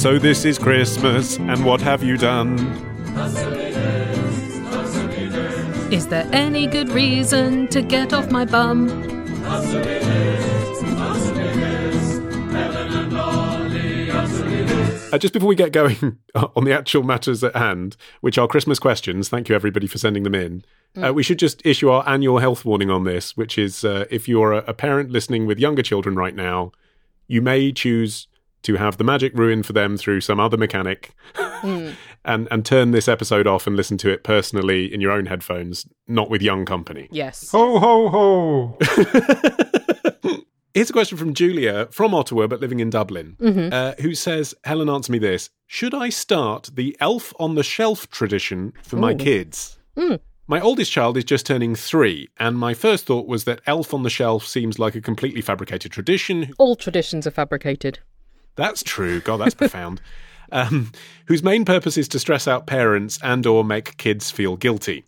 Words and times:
So 0.00 0.18
this 0.18 0.46
is 0.46 0.58
Christmas, 0.58 1.38
and 1.38 1.62
what 1.62 1.82
have 1.82 2.02
you 2.02 2.16
done? 2.16 2.58
Is 5.92 6.08
there 6.08 6.26
any 6.32 6.66
good 6.66 6.88
reason 6.88 7.68
to 7.68 7.82
get 7.82 8.14
off 8.14 8.30
my 8.30 8.46
bum? 8.46 8.88
Uh, 15.12 15.18
just 15.18 15.34
before 15.34 15.50
we 15.50 15.54
get 15.54 15.70
going 15.70 16.18
on 16.34 16.64
the 16.64 16.72
actual 16.72 17.02
matters 17.02 17.44
at 17.44 17.54
hand, 17.54 17.98
which 18.22 18.38
are 18.38 18.48
Christmas 18.48 18.78
questions, 18.78 19.28
thank 19.28 19.50
you 19.50 19.54
everybody 19.54 19.86
for 19.86 19.98
sending 19.98 20.22
them 20.22 20.34
in. 20.34 20.64
Uh, 20.96 21.12
we 21.12 21.22
should 21.22 21.38
just 21.38 21.60
issue 21.66 21.90
our 21.90 22.08
annual 22.08 22.38
health 22.38 22.64
warning 22.64 22.88
on 22.88 23.04
this, 23.04 23.36
which 23.36 23.58
is 23.58 23.84
uh, 23.84 24.06
if 24.10 24.26
you're 24.26 24.54
a, 24.54 24.64
a 24.66 24.72
parent 24.72 25.10
listening 25.10 25.44
with 25.44 25.58
younger 25.58 25.82
children 25.82 26.16
right 26.16 26.34
now, 26.34 26.72
you 27.28 27.42
may 27.42 27.70
choose 27.70 28.28
to 28.62 28.76
have 28.76 28.96
the 28.96 29.04
magic 29.04 29.32
ruined 29.36 29.66
for 29.66 29.72
them 29.72 29.96
through 29.96 30.20
some 30.20 30.38
other 30.38 30.56
mechanic 30.56 31.14
hmm. 31.34 31.90
and, 32.24 32.48
and 32.50 32.64
turn 32.64 32.90
this 32.90 33.08
episode 33.08 33.46
off 33.46 33.66
and 33.66 33.76
listen 33.76 33.96
to 33.98 34.10
it 34.10 34.22
personally 34.22 34.92
in 34.92 35.00
your 35.00 35.12
own 35.12 35.26
headphones, 35.26 35.86
not 36.06 36.30
with 36.30 36.42
young 36.42 36.64
company. 36.64 37.08
Yes. 37.10 37.50
Ho 37.50 37.78
ho 37.78 38.08
ho! 38.08 38.78
Here's 40.74 40.90
a 40.90 40.92
question 40.92 41.18
from 41.18 41.34
Julia 41.34 41.88
from 41.90 42.14
Ottawa, 42.14 42.46
but 42.46 42.60
living 42.60 42.78
in 42.78 42.90
Dublin, 42.90 43.36
mm-hmm. 43.40 43.72
uh, 43.72 43.94
who 44.00 44.14
says, 44.14 44.54
Helen, 44.62 44.88
answer 44.88 45.10
me 45.10 45.18
this. 45.18 45.50
Should 45.66 45.94
I 45.94 46.10
start 46.10 46.70
the 46.72 46.96
elf 47.00 47.32
on 47.40 47.56
the 47.56 47.64
shelf 47.64 48.08
tradition 48.08 48.72
for 48.82 48.96
my 48.96 49.14
kids? 49.14 49.78
Mm. 49.96 50.20
My 50.46 50.60
oldest 50.60 50.90
child 50.90 51.16
is 51.16 51.24
just 51.24 51.46
turning 51.46 51.76
three, 51.76 52.28
and 52.38 52.58
my 52.58 52.74
first 52.74 53.06
thought 53.06 53.28
was 53.28 53.44
that 53.44 53.60
elf 53.66 53.94
on 53.94 54.02
the 54.02 54.10
shelf 54.10 54.44
seems 54.44 54.80
like 54.80 54.94
a 54.96 55.00
completely 55.00 55.40
fabricated 55.40 55.92
tradition. 55.92 56.52
All 56.58 56.74
traditions 56.74 57.24
are 57.24 57.30
fabricated. 57.30 58.00
That's 58.56 58.82
true. 58.82 59.20
God, 59.20 59.38
that's 59.38 59.54
profound. 59.54 60.00
Um, 60.52 60.90
whose 61.26 61.44
main 61.44 61.64
purpose 61.64 61.96
is 61.96 62.08
to 62.08 62.18
stress 62.18 62.48
out 62.48 62.66
parents 62.66 63.20
and 63.22 63.46
or 63.46 63.62
make 63.62 63.96
kids 63.98 64.32
feel 64.32 64.56
guilty. 64.56 65.04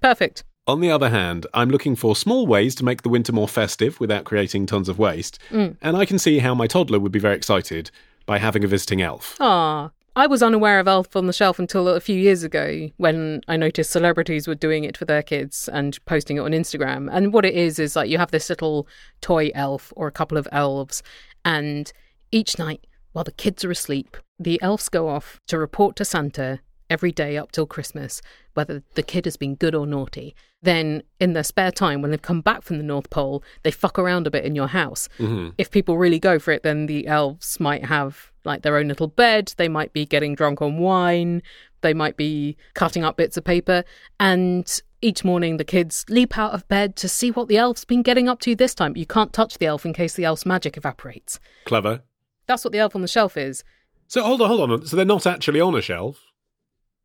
Perfect. 0.00 0.42
On 0.66 0.80
the 0.80 0.90
other 0.90 1.10
hand, 1.10 1.46
I'm 1.54 1.70
looking 1.70 1.94
for 1.94 2.16
small 2.16 2.44
ways 2.44 2.74
to 2.74 2.84
make 2.84 3.02
the 3.02 3.08
winter 3.08 3.32
more 3.32 3.46
festive 3.46 4.00
without 4.00 4.24
creating 4.24 4.66
tons 4.66 4.88
of 4.88 4.98
waste, 4.98 5.38
and 5.50 5.76
I 5.82 6.04
can 6.04 6.18
see 6.18 6.40
how 6.40 6.56
my 6.56 6.66
toddler 6.66 6.98
would 6.98 7.12
be 7.12 7.20
very 7.20 7.36
excited 7.36 7.92
by 8.26 8.38
having 8.38 8.64
a 8.64 8.66
visiting 8.66 9.00
elf. 9.00 9.36
Ah. 9.38 9.90
I 10.16 10.26
was 10.26 10.42
unaware 10.42 10.80
of 10.80 10.88
Elf 10.88 11.14
on 11.14 11.28
the 11.28 11.32
Shelf 11.32 11.60
until 11.60 11.86
a 11.88 12.00
few 12.00 12.18
years 12.18 12.42
ago 12.42 12.90
when 12.96 13.42
I 13.46 13.56
noticed 13.56 13.92
celebrities 13.92 14.48
were 14.48 14.56
doing 14.56 14.82
it 14.82 14.96
for 14.96 15.04
their 15.04 15.22
kids 15.22 15.68
and 15.68 16.04
posting 16.04 16.36
it 16.36 16.40
on 16.40 16.50
Instagram. 16.50 17.08
And 17.12 17.32
what 17.32 17.44
it 17.44 17.54
is 17.54 17.78
is 17.78 17.94
like 17.94 18.10
you 18.10 18.18
have 18.18 18.32
this 18.32 18.50
little 18.50 18.88
toy 19.20 19.52
elf 19.54 19.92
or 19.94 20.08
a 20.08 20.12
couple 20.12 20.36
of 20.36 20.48
elves, 20.50 21.04
and 21.44 21.92
each 22.32 22.58
night 22.58 22.86
while 23.12 23.24
the 23.24 23.32
kids 23.32 23.64
are 23.64 23.70
asleep, 23.70 24.16
the 24.38 24.60
elves 24.62 24.88
go 24.88 25.08
off 25.08 25.40
to 25.48 25.58
report 25.58 25.96
to 25.96 26.04
Santa 26.04 26.60
every 26.88 27.12
day 27.12 27.36
up 27.36 27.52
till 27.52 27.66
Christmas 27.66 28.20
whether 28.54 28.82
the 28.94 29.02
kid 29.02 29.24
has 29.24 29.36
been 29.36 29.54
good 29.54 29.74
or 29.74 29.86
naughty. 29.86 30.34
Then, 30.62 31.02
in 31.18 31.32
their 31.32 31.44
spare 31.44 31.70
time, 31.70 32.02
when 32.02 32.10
they've 32.10 32.20
come 32.20 32.40
back 32.40 32.62
from 32.62 32.78
the 32.78 32.84
North 32.84 33.08
Pole, 33.10 33.42
they 33.62 33.70
fuck 33.70 33.98
around 33.98 34.26
a 34.26 34.30
bit 34.30 34.44
in 34.44 34.54
your 34.54 34.66
house. 34.66 35.08
Mm-hmm. 35.18 35.50
If 35.56 35.70
people 35.70 35.96
really 35.96 36.18
go 36.18 36.38
for 36.38 36.50
it, 36.52 36.62
then 36.62 36.86
the 36.86 37.06
elves 37.06 37.58
might 37.58 37.84
have 37.84 38.32
like 38.44 38.62
their 38.62 38.76
own 38.76 38.88
little 38.88 39.08
bed. 39.08 39.54
They 39.56 39.68
might 39.68 39.92
be 39.92 40.04
getting 40.04 40.34
drunk 40.34 40.60
on 40.60 40.78
wine. 40.78 41.42
They 41.80 41.94
might 41.94 42.16
be 42.16 42.56
cutting 42.74 43.04
up 43.04 43.16
bits 43.16 43.36
of 43.36 43.44
paper. 43.44 43.84
And 44.18 44.70
each 45.00 45.24
morning, 45.24 45.56
the 45.56 45.64
kids 45.64 46.04
leap 46.10 46.36
out 46.36 46.52
of 46.52 46.68
bed 46.68 46.96
to 46.96 47.08
see 47.08 47.30
what 47.30 47.48
the 47.48 47.56
elf's 47.56 47.86
been 47.86 48.02
getting 48.02 48.28
up 48.28 48.40
to 48.40 48.54
this 48.54 48.74
time. 48.74 48.96
You 48.96 49.06
can't 49.06 49.32
touch 49.32 49.56
the 49.56 49.66
elf 49.66 49.86
in 49.86 49.94
case 49.94 50.14
the 50.14 50.24
elf's 50.24 50.44
magic 50.44 50.76
evaporates. 50.76 51.40
Clever. 51.64 52.02
That's 52.50 52.64
what 52.64 52.72
the 52.72 52.80
elf 52.80 52.96
on 52.96 53.02
the 53.02 53.06
shelf 53.06 53.36
is. 53.36 53.62
So 54.08 54.24
hold 54.24 54.42
on, 54.42 54.48
hold 54.48 54.72
on. 54.72 54.84
So 54.84 54.96
they're 54.96 55.04
not 55.04 55.24
actually 55.24 55.60
on 55.60 55.76
a 55.76 55.80
shelf? 55.80 56.32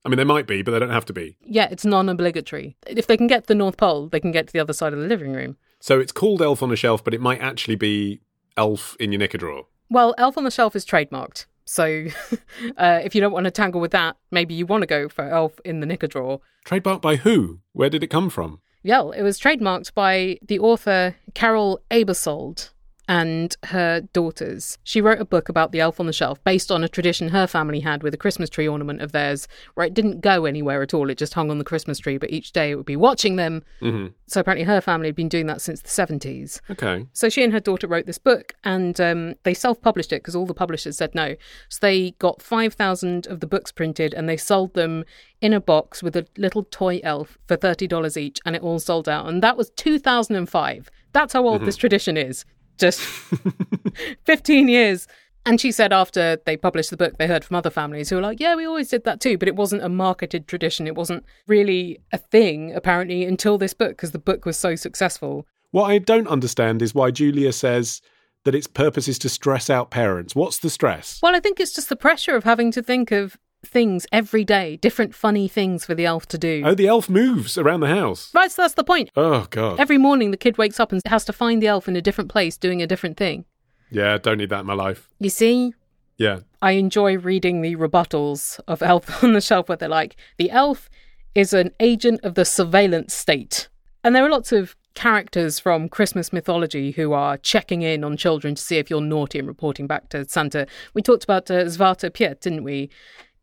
I 0.03 0.09
mean, 0.09 0.17
they 0.17 0.23
might 0.23 0.47
be, 0.47 0.63
but 0.63 0.71
they 0.71 0.79
don't 0.79 0.89
have 0.89 1.05
to 1.05 1.13
be. 1.13 1.37
Yeah, 1.45 1.67
it's 1.69 1.85
non 1.85 2.09
obligatory. 2.09 2.75
If 2.87 3.05
they 3.05 3.15
can 3.15 3.27
get 3.27 3.43
to 3.43 3.47
the 3.49 3.53
North 3.53 3.77
Pole, 3.77 4.07
they 4.07 4.19
can 4.19 4.31
get 4.31 4.47
to 4.47 4.53
the 4.53 4.59
other 4.59 4.73
side 4.73 4.91
of 4.91 4.97
the 4.97 5.05
living 5.05 5.33
room. 5.33 5.57
So 5.79 5.99
it's 5.99 6.11
called 6.11 6.41
Elf 6.41 6.63
on 6.63 6.71
a 6.71 6.75
Shelf, 6.75 7.03
but 7.03 7.13
it 7.13 7.21
might 7.21 7.41
actually 7.41 7.75
be 7.75 8.21
Elf 8.57 8.97
in 8.99 9.11
your 9.11 9.19
knicker 9.19 9.37
drawer. 9.37 9.67
Well, 9.87 10.15
Elf 10.17 10.35
on 10.35 10.45
the 10.45 10.49
Shelf 10.49 10.75
is 10.75 10.83
trademarked. 10.83 11.45
So 11.65 12.05
uh, 12.77 13.01
if 13.03 13.13
you 13.13 13.21
don't 13.21 13.33
want 13.33 13.43
to 13.43 13.51
tangle 13.51 13.81
with 13.81 13.91
that, 13.91 14.17
maybe 14.31 14.55
you 14.55 14.65
want 14.65 14.81
to 14.81 14.87
go 14.87 15.07
for 15.07 15.29
Elf 15.29 15.59
in 15.63 15.79
the 15.79 15.85
knicker 15.85 16.07
drawer. 16.07 16.41
Trademarked 16.65 17.03
by 17.03 17.17
who? 17.17 17.59
Where 17.73 17.91
did 17.91 18.01
it 18.01 18.07
come 18.07 18.31
from? 18.31 18.61
Yeah, 18.81 19.11
it 19.15 19.21
was 19.21 19.39
trademarked 19.39 19.93
by 19.93 20.39
the 20.41 20.57
author 20.57 21.15
Carol 21.35 21.81
Aebersold 21.91 22.71
and 23.07 23.55
her 23.65 24.01
daughters. 24.13 24.77
She 24.83 25.01
wrote 25.01 25.19
a 25.19 25.25
book 25.25 25.49
about 25.49 25.71
the 25.71 25.79
elf 25.79 25.99
on 25.99 26.05
the 26.05 26.13
shelf 26.13 26.43
based 26.43 26.71
on 26.71 26.83
a 26.83 26.89
tradition 26.89 27.29
her 27.29 27.47
family 27.47 27.81
had 27.81 28.03
with 28.03 28.13
a 28.13 28.17
Christmas 28.17 28.49
tree 28.49 28.67
ornament 28.67 29.01
of 29.01 29.11
theirs 29.11 29.47
where 29.75 29.85
it 29.85 29.93
didn't 29.93 30.21
go 30.21 30.45
anywhere 30.45 30.81
at 30.81 30.93
all. 30.93 31.09
It 31.09 31.17
just 31.17 31.33
hung 31.33 31.51
on 31.51 31.57
the 31.57 31.63
Christmas 31.63 31.99
tree, 31.99 32.17
but 32.17 32.31
each 32.31 32.51
day 32.51 32.71
it 32.71 32.75
would 32.75 32.85
be 32.85 32.95
watching 32.95 33.35
them. 33.35 33.63
hmm 33.79 34.07
So 34.27 34.41
apparently 34.41 34.65
her 34.65 34.81
family 34.81 35.07
had 35.07 35.15
been 35.15 35.29
doing 35.29 35.45
that 35.47 35.61
since 35.61 35.81
the 35.81 35.89
70s. 35.89 36.61
Okay. 36.71 37.05
So 37.13 37.29
she 37.29 37.43
and 37.43 37.53
her 37.53 37.59
daughter 37.59 37.87
wrote 37.87 38.05
this 38.05 38.17
book, 38.17 38.53
and 38.63 38.99
um, 38.99 39.35
they 39.43 39.53
self-published 39.53 40.11
it 40.11 40.21
because 40.21 40.35
all 40.35 40.45
the 40.45 40.53
publishers 40.53 40.97
said 40.97 41.13
no. 41.13 41.35
So 41.69 41.79
they 41.81 42.11
got 42.19 42.41
five 42.41 42.73
thousand 42.73 43.27
of 43.27 43.39
the 43.39 43.47
books 43.47 43.71
printed, 43.71 44.13
and 44.13 44.27
they 44.27 44.37
sold 44.37 44.73
them 44.73 45.03
in 45.41 45.53
a 45.53 45.59
box 45.61 46.01
with 46.01 46.15
a 46.15 46.25
little 46.37 46.63
toy 46.63 46.99
elf 47.03 47.37
for 47.47 47.55
thirty 47.55 47.87
dollars 47.87 48.17
each, 48.17 48.39
and 48.45 48.55
it 48.55 48.61
all 48.61 48.79
sold 48.79 49.07
out. 49.07 49.27
And 49.27 49.43
that 49.43 49.57
was 49.57 49.69
two 49.71 49.99
thousand 49.99 50.35
and 50.35 50.49
five. 50.49 50.89
That's 51.11 51.33
how 51.33 51.47
old 51.47 51.63
this 51.63 51.77
tradition 51.77 52.17
is. 52.17 52.43
Just 52.77 52.99
fifteen 54.23 54.67
years. 54.67 55.07
And 55.47 55.61
she 55.61 55.71
said 55.71 55.93
after 55.93 56.37
they 56.45 56.57
published 56.57 56.89
the 56.89 56.97
book, 56.97 57.17
they 57.17 57.27
heard 57.27 57.45
from 57.45 57.55
other 57.55 57.69
families 57.69 58.09
who 58.09 58.15
were 58.15 58.21
like, 58.21 58.39
yeah, 58.39 58.55
we 58.55 58.65
always 58.65 58.89
did 58.89 59.03
that 59.03 59.21
too, 59.21 59.37
but 59.37 59.47
it 59.47 59.55
wasn't 59.55 59.83
a 59.83 59.89
marketed 59.89 60.47
tradition. 60.47 60.87
It 60.87 60.95
wasn't 60.95 61.23
really 61.45 61.99
a 62.11 62.17
thing, 62.17 62.73
apparently, 62.73 63.25
until 63.25 63.59
this 63.59 63.75
book, 63.75 63.91
because 63.91 64.09
the 64.09 64.17
book 64.17 64.45
was 64.45 64.57
so 64.57 64.75
successful. 64.75 65.45
What 65.69 65.91
I 65.91 65.99
don't 65.99 66.27
understand 66.27 66.81
is 66.81 66.95
why 66.95 67.11
Julia 67.11 67.53
says 67.53 68.01
that 68.43 68.55
its 68.55 68.65
purpose 68.65 69.07
is 69.07 69.19
to 69.19 69.29
stress 69.29 69.69
out 69.69 69.91
parents. 69.91 70.35
What's 70.35 70.57
the 70.59 70.69
stress? 70.69 71.19
Well, 71.21 71.35
I 71.35 71.39
think 71.39 71.59
it's 71.59 71.73
just 71.73 71.89
the 71.89 71.95
pressure 71.95 72.35
of 72.35 72.43
having 72.43 72.71
to 72.71 72.81
think 72.81 73.11
of 73.11 73.37
things 73.65 74.05
every 74.11 74.43
day, 74.43 74.77
different 74.77 75.13
funny 75.15 75.47
things 75.47 75.85
for 75.85 75.95
the 75.95 76.05
elf 76.05 76.25
to 76.27 76.37
do. 76.37 76.61
Oh, 76.65 76.75
the 76.75 76.87
elf 76.87 77.09
moves 77.09 77.57
around 77.57 77.81
the 77.81 77.87
house. 77.87 78.31
Right, 78.33 78.51
so 78.51 78.61
that's 78.61 78.75
the 78.75 78.83
point. 78.83 79.09
Oh, 79.15 79.47
God. 79.49 79.79
Every 79.79 79.97
morning 79.97 80.31
the 80.31 80.37
kid 80.37 80.57
wakes 80.57 80.79
up 80.79 80.91
and 80.91 81.01
has 81.07 81.25
to 81.25 81.33
find 81.33 81.61
the 81.61 81.67
elf 81.67 81.87
in 81.87 81.95
a 81.95 82.01
different 82.01 82.29
place 82.29 82.57
doing 82.57 82.81
a 82.81 82.87
different 82.87 83.17
thing. 83.17 83.45
Yeah, 83.91 84.17
don't 84.17 84.37
need 84.37 84.49
that 84.49 84.61
in 84.61 84.65
my 84.65 84.73
life. 84.73 85.09
You 85.19 85.29
see, 85.29 85.73
Yeah. 86.17 86.39
I 86.61 86.71
enjoy 86.71 87.17
reading 87.17 87.61
the 87.61 87.75
rebuttals 87.75 88.59
of 88.67 88.81
Elf 88.81 89.23
on 89.23 89.33
the 89.33 89.41
Shelf 89.41 89.69
where 89.69 89.75
they're 89.77 89.89
like, 89.89 90.15
the 90.37 90.49
elf 90.49 90.89
is 91.35 91.53
an 91.53 91.71
agent 91.79 92.21
of 92.23 92.33
the 92.35 92.45
surveillance 92.45 93.13
state. 93.13 93.67
And 94.03 94.15
there 94.15 94.25
are 94.25 94.29
lots 94.31 94.51
of 94.51 94.75
characters 94.95 95.59
from 95.59 95.89
Christmas 95.89 96.31
mythology 96.31 96.91
who 96.91 97.11
are 97.11 97.37
checking 97.37 97.81
in 97.81 98.03
on 98.03 98.15
children 98.15 98.55
to 98.55 98.61
see 98.61 98.77
if 98.77 98.89
you're 98.89 99.01
naughty 99.01 99.37
and 99.39 99.47
reporting 99.47 99.87
back 99.87 100.07
to 100.09 100.23
Santa. 100.27 100.65
We 100.93 101.01
talked 101.01 101.25
about 101.25 101.51
uh, 101.51 101.65
Zwarte 101.65 102.13
Piet, 102.13 102.39
didn't 102.41 102.63
we, 102.63 102.89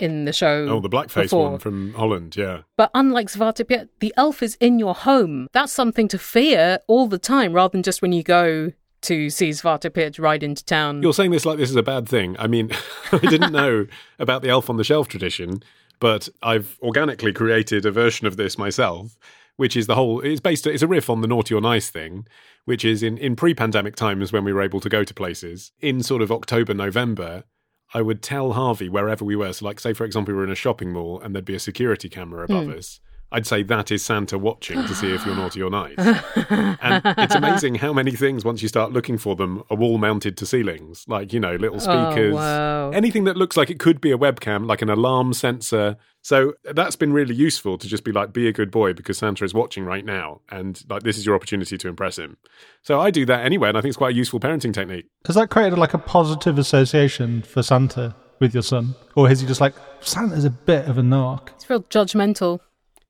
in 0.03 0.25
the 0.25 0.33
show? 0.33 0.67
Oh, 0.69 0.81
the 0.81 0.89
blackface 0.89 1.25
before. 1.25 1.51
one 1.51 1.59
from 1.59 1.95
Holland. 1.95 2.37
Yeah. 2.37 2.63
But 2.77 2.91
unlike 2.95 3.29
Zwarte 3.29 3.67
Piet, 3.67 3.89
the 4.01 4.13
elf 4.17 4.43
is 4.43 4.57
in 4.61 4.79
your 4.79 4.95
home. 4.95 5.47
That's 5.53 5.73
something 5.73 6.09
to 6.09 6.19
fear 6.19 6.81
all 6.89 7.07
the 7.07 7.19
time 7.19 7.53
rather 7.53 7.73
than 7.73 7.83
just 7.83 8.03
when 8.03 8.13
you 8.13 8.23
go 8.23 8.73
to 9.03 9.31
see 9.31 9.51
Zwarte 9.51 9.93
Piet 9.93 10.19
ride 10.19 10.43
into 10.43 10.65
town. 10.65 11.03
You're 11.03 11.13
saying 11.13 11.31
this 11.31 11.45
like 11.47 11.59
this 11.59 11.71
is 11.71 11.77
a 11.77 11.83
bad 11.83 12.09
thing. 12.09 12.37
I 12.39 12.47
mean, 12.47 12.71
I 13.13 13.19
didn't 13.19 13.53
know 13.53 13.87
about 14.19 14.43
the 14.43 14.49
elf 14.49 14.71
on 14.71 14.77
the 14.77 14.85
shelf 14.85 15.09
tradition, 15.09 15.63
but 16.01 16.29
I've 16.43 16.79
organically 16.83 17.33
created 17.33 17.85
a 17.87 17.91
version 17.91 18.27
of 18.27 18.37
this 18.37 18.59
myself, 18.59 19.17
which 19.57 19.77
is 19.77 19.87
the 19.87 19.95
whole. 19.95 20.21
It's 20.21 20.41
based. 20.41 20.67
It's 20.67 20.83
a 20.83 20.89
riff 20.89 21.11
on 21.11 21.21
the 21.21 21.29
naughty 21.29 21.55
or 21.55 21.61
nice 21.61 21.91
thing, 21.91 22.27
which 22.65 22.85
is 22.85 23.03
in 23.03 23.19
in 23.19 23.37
pre-pandemic 23.37 23.97
times 23.97 24.33
when 24.33 24.45
we 24.45 24.53
were 24.53 24.63
able 24.63 24.81
to 24.81 24.89
go 24.89 25.05
to 25.05 25.15
places 25.15 25.73
in 25.81 26.03
sort 26.03 26.23
of 26.23 26.31
October, 26.31 26.75
November. 26.75 27.45
I 27.95 28.03
would 28.03 28.23
tell 28.23 28.53
Harvey 28.53 28.89
wherever 28.89 29.25
we 29.25 29.37
were. 29.37 29.53
So, 29.53 29.67
like, 29.67 29.81
say 29.81 29.93
for 29.93 30.05
example, 30.05 30.33
we 30.33 30.39
were 30.39 30.45
in 30.45 30.51
a 30.51 30.57
shopping 30.57 30.93
mall 30.93 31.21
and 31.21 31.35
there'd 31.35 31.45
be 31.45 31.55
a 31.55 31.61
security 31.61 32.09
camera 32.09 32.45
above 32.45 32.65
hmm. 32.65 32.79
us. 32.79 33.01
I'd 33.33 33.47
say 33.47 33.63
that 33.65 33.91
is 33.91 34.05
Santa 34.05 34.39
watching 34.39 34.77
to 34.83 34.95
see 34.95 35.13
if 35.13 35.25
you're 35.25 35.35
naughty 35.35 35.63
or 35.63 35.71
nice. 35.71 35.95
and 35.99 37.03
it's 37.19 37.35
amazing 37.35 37.77
how 37.77 37.93
many 37.93 38.11
things, 38.13 38.45
once 38.45 38.61
you 38.61 38.69
start 38.69 38.93
looking 38.93 39.17
for 39.17 39.35
them, 39.35 39.63
are 39.71 39.77
wall 39.77 39.97
mounted 39.97 40.37
to 40.37 40.47
ceilings. 40.47 41.07
Like, 41.09 41.33
you 41.33 41.41
know, 41.41 41.57
little 41.57 41.81
oh, 41.81 42.11
speakers, 42.11 42.35
wow. 42.35 42.91
anything 42.91 43.25
that 43.25 43.37
looks 43.37 43.57
like 43.57 43.71
it 43.71 43.79
could 43.79 44.01
be 44.03 44.13
a 44.13 44.19
webcam, 44.19 44.67
like 44.67 44.83
an 44.83 44.91
alarm 44.91 45.33
sensor. 45.33 45.97
So 46.21 46.53
that's 46.63 46.95
been 46.95 47.13
really 47.13 47.35
useful 47.35 47.79
to 47.79 47.89
just 47.89 48.05
be 48.05 48.13
like, 48.13 48.33
be 48.33 48.47
a 48.49 48.53
good 48.53 48.71
boy 48.71 48.93
because 48.93 49.19
Santa 49.19 49.45
is 49.45 49.55
watching 49.55 49.85
right 49.85 50.05
now. 50.05 50.43
And 50.51 50.83
like, 50.89 51.03
this 51.03 51.17
is 51.17 51.25
your 51.25 51.35
opportunity 51.35 51.79
to 51.79 51.89
impress 51.89 52.19
him. 52.19 52.37
So 52.83 53.01
I 53.01 53.11
do 53.11 53.25
that 53.27 53.45
anyway. 53.47 53.71
And 53.71 53.79
I 53.79 53.81
think 53.81 53.91
it's 53.91 53.97
quite 53.97 54.15
a 54.15 54.17
useful 54.17 54.41
parenting 54.41 54.75
technique. 54.75 55.07
Has 55.27 55.37
that 55.37 55.49
created 55.49 55.79
like 55.79 55.95
a 55.95 55.99
positive 55.99 56.59
association 56.59 57.43
for 57.43 57.63
Santa 57.63 58.15
with 58.41 58.53
your 58.53 58.63
son? 58.63 58.95
Or 59.17 59.31
is 59.31 59.41
he 59.41 59.47
just 59.47 59.61
like, 59.61 59.75
Santa's 60.01 60.45
a 60.45 60.51
bit 60.51 60.87
of 60.87 60.99
a 60.99 61.03
narc? 61.03 61.49
It's 61.55 61.71
real 61.71 61.83
judgmental. 61.85 62.61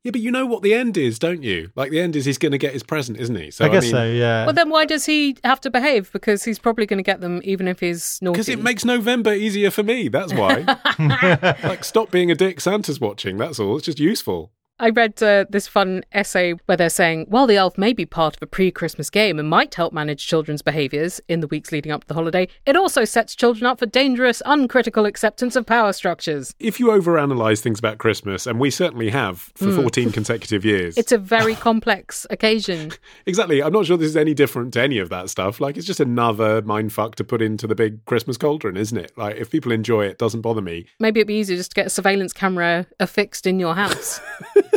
Yeah, 0.05 0.11
but 0.11 0.21
you 0.21 0.33
know 0.33 0.47
what 0.47 0.63
the 0.63 0.75
end 0.75 0.97
is, 0.97 1.21
don't 1.21 1.45
you? 1.45 1.71
Like 1.77 1.93
the 1.93 2.01
end 2.01 2.17
is 2.17 2.25
he's 2.25 2.39
going 2.39 2.53
to 2.53 2.59
get 2.59 2.73
his 2.73 2.83
present, 2.83 3.19
isn't 3.19 3.37
he? 3.37 3.53
So 3.53 3.65
I 3.65 3.69
guess 3.69 3.85
mean, 3.85 3.93
so, 3.93 4.05
yeah. 4.05 4.45
Well, 4.45 4.53
then 4.53 4.69
why 4.69 4.85
does 4.85 5.07
he 5.07 5.37
have 5.45 5.61
to 5.61 5.71
behave? 5.71 6.11
Because 6.13 6.43
he's 6.43 6.59
probably 6.59 6.87
going 6.87 6.99
to 6.99 7.05
get 7.05 7.21
them 7.21 7.41
even 7.45 7.69
if 7.69 7.79
he's 7.79 8.19
naughty. 8.21 8.35
Because 8.35 8.49
it 8.49 8.61
makes 8.61 8.85
November 8.85 9.33
easier 9.33 9.71
for 9.71 9.85
me. 9.85 10.09
That's 10.09 10.35
why. 10.35 10.65
like, 11.63 11.85
stop 11.85 12.11
being 12.11 12.33
a 12.33 12.35
dick. 12.35 12.61
Santa's 12.61 13.01
watching. 13.01 13.37
That's 13.37 13.61
all. 13.61 13.77
It's 13.77 13.87
just 13.87 14.01
useful. 14.01 14.51
I 14.83 14.91
read 14.91 15.23
uh, 15.23 15.45
this 15.49 15.69
fun 15.69 16.03
essay 16.11 16.55
where 16.67 16.77
they're 16.77 16.91
saying, 16.91 17.27
while 17.29 17.47
the 17.47 17.55
elf 17.55 17.79
may 17.79 17.93
be 17.93 18.05
part 18.05 18.35
of 18.37 18.43
a 18.43 18.47
pre 18.49 18.73
Christmas 18.73 19.11
game 19.11 19.39
and 19.39 19.49
might 19.49 19.73
help 19.77 19.93
manage 19.93 20.27
children's 20.27 20.61
behaviours 20.61 21.21
in 21.29 21.39
the 21.39 21.47
weeks 21.47 21.71
leading 21.71 21.93
up 21.93 22.01
to 22.01 22.09
the 22.09 22.15
holiday, 22.15 22.49
it 22.67 22.75
also 22.75 23.05
sets 23.05 23.37
children 23.37 23.65
up 23.65 23.79
for 23.79 23.87
dangerous, 23.87 24.43
uncritical 24.45 25.07
acceptance 25.07 25.55
of 25.55 25.67
power 25.67 25.93
structures. 25.93 26.53
If 26.59 26.81
you 26.81 26.89
overanalyze 26.89 27.61
things 27.61 27.79
about 27.79 27.99
Christmas, 27.99 28.45
and 28.45 28.59
we 28.59 28.71
certainly 28.71 29.11
have 29.11 29.53
for 29.55 29.71
14 29.71 30.11
consecutive 30.11 30.65
years, 30.65 30.99
It's 30.99 31.13
a 31.13 31.19
very 31.19 31.55
complex 31.69 32.27
occasion. 32.29 32.91
exactly. 33.25 33.63
I'm 33.63 33.73
not 33.73 33.87
sure 33.87 33.97
this 33.97 34.09
is 34.09 34.17
any 34.17 34.35
different 34.35 34.73
to 34.75 34.83
any 34.83 34.99
of 34.99 35.11
that 35.11 35.31
stuff. 35.31 35.61
Like, 35.61 35.77
it's 35.77 35.87
just 35.87 36.01
another 36.01 36.61
mindfuck 36.61 37.15
to 37.15 37.25
put 37.25 37.41
into 37.41 37.69
the 37.69 37.77
big 37.77 38.05
Christmas 38.07 38.37
cauldron, 38.37 38.77
isn't 38.77 38.99
it? 38.99 39.13
Like, 39.17 39.37
if 39.37 39.49
people 39.49 39.71
enjoy 39.71 40.07
it, 40.07 40.11
it 40.11 40.19
doesn't 40.19 40.41
bother 40.41 40.61
me. 40.61 40.87
Maybe 40.99 41.21
it'd 41.21 41.29
be 41.29 41.35
easier 41.35 41.57
just 41.57 41.71
to 41.71 41.75
get 41.77 41.87
a 41.87 41.91
surveillance 41.91 42.33
camera 42.33 42.89
affixed 42.99 43.47
in 43.47 43.61
your 43.61 43.77
house. 43.77 44.21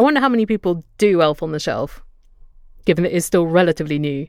I 0.00 0.02
wonder 0.02 0.20
how 0.20 0.30
many 0.30 0.46
people 0.46 0.82
do 0.96 1.20
Elf 1.20 1.42
on 1.42 1.52
the 1.52 1.60
Shelf, 1.60 2.02
given 2.86 3.04
that 3.04 3.14
it's 3.14 3.26
still 3.26 3.46
relatively 3.46 3.98
new. 3.98 4.28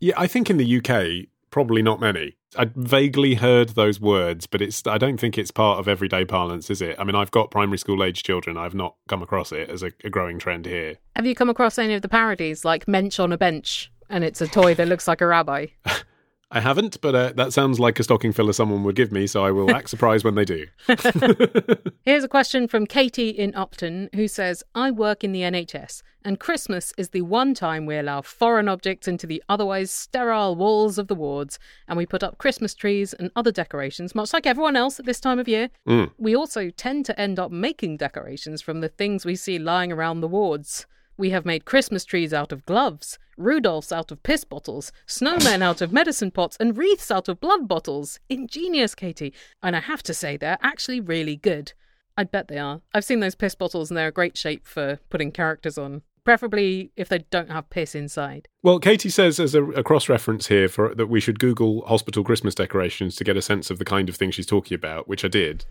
Yeah, 0.00 0.14
I 0.16 0.26
think 0.26 0.50
in 0.50 0.56
the 0.56 0.78
UK, 0.78 1.28
probably 1.50 1.82
not 1.82 2.00
many. 2.00 2.36
I 2.58 2.68
vaguely 2.74 3.34
heard 3.34 3.68
those 3.68 4.00
words, 4.00 4.48
but 4.48 4.60
it's 4.60 4.84
I 4.88 4.98
don't 4.98 5.16
think 5.20 5.38
it's 5.38 5.52
part 5.52 5.78
of 5.78 5.86
everyday 5.86 6.24
parlance, 6.24 6.68
is 6.68 6.82
it? 6.82 6.96
I 6.98 7.04
mean, 7.04 7.14
I've 7.14 7.30
got 7.30 7.52
primary 7.52 7.78
school 7.78 8.02
age 8.02 8.24
children. 8.24 8.56
I've 8.56 8.74
not 8.74 8.96
come 9.06 9.22
across 9.22 9.52
it 9.52 9.70
as 9.70 9.84
a, 9.84 9.92
a 10.02 10.10
growing 10.10 10.40
trend 10.40 10.66
here. 10.66 10.96
Have 11.14 11.26
you 11.26 11.36
come 11.36 11.48
across 11.48 11.78
any 11.78 11.94
of 11.94 12.02
the 12.02 12.08
parodies, 12.08 12.64
like 12.64 12.88
Mensch 12.88 13.20
on 13.20 13.30
a 13.30 13.38
Bench, 13.38 13.92
and 14.10 14.24
it's 14.24 14.40
a 14.40 14.48
toy 14.48 14.74
that 14.74 14.88
looks 14.88 15.06
like 15.06 15.20
a 15.20 15.28
rabbi? 15.28 15.66
I 16.54 16.60
haven't, 16.60 17.00
but 17.00 17.16
uh, 17.16 17.32
that 17.34 17.52
sounds 17.52 17.80
like 17.80 17.98
a 17.98 18.04
stocking 18.04 18.32
filler 18.32 18.52
someone 18.52 18.84
would 18.84 18.94
give 18.94 19.10
me, 19.10 19.26
so 19.26 19.44
I 19.44 19.50
will 19.50 19.74
act 19.74 19.90
surprised 19.90 20.24
when 20.24 20.36
they 20.36 20.44
do. 20.44 20.68
Here's 22.04 22.22
a 22.22 22.28
question 22.28 22.68
from 22.68 22.86
Katie 22.86 23.30
in 23.30 23.52
Upton 23.56 24.08
who 24.14 24.28
says, 24.28 24.62
I 24.72 24.92
work 24.92 25.24
in 25.24 25.32
the 25.32 25.40
NHS, 25.40 26.02
and 26.24 26.38
Christmas 26.38 26.92
is 26.96 27.08
the 27.08 27.22
one 27.22 27.54
time 27.54 27.86
we 27.86 27.96
allow 27.96 28.22
foreign 28.22 28.68
objects 28.68 29.08
into 29.08 29.26
the 29.26 29.42
otherwise 29.48 29.90
sterile 29.90 30.54
walls 30.54 30.96
of 30.96 31.08
the 31.08 31.16
wards, 31.16 31.58
and 31.88 31.98
we 31.98 32.06
put 32.06 32.22
up 32.22 32.38
Christmas 32.38 32.72
trees 32.72 33.12
and 33.14 33.32
other 33.34 33.50
decorations, 33.50 34.14
much 34.14 34.32
like 34.32 34.46
everyone 34.46 34.76
else 34.76 35.00
at 35.00 35.06
this 35.06 35.18
time 35.18 35.40
of 35.40 35.48
year. 35.48 35.70
Mm. 35.88 36.12
We 36.18 36.36
also 36.36 36.70
tend 36.70 37.04
to 37.06 37.20
end 37.20 37.40
up 37.40 37.50
making 37.50 37.96
decorations 37.96 38.62
from 38.62 38.80
the 38.80 38.88
things 38.88 39.26
we 39.26 39.34
see 39.34 39.58
lying 39.58 39.90
around 39.90 40.20
the 40.20 40.28
wards. 40.28 40.86
We 41.16 41.30
have 41.30 41.44
made 41.44 41.64
Christmas 41.64 42.04
trees 42.04 42.32
out 42.34 42.52
of 42.52 42.66
gloves, 42.66 43.18
Rudolphs 43.38 43.92
out 43.92 44.10
of 44.10 44.22
piss 44.22 44.44
bottles, 44.44 44.92
snowmen 45.06 45.62
out 45.62 45.80
of 45.80 45.92
medicine 45.92 46.30
pots, 46.30 46.56
and 46.58 46.76
wreaths 46.76 47.10
out 47.10 47.28
of 47.28 47.40
blood 47.40 47.68
bottles. 47.68 48.20
Ingenious, 48.28 48.94
Katie. 48.94 49.32
And 49.62 49.76
I 49.76 49.80
have 49.80 50.02
to 50.04 50.14
say, 50.14 50.36
they're 50.36 50.58
actually 50.62 51.00
really 51.00 51.36
good. 51.36 51.72
I 52.16 52.24
bet 52.24 52.48
they 52.48 52.58
are. 52.58 52.80
I've 52.92 53.04
seen 53.04 53.20
those 53.20 53.34
piss 53.34 53.54
bottles 53.54 53.90
and 53.90 53.98
they're 53.98 54.08
a 54.08 54.12
great 54.12 54.36
shape 54.36 54.66
for 54.66 55.00
putting 55.10 55.32
characters 55.32 55.78
on. 55.78 56.02
Preferably 56.24 56.90
if 56.96 57.08
they 57.08 57.18
don't 57.30 57.50
have 57.50 57.68
piss 57.70 57.94
inside. 57.94 58.48
Well, 58.62 58.78
Katie 58.78 59.10
says 59.10 59.38
as 59.38 59.54
a, 59.54 59.62
a 59.72 59.82
cross 59.82 60.08
reference 60.08 60.46
here 60.46 60.68
for 60.68 60.94
that 60.94 61.08
we 61.08 61.20
should 61.20 61.38
Google 61.38 61.84
hospital 61.86 62.24
Christmas 62.24 62.54
decorations 62.54 63.14
to 63.16 63.24
get 63.24 63.36
a 63.36 63.42
sense 63.42 63.70
of 63.70 63.78
the 63.78 63.84
kind 63.84 64.08
of 64.08 64.16
thing 64.16 64.30
she's 64.30 64.46
talking 64.46 64.74
about, 64.74 65.06
which 65.06 65.24
I 65.24 65.28
did. 65.28 65.66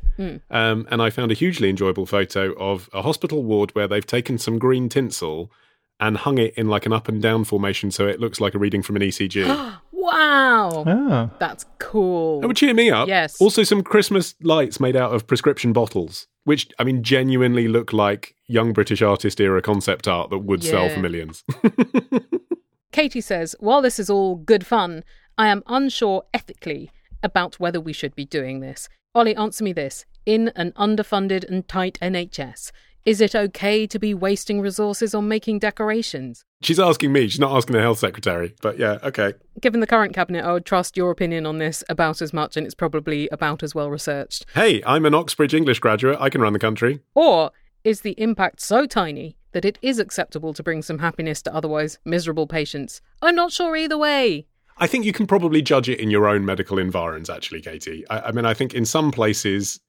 Um, 0.52 0.88
and 0.92 1.02
I 1.02 1.10
found 1.10 1.32
a 1.32 1.36
hugely 1.36 1.70
enjoyable 1.70 2.06
photo 2.06 2.54
of 2.54 2.90
a 2.94 3.02
hospital 3.02 3.44
ward 3.44 3.74
where 3.74 3.88
they've 3.88 4.06
taken 4.06 4.38
some 4.38 4.60
green 4.60 4.90
tinsel 4.90 5.52
and 6.00 6.18
hung 6.18 6.38
it 6.38 6.54
in 6.56 6.68
like 6.68 6.86
an 6.86 6.94
up 6.94 7.08
and 7.08 7.22
down 7.22 7.44
formation 7.46 7.90
so 7.90 8.08
it 8.08 8.20
looks 8.20 8.40
like 8.40 8.54
a 8.54 8.60
reading 8.60 8.82
from 8.84 8.96
an 8.96 9.02
ECG. 9.02 9.80
Wow! 10.04 10.84
oh. 10.86 11.30
That's 11.40 11.66
cool. 11.80 12.42
That 12.42 12.48
would 12.48 12.58
cheer 12.58 12.74
me 12.74 12.92
up. 12.92 13.08
Yes. 13.08 13.40
Also, 13.40 13.64
some 13.64 13.82
Christmas 13.84 14.36
lights 14.42 14.82
made 14.82 14.98
out 14.98 15.16
of 15.16 15.26
prescription 15.26 15.72
bottles, 15.72 16.28
which 16.44 16.68
I 16.80 16.84
mean, 16.84 17.04
genuinely 17.04 17.68
look 17.68 17.94
like 17.94 18.36
young 18.48 18.74
British 18.74 19.02
artist 19.02 19.40
era 19.40 19.62
concept 19.62 20.08
art 20.08 20.30
that 20.30 20.40
would 20.40 20.64
sell 20.64 20.90
for 20.90 21.00
millions. 21.00 21.44
Katie 22.92 23.22
says, 23.22 23.56
While 23.60 23.82
this 23.82 24.00
is 24.00 24.10
all 24.10 24.36
good 24.36 24.66
fun, 24.66 25.04
I 25.38 25.48
am 25.48 25.64
unsure 25.68 26.24
ethically 26.34 26.92
about 27.24 27.60
whether 27.60 27.80
we 27.80 27.94
should 27.94 28.16
be 28.16 28.26
doing 28.26 28.60
this. 28.60 28.90
Ollie, 29.16 29.36
answer 29.36 29.64
me 29.64 29.74
this. 29.74 30.06
In 30.26 30.50
an 30.56 30.72
underfunded 30.74 31.48
and 31.50 31.68
tight 31.68 31.98
NHS, 32.02 32.72
is 33.06 33.20
it 33.20 33.36
okay 33.36 33.86
to 33.88 34.00
be 34.00 34.14
wasting 34.14 34.62
resources 34.62 35.14
on 35.14 35.28
making 35.28 35.60
decorations? 35.60 36.46
She's 36.64 36.80
asking 36.80 37.12
me. 37.12 37.28
She's 37.28 37.40
not 37.40 37.56
asking 37.56 37.74
the 37.74 37.82
health 37.82 38.00
secretary. 38.00 38.56
But 38.62 38.80
yeah, 38.80 39.00
okay. 39.04 39.34
Given 39.62 39.80
the 39.80 39.88
current 39.88 40.14
cabinet, 40.14 40.44
I 40.46 40.54
would 40.54 40.66
trust 40.66 40.98
your 40.98 41.12
opinion 41.12 41.46
on 41.46 41.58
this 41.58 41.84
about 41.90 42.22
as 42.22 42.34
much, 42.34 42.58
and 42.58 42.66
it's 42.66 42.76
probably 42.76 43.28
about 43.30 43.64
as 43.64 43.76
well 43.76 43.90
researched. 43.90 44.46
Hey, 44.54 44.82
I'm 44.86 45.06
an 45.06 45.14
Oxbridge 45.14 45.54
English 45.54 45.80
graduate. 45.80 46.18
I 46.20 46.30
can 46.30 46.42
run 46.42 46.54
the 46.54 46.60
country. 46.60 47.02
Or 47.16 47.52
is 47.84 48.02
the 48.02 48.16
impact 48.18 48.62
so 48.62 48.86
tiny 48.86 49.36
that 49.52 49.66
it 49.66 49.78
is 49.82 50.00
acceptable 50.00 50.54
to 50.54 50.64
bring 50.64 50.82
some 50.82 51.00
happiness 51.00 51.42
to 51.44 51.54
otherwise 51.54 52.00
miserable 52.06 52.48
patients? 52.48 53.02
I'm 53.22 53.36
not 53.36 53.52
sure 53.52 53.76
either 53.76 53.98
way. 53.98 54.48
I 54.78 54.88
think 54.88 55.06
you 55.06 55.14
can 55.14 55.28
probably 55.28 55.62
judge 55.62 55.88
it 55.90 56.00
in 56.00 56.10
your 56.10 56.28
own 56.28 56.46
medical 56.46 56.80
environs, 56.80 57.30
actually, 57.30 57.62
Katie. 57.62 58.08
I, 58.10 58.20
I 58.20 58.32
mean, 58.32 58.46
I 58.46 58.54
think 58.54 58.74
in 58.74 58.86
some 58.86 59.12
places, 59.12 59.80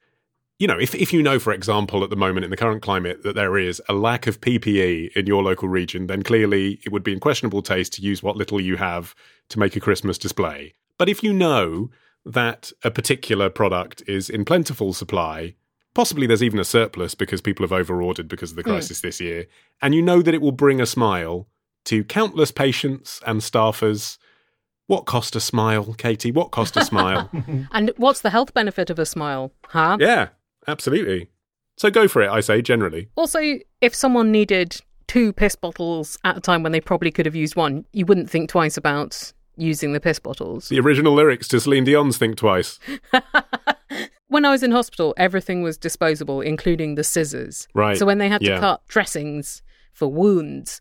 you 0.59 0.69
know, 0.69 0.79
if, 0.79 0.95
if 0.95 1.13
you 1.13 1.23
know, 1.23 1.39
for 1.39 1.53
example, 1.53 2.05
at 2.05 2.11
the 2.11 2.17
moment 2.17 2.45
in 2.45 2.51
the 2.51 2.57
current 2.57 2.83
climate 2.83 3.23
that 3.25 3.35
there 3.35 3.59
is 3.59 3.83
a 3.89 3.93
lack 3.93 4.27
of 4.27 4.41
PPE 4.41 5.13
in 5.17 5.27
your 5.27 5.43
local 5.43 5.69
region, 5.69 6.07
then 6.07 6.23
clearly 6.23 6.81
it 6.85 6.93
would 6.93 7.03
be 7.03 7.13
in 7.13 7.21
questionable 7.21 7.63
taste 7.63 7.95
to 7.95 8.03
use 8.03 8.23
what 8.23 8.37
little 8.37 8.61
you 8.61 8.77
have 8.77 9.15
to 9.49 9.59
make 9.59 9.75
a 9.75 9.81
Christmas 9.81 10.17
display. 10.17 10.75
But 10.97 11.09
if 11.09 11.23
you 11.23 11.33
know 11.33 11.91
that 12.25 12.73
a 12.83 12.91
particular 12.91 13.51
product 13.51 14.03
is 14.07 14.31
in 14.31 14.45
plentiful 14.45 14.93
supply, 14.93 15.55
possibly 15.93 16.27
there's 16.27 16.43
even 16.43 16.61
a 16.61 16.65
surplus 16.65 17.15
because 17.15 17.41
people 17.41 17.65
have 17.65 17.73
overordered 17.73 18.29
because 18.29 18.51
of 18.51 18.57
the 18.57 18.63
hmm. 18.63 18.71
crisis 18.71 19.01
this 19.01 19.21
year, 19.21 19.47
and 19.83 19.95
you 19.95 20.03
know 20.03 20.23
that 20.23 20.35
it 20.35 20.41
will 20.41 20.53
bring 20.53 20.81
a 20.81 20.87
smile 20.87 21.49
to 21.85 22.05
countless 22.05 22.51
patients 22.51 23.21
and 23.27 23.41
staffers. 23.41 24.19
What 24.87 25.07
cost 25.07 25.35
a 25.35 25.41
smile, 25.41 25.95
Katie? 25.95 26.31
What 26.31 26.51
cost 26.51 26.77
a 26.77 26.85
smile? 26.85 27.31
And 27.73 27.91
what's 27.97 28.21
the 28.21 28.31
health 28.31 28.53
benefit 28.53 28.91
of 28.91 28.99
a 28.99 29.07
smile? 29.07 29.51
Huh? 29.67 29.97
yeah, 29.99 30.29
absolutely. 30.69 31.31
So 31.77 31.91
go 31.91 32.07
for 32.07 32.23
it, 32.23 32.31
I 32.31 32.41
say, 32.41 32.63
generally. 32.63 33.09
Also, 33.17 33.41
if 33.81 33.95
someone 33.95 34.31
needed 34.31 34.81
two 35.07 35.33
piss 35.33 35.57
bottles 35.57 36.19
at 36.25 36.37
a 36.37 36.41
time 36.41 36.63
when 36.63 36.73
they 36.73 36.81
probably 36.81 37.11
could 37.11 37.27
have 37.27 37.35
used 37.35 37.57
one, 37.57 37.85
you 37.93 38.07
wouldn't 38.07 38.31
think 38.31 38.49
twice 38.49 38.77
about 38.77 39.33
using 39.57 39.93
the 39.93 40.01
piss 40.01 40.19
bottles. 40.19 40.69
The 40.69 40.81
original 40.81 41.15
lyrics 41.15 41.49
to 41.49 41.61
Celine 41.61 41.85
Dion's 41.85 42.17
Think 42.17 42.37
Twice. 42.37 42.79
When 44.35 44.45
I 44.45 44.51
was 44.51 44.65
in 44.65 44.73
hospital, 44.73 45.15
everything 45.17 45.63
was 45.63 45.77
disposable, 45.77 46.41
including 46.41 46.97
the 46.97 47.05
scissors. 47.05 47.69
Right, 47.73 47.97
So 47.97 48.05
when 48.05 48.19
they 48.19 48.29
had 48.29 48.41
to 48.41 48.59
cut 48.59 48.85
dressings 48.89 49.63
for 49.93 50.09
wounds, 50.09 50.81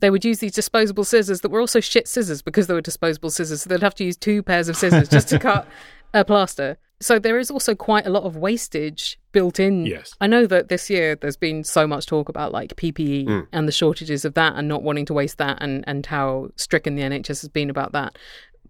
they 0.00 0.08
would 0.08 0.24
use 0.24 0.38
these 0.38 0.52
disposable 0.52 1.02
scissors 1.02 1.40
that 1.40 1.48
were 1.48 1.58
also 1.58 1.80
shit 1.80 2.06
scissors 2.06 2.42
because 2.42 2.68
they 2.68 2.74
were 2.74 2.80
disposable 2.80 3.30
scissors. 3.30 3.62
So 3.62 3.70
they'd 3.70 3.82
have 3.82 3.96
to 3.96 4.04
use 4.04 4.16
two 4.16 4.40
pairs 4.40 4.68
of 4.68 4.76
scissors 4.76 5.08
just 5.08 5.28
to 5.30 5.38
cut 5.40 5.66
a 6.14 6.24
plaster. 6.24 6.76
So 7.00 7.18
there 7.18 7.40
is 7.40 7.50
also 7.50 7.74
quite 7.74 8.06
a 8.06 8.10
lot 8.10 8.22
of 8.22 8.36
wastage 8.36 9.18
built 9.32 9.58
in. 9.58 9.84
Yes. 9.86 10.14
I 10.20 10.26
know 10.26 10.46
that 10.46 10.68
this 10.68 10.88
year 10.90 11.16
there's 11.16 11.36
been 11.36 11.64
so 11.64 11.86
much 11.86 12.06
talk 12.06 12.28
about 12.28 12.52
like 12.52 12.76
PPE 12.76 13.26
Mm. 13.26 13.46
and 13.52 13.66
the 13.68 13.72
shortages 13.72 14.24
of 14.24 14.34
that 14.34 14.54
and 14.56 14.68
not 14.68 14.82
wanting 14.82 15.06
to 15.06 15.14
waste 15.14 15.38
that 15.38 15.58
and, 15.60 15.84
and 15.86 16.06
how 16.06 16.48
stricken 16.56 16.94
the 16.94 17.02
NHS 17.02 17.40
has 17.42 17.48
been 17.48 17.70
about 17.70 17.92
that. 17.92 18.16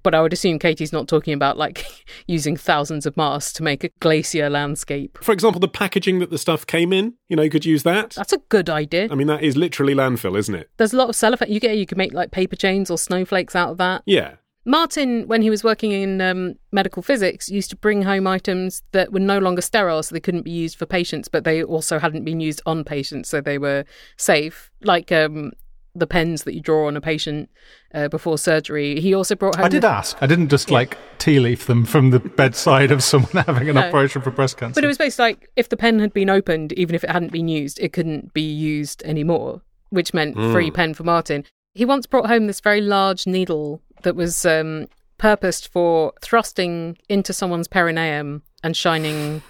But 0.04 0.16
I 0.16 0.20
would 0.20 0.32
assume 0.32 0.58
Katie's 0.58 0.92
not 0.92 1.06
talking 1.06 1.32
about 1.32 1.56
like 1.56 1.86
using 2.26 2.56
thousands 2.56 3.06
of 3.06 3.16
masks 3.16 3.52
to 3.54 3.62
make 3.62 3.84
a 3.84 3.90
glacier 4.00 4.50
landscape. 4.50 5.16
For 5.22 5.30
example, 5.32 5.60
the 5.60 5.68
packaging 5.68 6.18
that 6.18 6.30
the 6.30 6.38
stuff 6.38 6.66
came 6.66 6.92
in, 6.92 7.14
you 7.28 7.36
know, 7.36 7.42
you 7.42 7.50
could 7.50 7.64
use 7.64 7.84
that. 7.84 8.10
That's 8.10 8.32
a 8.32 8.38
good 8.48 8.68
idea. 8.68 9.06
I 9.12 9.14
mean, 9.14 9.28
that 9.28 9.44
is 9.44 9.56
literally 9.56 9.94
landfill, 9.94 10.36
isn't 10.36 10.54
it? 10.56 10.70
There's 10.76 10.92
a 10.92 10.96
lot 10.96 11.08
of 11.08 11.14
cellophane. 11.14 11.52
You 11.52 11.60
get 11.60 11.76
you 11.76 11.86
can 11.86 11.98
make 11.98 12.12
like 12.12 12.32
paper 12.32 12.56
chains 12.56 12.90
or 12.90 12.98
snowflakes 12.98 13.54
out 13.54 13.70
of 13.70 13.78
that. 13.78 14.02
Yeah. 14.04 14.34
Martin, 14.64 15.26
when 15.26 15.42
he 15.42 15.50
was 15.50 15.64
working 15.64 15.90
in 15.90 16.20
um, 16.20 16.54
medical 16.70 17.02
physics, 17.02 17.48
used 17.48 17.70
to 17.70 17.76
bring 17.76 18.02
home 18.02 18.26
items 18.26 18.82
that 18.92 19.12
were 19.12 19.18
no 19.20 19.38
longer 19.38 19.60
sterile, 19.60 20.02
so 20.02 20.14
they 20.14 20.20
couldn't 20.20 20.42
be 20.42 20.52
used 20.52 20.78
for 20.78 20.86
patients, 20.86 21.26
but 21.28 21.44
they 21.44 21.64
also 21.64 21.98
hadn't 21.98 22.24
been 22.24 22.38
used 22.40 22.62
on 22.64 22.84
patients, 22.84 23.28
so 23.28 23.40
they 23.40 23.58
were 23.58 23.84
safe. 24.16 24.70
Like 24.82 25.10
um, 25.10 25.52
the 25.94 26.06
pens 26.06 26.44
that 26.44 26.54
you 26.54 26.60
draw 26.60 26.86
on 26.86 26.96
a 26.96 27.00
patient 27.00 27.50
uh, 27.92 28.08
before 28.08 28.38
surgery. 28.38 29.00
He 29.00 29.14
also 29.14 29.34
brought 29.34 29.56
home. 29.56 29.64
I 29.64 29.68
did 29.68 29.84
ask. 29.84 30.16
I 30.22 30.26
didn't 30.26 30.48
just 30.48 30.70
like 30.70 30.96
tea 31.18 31.38
leaf 31.40 31.66
them 31.66 31.84
from 31.84 32.10
the 32.10 32.20
bedside 32.20 32.90
of 32.90 33.02
someone 33.02 33.32
having 33.46 33.68
an 33.68 33.74
No. 33.74 33.82
operation 33.82 34.22
for 34.22 34.30
breast 34.30 34.56
cancer. 34.56 34.74
But 34.74 34.84
it 34.84 34.86
was 34.86 34.96
basically 34.96 35.24
like 35.32 35.50
if 35.56 35.68
the 35.68 35.76
pen 35.76 35.98
had 35.98 36.12
been 36.12 36.30
opened, 36.30 36.72
even 36.74 36.94
if 36.94 37.04
it 37.04 37.10
hadn't 37.10 37.32
been 37.32 37.48
used, 37.48 37.78
it 37.80 37.92
couldn't 37.92 38.32
be 38.32 38.42
used 38.42 39.02
anymore, 39.02 39.60
which 39.90 40.14
meant 40.14 40.34
free 40.36 40.70
pen 40.70 40.94
for 40.94 41.02
Martin. 41.04 41.44
He 41.74 41.84
once 41.84 42.06
brought 42.06 42.26
home 42.26 42.46
this 42.46 42.60
very 42.60 42.80
large 42.80 43.26
needle 43.26 43.82
that 44.02 44.16
was 44.16 44.44
um, 44.44 44.86
purposed 45.18 45.68
for 45.72 46.12
thrusting 46.20 46.96
into 47.08 47.32
someone's 47.32 47.68
perineum 47.68 48.42
and 48.62 48.76
shining 48.76 49.42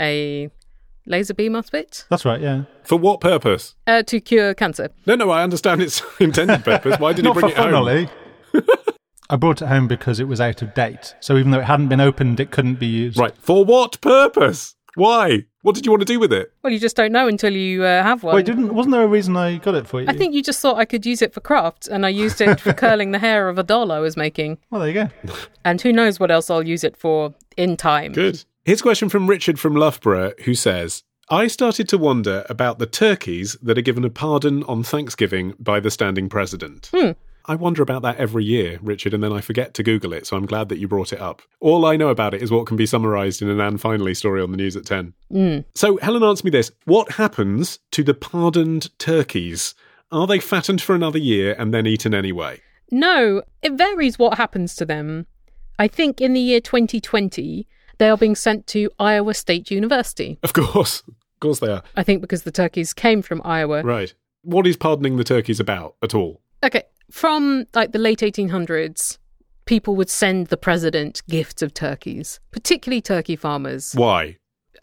a 0.00 0.48
laser 1.06 1.34
beam 1.34 1.56
us 1.56 1.70
it. 1.72 2.04
That's 2.10 2.24
right, 2.24 2.40
yeah. 2.40 2.64
For 2.84 2.96
what 2.98 3.20
purpose? 3.20 3.74
uh, 3.86 4.02
to 4.04 4.20
cure 4.20 4.54
cancer. 4.54 4.90
No, 5.06 5.14
no, 5.16 5.30
I 5.30 5.42
understand 5.42 5.82
its 5.82 6.02
intended 6.20 6.64
purpose. 6.64 6.98
Why 6.98 7.12
did 7.12 7.24
he 7.24 7.28
Not 7.28 7.34
bring 7.34 7.46
for 7.46 7.52
it 7.52 7.56
home? 7.56 7.66
fun, 7.66 7.74
Ollie. 7.74 8.08
I 9.30 9.36
brought 9.36 9.62
it 9.62 9.66
home 9.68 9.86
because 9.86 10.18
it 10.18 10.26
was 10.26 10.40
out 10.40 10.60
of 10.62 10.74
date. 10.74 11.14
So 11.20 11.36
even 11.36 11.52
though 11.52 11.60
it 11.60 11.64
hadn't 11.66 11.88
been 11.88 12.00
opened, 12.00 12.40
it 12.40 12.50
couldn't 12.50 12.80
be 12.80 12.86
used. 12.86 13.16
Right. 13.18 13.32
For 13.38 13.64
what 13.64 14.00
purpose? 14.00 14.74
Why? 14.96 15.44
What 15.62 15.74
did 15.74 15.84
you 15.84 15.92
want 15.92 16.00
to 16.00 16.06
do 16.06 16.18
with 16.18 16.32
it? 16.32 16.52
Well, 16.62 16.72
you 16.72 16.78
just 16.78 16.96
don't 16.96 17.12
know 17.12 17.28
until 17.28 17.54
you 17.54 17.84
uh, 17.84 18.02
have 18.02 18.22
one. 18.22 18.34
Wait, 18.34 18.46
didn't 18.46 18.72
wasn't 18.74 18.92
there 18.92 19.02
a 19.02 19.08
reason 19.08 19.36
I 19.36 19.56
got 19.56 19.74
it 19.74 19.86
for 19.86 20.00
you? 20.00 20.06
I 20.08 20.14
think 20.14 20.34
you 20.34 20.42
just 20.42 20.60
thought 20.60 20.76
I 20.76 20.86
could 20.86 21.04
use 21.04 21.20
it 21.20 21.34
for 21.34 21.40
craft, 21.40 21.86
and 21.86 22.06
I 22.06 22.08
used 22.08 22.40
it 22.40 22.60
for 22.60 22.72
curling 22.84 23.10
the 23.10 23.18
hair 23.18 23.48
of 23.48 23.58
a 23.58 23.62
doll 23.62 23.92
I 23.92 23.98
was 23.98 24.16
making. 24.16 24.58
Well, 24.70 24.80
there 24.80 24.88
you 24.88 24.94
go. 24.94 25.34
And 25.64 25.80
who 25.82 25.92
knows 25.92 26.18
what 26.18 26.30
else 26.30 26.48
I'll 26.48 26.66
use 26.66 26.84
it 26.84 26.96
for 26.96 27.34
in 27.58 27.76
time. 27.76 28.12
Good. 28.12 28.42
Here's 28.64 28.80
a 28.80 28.82
question 28.82 29.10
from 29.10 29.26
Richard 29.26 29.60
from 29.60 29.74
Loughborough 29.74 30.32
who 30.44 30.54
says 30.54 31.02
I 31.28 31.46
started 31.46 31.88
to 31.90 31.98
wonder 31.98 32.44
about 32.48 32.78
the 32.78 32.86
turkeys 32.86 33.56
that 33.62 33.76
are 33.76 33.82
given 33.82 34.04
a 34.04 34.10
pardon 34.10 34.62
on 34.64 34.82
Thanksgiving 34.82 35.54
by 35.58 35.78
the 35.78 35.90
standing 35.90 36.28
president. 36.30 36.90
I 37.46 37.54
wonder 37.54 37.82
about 37.82 38.02
that 38.02 38.16
every 38.16 38.44
year, 38.44 38.78
Richard, 38.82 39.14
and 39.14 39.22
then 39.22 39.32
I 39.32 39.40
forget 39.40 39.74
to 39.74 39.82
Google 39.82 40.12
it, 40.12 40.26
so 40.26 40.36
I'm 40.36 40.46
glad 40.46 40.68
that 40.68 40.78
you 40.78 40.88
brought 40.88 41.12
it 41.12 41.20
up. 41.20 41.42
All 41.60 41.84
I 41.84 41.96
know 41.96 42.08
about 42.08 42.34
it 42.34 42.42
is 42.42 42.50
what 42.50 42.66
can 42.66 42.76
be 42.76 42.86
summarised 42.86 43.42
in 43.42 43.48
an 43.48 43.60
And 43.60 43.80
Finally 43.80 44.14
story 44.14 44.42
on 44.42 44.50
the 44.50 44.56
news 44.56 44.76
at 44.76 44.86
10. 44.86 45.14
Hmm. 45.30 45.58
So, 45.74 45.98
Helen, 45.98 46.22
answer 46.22 46.44
me 46.44 46.50
this. 46.50 46.70
What 46.84 47.12
happens 47.12 47.78
to 47.92 48.02
the 48.02 48.14
pardoned 48.14 48.96
turkeys? 48.98 49.74
Are 50.12 50.26
they 50.26 50.38
fattened 50.38 50.82
for 50.82 50.94
another 50.94 51.18
year 51.18 51.54
and 51.58 51.72
then 51.72 51.86
eaten 51.86 52.14
anyway? 52.14 52.60
No, 52.90 53.42
it 53.62 53.72
varies 53.74 54.18
what 54.18 54.36
happens 54.36 54.74
to 54.76 54.84
them. 54.84 55.26
I 55.78 55.88
think 55.88 56.20
in 56.20 56.32
the 56.32 56.40
year 56.40 56.60
2020, 56.60 57.66
they 57.98 58.08
are 58.08 58.16
being 58.16 58.34
sent 58.34 58.66
to 58.68 58.90
Iowa 58.98 59.34
State 59.34 59.70
University. 59.70 60.38
Of 60.42 60.52
course. 60.52 61.02
Of 61.06 61.40
course 61.40 61.60
they 61.60 61.72
are. 61.72 61.82
I 61.96 62.02
think 62.02 62.20
because 62.20 62.42
the 62.42 62.50
turkeys 62.50 62.92
came 62.92 63.22
from 63.22 63.40
Iowa. 63.44 63.82
Right. 63.82 64.12
What 64.42 64.66
is 64.66 64.76
pardoning 64.76 65.16
the 65.16 65.24
turkeys 65.24 65.60
about 65.60 65.96
at 66.02 66.14
all? 66.14 66.40
Okay, 66.62 66.82
from 67.10 67.66
like 67.74 67.92
the 67.92 67.98
late 67.98 68.20
1800s, 68.20 69.18
people 69.64 69.96
would 69.96 70.10
send 70.10 70.48
the 70.48 70.56
president 70.56 71.22
gifts 71.28 71.62
of 71.62 71.74
turkeys, 71.74 72.40
particularly 72.50 73.00
turkey 73.00 73.36
farmers. 73.36 73.92
Why? 73.94 74.36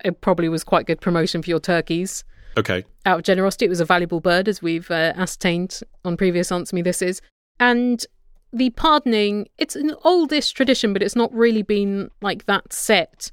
It 0.03 0.21
probably 0.21 0.49
was 0.49 0.63
quite 0.63 0.85
good 0.85 1.01
promotion 1.01 1.41
for 1.41 1.49
your 1.49 1.59
turkeys. 1.59 2.23
Okay. 2.57 2.85
Out 3.05 3.19
of 3.19 3.23
generosity, 3.23 3.65
it 3.65 3.69
was 3.69 3.79
a 3.79 3.85
valuable 3.85 4.19
bird, 4.19 4.47
as 4.47 4.61
we've 4.61 4.89
uh, 4.89 5.13
ascertained 5.15 5.81
on 6.03 6.17
previous 6.17 6.51
Answer 6.51 6.75
Me 6.75 6.81
This 6.81 7.01
Is. 7.01 7.21
And 7.59 8.05
the 8.53 8.69
pardoning, 8.71 9.47
it's 9.57 9.75
an 9.75 9.93
oldish 10.03 10.51
tradition, 10.51 10.93
but 10.93 11.03
it's 11.03 11.15
not 11.15 11.33
really 11.33 11.61
been 11.61 12.09
like 12.21 12.45
that 12.45 12.73
set 12.73 13.29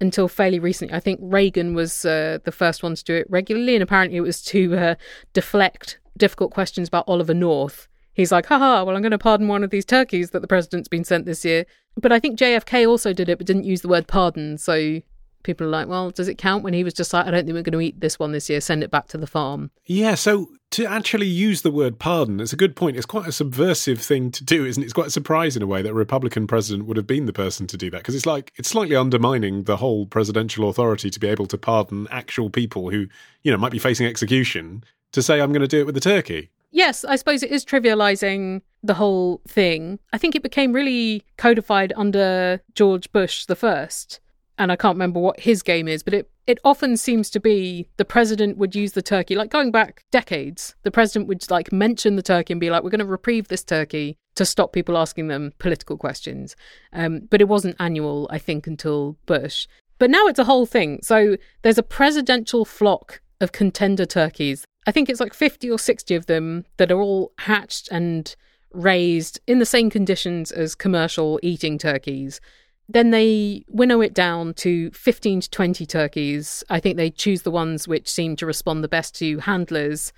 until 0.00 0.28
fairly 0.28 0.58
recently. 0.58 0.94
I 0.94 1.00
think 1.00 1.18
Reagan 1.22 1.74
was 1.74 2.04
uh, 2.04 2.38
the 2.44 2.52
first 2.52 2.82
one 2.82 2.94
to 2.94 3.04
do 3.04 3.14
it 3.14 3.26
regularly, 3.28 3.74
and 3.74 3.82
apparently 3.82 4.18
it 4.18 4.22
was 4.22 4.42
to 4.44 4.76
uh, 4.76 4.94
deflect 5.32 5.98
difficult 6.16 6.52
questions 6.52 6.88
about 6.88 7.04
Oliver 7.08 7.34
North. 7.34 7.87
He's 8.18 8.32
like, 8.32 8.46
haha, 8.46 8.82
well, 8.82 8.96
I'm 8.96 9.02
going 9.02 9.12
to 9.12 9.18
pardon 9.18 9.46
one 9.46 9.62
of 9.62 9.70
these 9.70 9.84
turkeys 9.84 10.30
that 10.30 10.40
the 10.40 10.48
president's 10.48 10.88
been 10.88 11.04
sent 11.04 11.24
this 11.24 11.44
year. 11.44 11.64
But 11.96 12.10
I 12.10 12.18
think 12.18 12.36
JFK 12.36 12.84
also 12.84 13.12
did 13.12 13.28
it, 13.28 13.38
but 13.38 13.46
didn't 13.46 13.62
use 13.62 13.80
the 13.80 13.86
word 13.86 14.08
pardon. 14.08 14.58
So 14.58 15.00
people 15.44 15.68
are 15.68 15.70
like, 15.70 15.86
well, 15.86 16.10
does 16.10 16.26
it 16.26 16.36
count 16.36 16.64
when 16.64 16.74
he 16.74 16.82
was 16.82 16.94
just 16.94 17.14
like, 17.14 17.26
I 17.26 17.30
don't 17.30 17.44
think 17.44 17.54
we're 17.54 17.62
going 17.62 17.74
to 17.74 17.80
eat 17.80 18.00
this 18.00 18.18
one 18.18 18.32
this 18.32 18.50
year, 18.50 18.60
send 18.60 18.82
it 18.82 18.90
back 18.90 19.06
to 19.08 19.18
the 19.18 19.28
farm? 19.28 19.70
Yeah, 19.86 20.16
so 20.16 20.48
to 20.72 20.84
actually 20.84 21.28
use 21.28 21.62
the 21.62 21.70
word 21.70 22.00
pardon, 22.00 22.40
it's 22.40 22.52
a 22.52 22.56
good 22.56 22.74
point. 22.74 22.96
It's 22.96 23.06
quite 23.06 23.28
a 23.28 23.32
subversive 23.32 24.00
thing 24.00 24.32
to 24.32 24.42
do, 24.42 24.66
isn't 24.66 24.82
it? 24.82 24.86
It's 24.86 24.92
quite 24.92 25.06
a 25.06 25.12
surprise 25.12 25.56
in 25.56 25.62
a 25.62 25.68
way 25.68 25.80
that 25.82 25.90
a 25.90 25.94
Republican 25.94 26.48
president 26.48 26.88
would 26.88 26.96
have 26.96 27.06
been 27.06 27.26
the 27.26 27.32
person 27.32 27.68
to 27.68 27.76
do 27.76 27.88
that 27.92 27.98
because 27.98 28.16
it's 28.16 28.26
like 28.26 28.52
it's 28.56 28.68
slightly 28.68 28.96
undermining 28.96 29.62
the 29.62 29.76
whole 29.76 30.06
presidential 30.06 30.68
authority 30.68 31.08
to 31.08 31.20
be 31.20 31.28
able 31.28 31.46
to 31.46 31.56
pardon 31.56 32.08
actual 32.10 32.50
people 32.50 32.90
who, 32.90 33.06
you 33.44 33.52
know, 33.52 33.58
might 33.58 33.70
be 33.70 33.78
facing 33.78 34.08
execution 34.08 34.82
to 35.12 35.22
say 35.22 35.40
I'm 35.40 35.52
going 35.52 35.62
to 35.62 35.68
do 35.68 35.78
it 35.78 35.86
with 35.86 35.94
the 35.94 36.00
turkey. 36.00 36.50
Yes, 36.70 37.04
I 37.04 37.16
suppose 37.16 37.42
it 37.42 37.50
is 37.50 37.64
trivializing 37.64 38.62
the 38.82 38.94
whole 38.94 39.40
thing. 39.48 39.98
I 40.12 40.18
think 40.18 40.34
it 40.34 40.42
became 40.42 40.72
really 40.72 41.24
codified 41.36 41.92
under 41.96 42.60
George 42.74 43.10
Bush 43.12 43.46
the 43.46 43.56
first. 43.56 44.20
And 44.58 44.72
I 44.72 44.76
can't 44.76 44.96
remember 44.96 45.20
what 45.20 45.40
his 45.40 45.62
game 45.62 45.86
is, 45.86 46.02
but 46.02 46.14
it, 46.14 46.30
it 46.48 46.58
often 46.64 46.96
seems 46.96 47.30
to 47.30 47.40
be 47.40 47.88
the 47.96 48.04
president 48.04 48.58
would 48.58 48.74
use 48.74 48.92
the 48.92 49.02
turkey, 49.02 49.36
like 49.36 49.50
going 49.50 49.70
back 49.70 50.04
decades. 50.10 50.74
The 50.82 50.90
president 50.90 51.28
would 51.28 51.48
like 51.48 51.72
mention 51.72 52.16
the 52.16 52.22
turkey 52.22 52.52
and 52.52 52.60
be 52.60 52.70
like, 52.70 52.82
we're 52.82 52.90
going 52.90 52.98
to 52.98 53.06
reprieve 53.06 53.48
this 53.48 53.62
turkey 53.62 54.16
to 54.34 54.44
stop 54.44 54.72
people 54.72 54.98
asking 54.98 55.28
them 55.28 55.52
political 55.58 55.96
questions. 55.96 56.56
Um, 56.92 57.28
but 57.30 57.40
it 57.40 57.48
wasn't 57.48 57.76
annual, 57.78 58.28
I 58.30 58.38
think, 58.38 58.66
until 58.66 59.16
Bush. 59.26 59.68
But 59.98 60.10
now 60.10 60.26
it's 60.26 60.38
a 60.38 60.44
whole 60.44 60.66
thing. 60.66 61.00
So 61.02 61.36
there's 61.62 61.78
a 61.78 61.82
presidential 61.82 62.64
flock 62.64 63.20
of 63.40 63.52
contender 63.52 64.06
turkeys. 64.06 64.64
I 64.88 64.90
think 64.90 65.10
it's 65.10 65.20
like 65.20 65.34
50 65.34 65.70
or 65.70 65.78
60 65.78 66.14
of 66.14 66.24
them 66.24 66.64
that 66.78 66.90
are 66.90 66.98
all 66.98 67.32
hatched 67.40 67.90
and 67.92 68.34
raised 68.72 69.38
in 69.46 69.58
the 69.58 69.66
same 69.66 69.90
conditions 69.90 70.50
as 70.50 70.74
commercial 70.74 71.38
eating 71.42 71.76
turkeys. 71.76 72.40
Then 72.88 73.10
they 73.10 73.66
winnow 73.68 74.00
it 74.00 74.14
down 74.14 74.54
to 74.54 74.90
15 74.92 75.42
to 75.42 75.50
20 75.50 75.84
turkeys. 75.84 76.64
I 76.70 76.80
think 76.80 76.96
they 76.96 77.10
choose 77.10 77.42
the 77.42 77.50
ones 77.50 77.86
which 77.86 78.08
seem 78.08 78.34
to 78.36 78.46
respond 78.46 78.82
the 78.82 78.88
best 78.88 79.14
to 79.16 79.40
handlers 79.40 80.14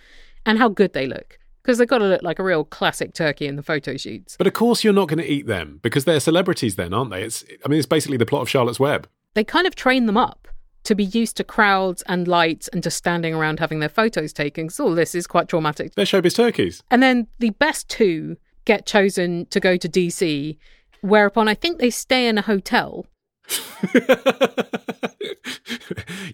and 0.46 0.56
how 0.56 0.68
good 0.68 0.92
they 0.92 1.08
look. 1.08 1.40
Because 1.62 1.78
they've 1.78 1.88
got 1.88 1.98
to 1.98 2.06
look 2.06 2.22
like 2.22 2.38
a 2.38 2.44
real 2.44 2.62
classic 2.62 3.12
turkey 3.12 3.48
in 3.48 3.56
the 3.56 3.64
photo 3.64 3.96
shoots. 3.96 4.36
But 4.36 4.46
of 4.46 4.52
course, 4.52 4.84
you're 4.84 4.92
not 4.92 5.08
going 5.08 5.18
to 5.18 5.28
eat 5.28 5.48
them 5.48 5.80
because 5.82 6.04
they're 6.04 6.20
celebrities, 6.20 6.76
then, 6.76 6.94
aren't 6.94 7.10
they? 7.10 7.24
It's, 7.24 7.44
I 7.64 7.68
mean, 7.68 7.78
it's 7.78 7.88
basically 7.88 8.18
the 8.18 8.24
plot 8.24 8.42
of 8.42 8.48
Charlotte's 8.48 8.78
Web. 8.78 9.08
They 9.34 9.42
kind 9.42 9.66
of 9.66 9.74
train 9.74 10.06
them 10.06 10.16
up 10.16 10.46
to 10.84 10.94
be 10.94 11.04
used 11.04 11.36
to 11.36 11.44
crowds 11.44 12.02
and 12.06 12.26
lights 12.26 12.68
and 12.68 12.82
just 12.82 12.96
standing 12.96 13.34
around 13.34 13.60
having 13.60 13.80
their 13.80 13.88
photos 13.88 14.32
taken. 14.32 14.70
So 14.70 14.84
all 14.84 14.94
this 14.94 15.14
is 15.14 15.26
quite 15.26 15.48
traumatic. 15.48 15.94
They're 15.94 16.04
showbiz 16.04 16.34
turkeys. 16.34 16.82
And 16.90 17.02
then 17.02 17.26
the 17.38 17.50
best 17.50 17.88
two 17.88 18.36
get 18.64 18.86
chosen 18.86 19.46
to 19.46 19.60
go 19.60 19.76
to 19.76 19.88
DC, 19.88 20.56
whereupon 21.00 21.48
I 21.48 21.54
think 21.54 21.78
they 21.78 21.90
stay 21.90 22.28
in 22.28 22.38
a 22.38 22.42
hotel. 22.42 23.06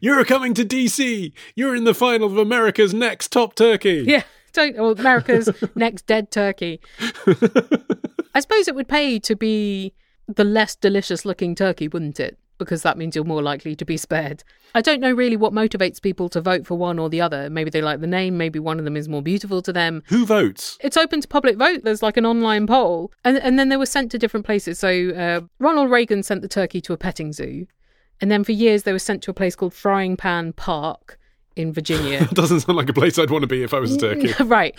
You're 0.01 0.25
coming 0.25 0.55
to 0.55 0.65
DC. 0.65 1.33
You're 1.55 1.75
in 1.75 1.85
the 1.85 1.95
final 1.95 2.27
of 2.27 2.37
America's 2.37 2.93
Next 2.93 3.33
Top 3.33 3.55
Turkey. 3.55 4.05
Yeah, 4.07 4.25
don't, 4.53 4.79
or 4.79 4.93
America's 4.93 5.49
next 5.75 6.07
dead 6.07 6.31
turkey. 6.31 6.81
I 8.35 8.41
suppose 8.41 8.69
it 8.69 8.75
would 8.75 8.89
pay 8.89 9.19
to 9.21 9.37
be 9.37 9.95
the 10.27 10.45
less 10.45 10.75
delicious 10.75 11.25
looking 11.25 11.55
turkey, 11.55 11.89
wouldn't 11.89 12.19
it? 12.19 12.39
Because 12.59 12.83
that 12.83 12.97
means 12.97 13.15
you're 13.15 13.25
more 13.25 13.43
likely 13.43 13.77
to 13.77 13.85
be 13.85 13.97
spared. 13.97 14.43
I 14.75 14.81
don't 14.81 15.01
know 15.01 15.13
really 15.13 15.37
what 15.37 15.53
motivates 15.53 16.01
people 16.01 16.29
to 16.31 16.41
vote 16.41 16.67
for 16.67 16.77
one 16.77 16.99
or 16.99 17.09
the 17.09 17.21
other. 17.21 17.51
Maybe 17.51 17.71
they 17.71 17.83
like 17.83 18.01
the 18.01 18.07
name, 18.07 18.37
maybe 18.37 18.59
one 18.59 18.79
of 18.79 18.85
them 18.85 18.97
is 18.97 19.09
more 19.09 19.23
beautiful 19.23 19.63
to 19.63 19.73
them. 19.73 20.03
Who 20.07 20.25
votes? 20.27 20.79
It's 20.81 20.97
open 20.97 21.21
to 21.21 21.29
public 21.29 21.57
vote. 21.57 21.83
There's 21.85 22.03
like 22.03 22.17
an 22.17 22.27
online 22.27 22.67
poll. 22.67 23.13
And, 23.25 23.39
and 23.39 23.59
then 23.59 23.69
they 23.69 23.77
were 23.77 23.87
sent 23.87 24.11
to 24.13 24.19
different 24.19 24.47
places. 24.47 24.79
So 24.79 25.11
uh, 25.11 25.41
Ronald 25.59 25.91
Reagan 25.91 26.23
sent 26.23 26.43
the 26.43 26.49
turkey 26.49 26.81
to 26.83 26.93
a 26.93 26.97
petting 26.97 27.33
zoo. 27.33 27.67
And 28.21 28.31
then 28.31 28.45
for 28.45 28.53
years 28.53 28.85
they 28.85 28.93
were 28.93 28.99
sent 28.99 29.23
to 29.25 29.31
a 29.31 29.35
place 29.35 29.57
called 29.57 29.75
Frying 29.75 30.17
Pan 30.17 30.53
Park 30.53 31.19
in 31.57 31.73
Virginia. 31.73 32.21
That 32.21 32.31
doesn't 32.35 32.61
sound 32.61 32.77
like 32.77 32.89
a 32.89 32.93
place 32.93 33.19
I'd 33.19 33.31
want 33.31 33.43
to 33.43 33.49
be 33.49 33.63
if 33.63 33.75
I 33.75 33.81
was 33.81 33.95
a 33.95 33.99
turkey. 33.99 34.33
right. 34.45 34.79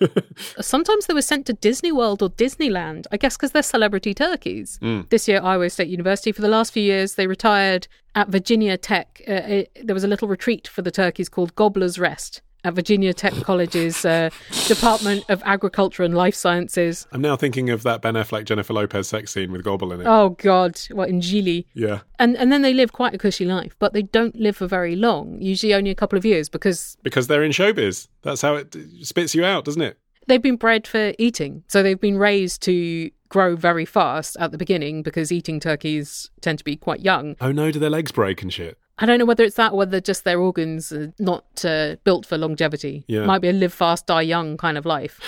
Sometimes 0.60 1.06
they 1.06 1.14
were 1.14 1.22
sent 1.22 1.46
to 1.46 1.52
Disney 1.52 1.92
World 1.92 2.22
or 2.22 2.30
Disneyland, 2.30 3.06
I 3.12 3.16
guess 3.16 3.36
because 3.36 3.52
they're 3.52 3.62
celebrity 3.62 4.14
turkeys. 4.14 4.78
This 5.10 5.28
year, 5.28 5.40
Iowa 5.42 5.68
State 5.68 5.88
University, 5.88 6.32
for 6.32 6.42
the 6.42 6.48
last 6.48 6.72
few 6.72 6.82
years, 6.82 7.16
they 7.16 7.26
retired 7.26 7.88
at 8.14 8.28
Virginia 8.28 8.76
Tech. 8.76 9.20
Uh, 9.28 9.32
it, 9.32 9.78
there 9.82 9.94
was 9.94 10.04
a 10.04 10.08
little 10.08 10.28
retreat 10.28 10.68
for 10.68 10.82
the 10.82 10.90
turkeys 10.90 11.28
called 11.28 11.54
Gobbler's 11.54 11.98
Rest 11.98 12.42
at 12.64 12.74
Virginia 12.74 13.12
Tech 13.12 13.32
College's 13.34 14.04
uh, 14.04 14.30
Department 14.66 15.24
of 15.28 15.42
Agriculture 15.44 16.02
and 16.02 16.14
Life 16.14 16.34
Sciences. 16.34 17.06
I'm 17.12 17.20
now 17.20 17.36
thinking 17.36 17.70
of 17.70 17.82
that 17.82 18.02
Ben 18.02 18.14
Affleck 18.14 18.44
Jennifer 18.44 18.72
Lopez 18.72 19.08
sex 19.08 19.32
scene 19.32 19.52
with 19.52 19.64
Gobble 19.64 19.92
in 19.92 20.00
it. 20.00 20.06
Oh, 20.06 20.30
God. 20.30 20.80
What, 20.90 21.08
in 21.08 21.20
Gigli? 21.20 21.66
Yeah. 21.74 22.00
And, 22.18 22.36
and 22.36 22.52
then 22.52 22.62
they 22.62 22.74
live 22.74 22.92
quite 22.92 23.14
a 23.14 23.18
cushy 23.18 23.44
life, 23.44 23.74
but 23.78 23.92
they 23.92 24.02
don't 24.02 24.36
live 24.36 24.56
for 24.56 24.66
very 24.66 24.96
long, 24.96 25.40
usually 25.40 25.74
only 25.74 25.90
a 25.90 25.94
couple 25.94 26.16
of 26.16 26.24
years, 26.24 26.48
because 26.48 26.96
Because 27.02 27.26
they're 27.26 27.42
in 27.42 27.52
showbiz. 27.52 28.08
That's 28.22 28.42
how 28.42 28.54
it 28.56 28.76
spits 29.02 29.34
you 29.34 29.44
out, 29.44 29.64
doesn't 29.64 29.82
it? 29.82 29.98
they've 30.28 30.42
been 30.42 30.56
bred 30.56 30.86
for 30.86 31.12
eating. 31.18 31.64
So 31.68 31.82
they've 31.82 32.00
been 32.00 32.18
raised 32.18 32.62
to 32.62 33.10
grow 33.28 33.56
very 33.56 33.84
fast 33.84 34.36
at 34.38 34.52
the 34.52 34.58
beginning 34.58 35.02
because 35.02 35.32
eating 35.32 35.58
turkeys 35.58 36.30
tend 36.40 36.58
to 36.58 36.64
be 36.64 36.76
quite 36.76 37.00
young. 37.00 37.34
Oh 37.40 37.50
no, 37.50 37.70
do 37.70 37.78
their 37.78 37.90
legs 37.90 38.12
break 38.12 38.42
and 38.42 38.52
shit? 38.52 38.78
I 38.98 39.06
don't 39.06 39.18
know 39.18 39.24
whether 39.24 39.42
it's 39.42 39.56
that 39.56 39.72
or 39.72 39.78
whether 39.78 40.00
just 40.00 40.24
their 40.24 40.38
organs 40.38 40.92
are 40.92 41.12
not 41.18 41.64
uh, 41.64 41.96
built 42.04 42.26
for 42.26 42.36
longevity. 42.38 43.04
Yeah. 43.08 43.24
Might 43.24 43.40
be 43.40 43.48
a 43.48 43.52
live 43.52 43.72
fast, 43.72 44.06
die 44.06 44.22
young 44.22 44.56
kind 44.56 44.78
of 44.78 44.86
life. 44.86 45.20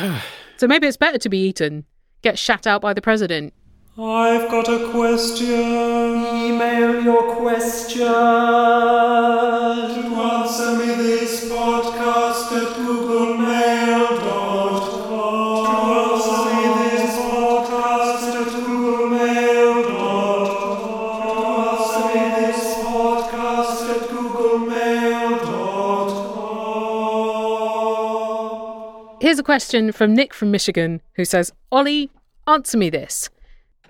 so 0.57 0.67
maybe 0.67 0.87
it's 0.87 0.97
better 0.97 1.19
to 1.19 1.29
be 1.29 1.39
eaten, 1.49 1.85
get 2.23 2.39
shat 2.39 2.67
out 2.67 2.83
by 2.83 2.93
the 2.93 3.03
president. 3.03 3.55
I've 3.97 4.51
got 4.51 4.69
a 4.69 4.91
question. 4.91 5.47
Email 5.49 7.01
your 7.05 7.37
question. 7.37 8.01
To 8.01 8.11
answer 10.17 10.77
me 10.77 10.87
this 10.97 11.24
Here's 29.25 29.39
a 29.39 29.43
question 29.43 29.91
from 29.91 30.13
Nick 30.13 30.35
from 30.35 30.51
Michigan 30.51 31.01
who 31.15 31.25
says, 31.25 31.51
Ollie, 31.73 32.11
answer 32.47 32.77
me 32.77 32.91
this. 32.91 33.31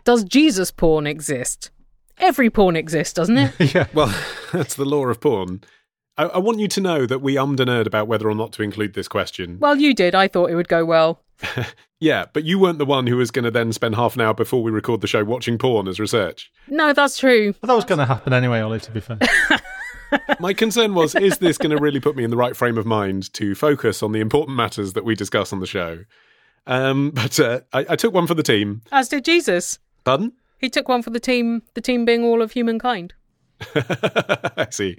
Does 0.05 0.23
Jesus 0.23 0.71
porn 0.71 1.09
exist? 1.09 1.73
Every 2.19 2.51
porn 2.51 2.77
exists, 2.77 3.15
doesn't 3.15 3.39
it? 3.39 3.53
yeah. 3.75 3.89
Well, 3.93 4.15
that's 4.53 4.77
the 4.77 4.85
law 4.85 5.07
of 5.07 5.21
porn. 5.21 5.65
I, 6.17 6.27
I 6.27 6.39
want 6.39 6.61
you 6.61 6.69
to 6.69 6.81
know 6.81 7.05
that 7.07 7.19
we 7.19 7.37
ummed 7.37 7.59
and 7.59 7.69
erred 7.69 7.89
about 7.89 8.07
whether 8.07 8.31
or 8.31 8.37
not 8.37 8.53
to 8.53 8.63
include 8.63 8.95
this 8.95 9.09
question. 9.09 9.59
well, 9.59 9.75
you 9.75 9.93
did. 9.93 10.15
I 10.15 10.29
thought 10.29 10.51
it 10.51 10.55
would 10.55 10.69
go 10.69 10.85
well. 10.85 11.21
Yeah, 12.01 12.27
but 12.35 12.45
you 12.45 12.59
weren't 12.59 12.77
the 12.77 12.85
one 12.85 13.07
who 13.07 13.17
was 13.17 13.31
going 13.31 13.47
to 13.47 13.51
then 13.51 13.73
spend 13.73 13.95
half 13.95 14.15
an 14.15 14.21
hour 14.21 14.35
before 14.35 14.63
we 14.63 14.71
record 14.71 15.01
the 15.01 15.07
show 15.07 15.25
watching 15.25 15.57
porn 15.57 15.89
as 15.89 15.99
research. 15.99 16.53
No, 16.69 16.93
that's 16.93 17.19
true. 17.19 17.55
But 17.63 17.69
that 17.69 17.75
was 17.75 17.87
going 17.87 18.01
to 18.01 18.05
happen 18.05 18.35
anyway, 18.35 18.61
Ollie, 18.61 18.81
to 18.81 18.91
be 18.91 19.01
fair. 19.01 19.19
My 20.41 20.53
concern 20.53 20.95
was 20.95 21.15
is 21.15 21.39
this 21.39 21.59
going 21.59 21.71
to 21.71 21.83
really 21.83 22.01
put 22.01 22.17
me 22.17 22.25
in 22.25 22.31
the 22.31 22.37
right 22.37 22.57
frame 22.57 22.79
of 22.79 22.87
mind 22.87 23.33
to 23.35 23.55
focus 23.55 24.03
on 24.03 24.13
the 24.13 24.21
important 24.21 24.57
matters 24.57 24.93
that 24.95 25.05
we 25.05 25.15
discuss 25.15 25.53
on 25.53 25.61
the 25.61 25.67
show? 25.67 26.05
Um, 26.67 27.11
but 27.11 27.39
uh, 27.41 27.61
I, 27.73 27.87
I 27.91 27.97
took 27.97 28.15
one 28.15 28.27
for 28.27 28.35
the 28.35 28.43
team. 28.43 28.83
As 28.93 29.09
did 29.09 29.25
Jesus. 29.25 29.79
Pardon? 30.05 30.33
He 30.59 30.71
took 30.71 30.89
one 30.89 31.03
for 31.03 31.11
the 31.11 31.21
team, 31.21 31.63
the 31.75 31.81
team 31.81 32.05
being 32.05 32.25
all 32.25 32.41
of 32.41 32.53
humankind. 32.53 33.15
I 33.75 34.67
see. 34.71 34.97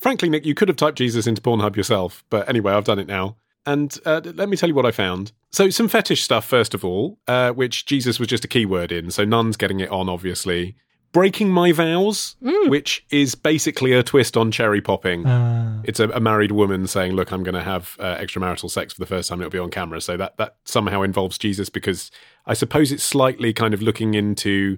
Frankly, 0.00 0.28
Nick, 0.28 0.46
you 0.46 0.54
could 0.54 0.68
have 0.68 0.76
typed 0.76 0.98
Jesus 0.98 1.26
into 1.26 1.42
Pornhub 1.42 1.76
yourself, 1.76 2.24
but 2.30 2.48
anyway, 2.48 2.72
I've 2.72 2.84
done 2.84 2.98
it 2.98 3.06
now. 3.06 3.36
And 3.64 3.98
uh, 4.06 4.20
let 4.24 4.48
me 4.48 4.56
tell 4.56 4.68
you 4.68 4.74
what 4.74 4.86
I 4.86 4.92
found. 4.92 5.32
So, 5.50 5.70
some 5.70 5.88
fetish 5.88 6.22
stuff, 6.22 6.44
first 6.44 6.72
of 6.72 6.84
all, 6.84 7.18
uh, 7.26 7.50
which 7.50 7.84
Jesus 7.86 8.20
was 8.20 8.28
just 8.28 8.44
a 8.44 8.48
keyword 8.48 8.92
in, 8.92 9.10
so 9.10 9.24
nuns 9.24 9.56
getting 9.56 9.80
it 9.80 9.90
on, 9.90 10.08
obviously. 10.08 10.76
Breaking 11.16 11.50
my 11.50 11.72
vows, 11.72 12.36
which 12.42 13.06
is 13.10 13.34
basically 13.34 13.92
a 13.92 14.02
twist 14.02 14.36
on 14.36 14.50
cherry 14.50 14.82
popping. 14.82 15.24
Uh, 15.24 15.80
It's 15.82 15.98
a, 15.98 16.10
a 16.10 16.20
married 16.20 16.52
woman 16.52 16.86
saying, 16.86 17.12
"Look, 17.12 17.32
I'm 17.32 17.42
going 17.42 17.54
to 17.54 17.62
have 17.62 17.96
uh, 17.98 18.16
extramarital 18.16 18.70
sex 18.70 18.92
for 18.92 19.00
the 19.00 19.06
first 19.06 19.30
time. 19.30 19.40
It'll 19.40 19.50
be 19.50 19.58
on 19.58 19.70
camera." 19.70 20.02
So 20.02 20.18
that 20.18 20.36
that 20.36 20.56
somehow 20.64 21.00
involves 21.00 21.38
Jesus 21.38 21.70
because 21.70 22.10
I 22.44 22.52
suppose 22.52 22.92
it's 22.92 23.02
slightly 23.02 23.54
kind 23.54 23.72
of 23.72 23.80
looking 23.80 24.12
into 24.12 24.76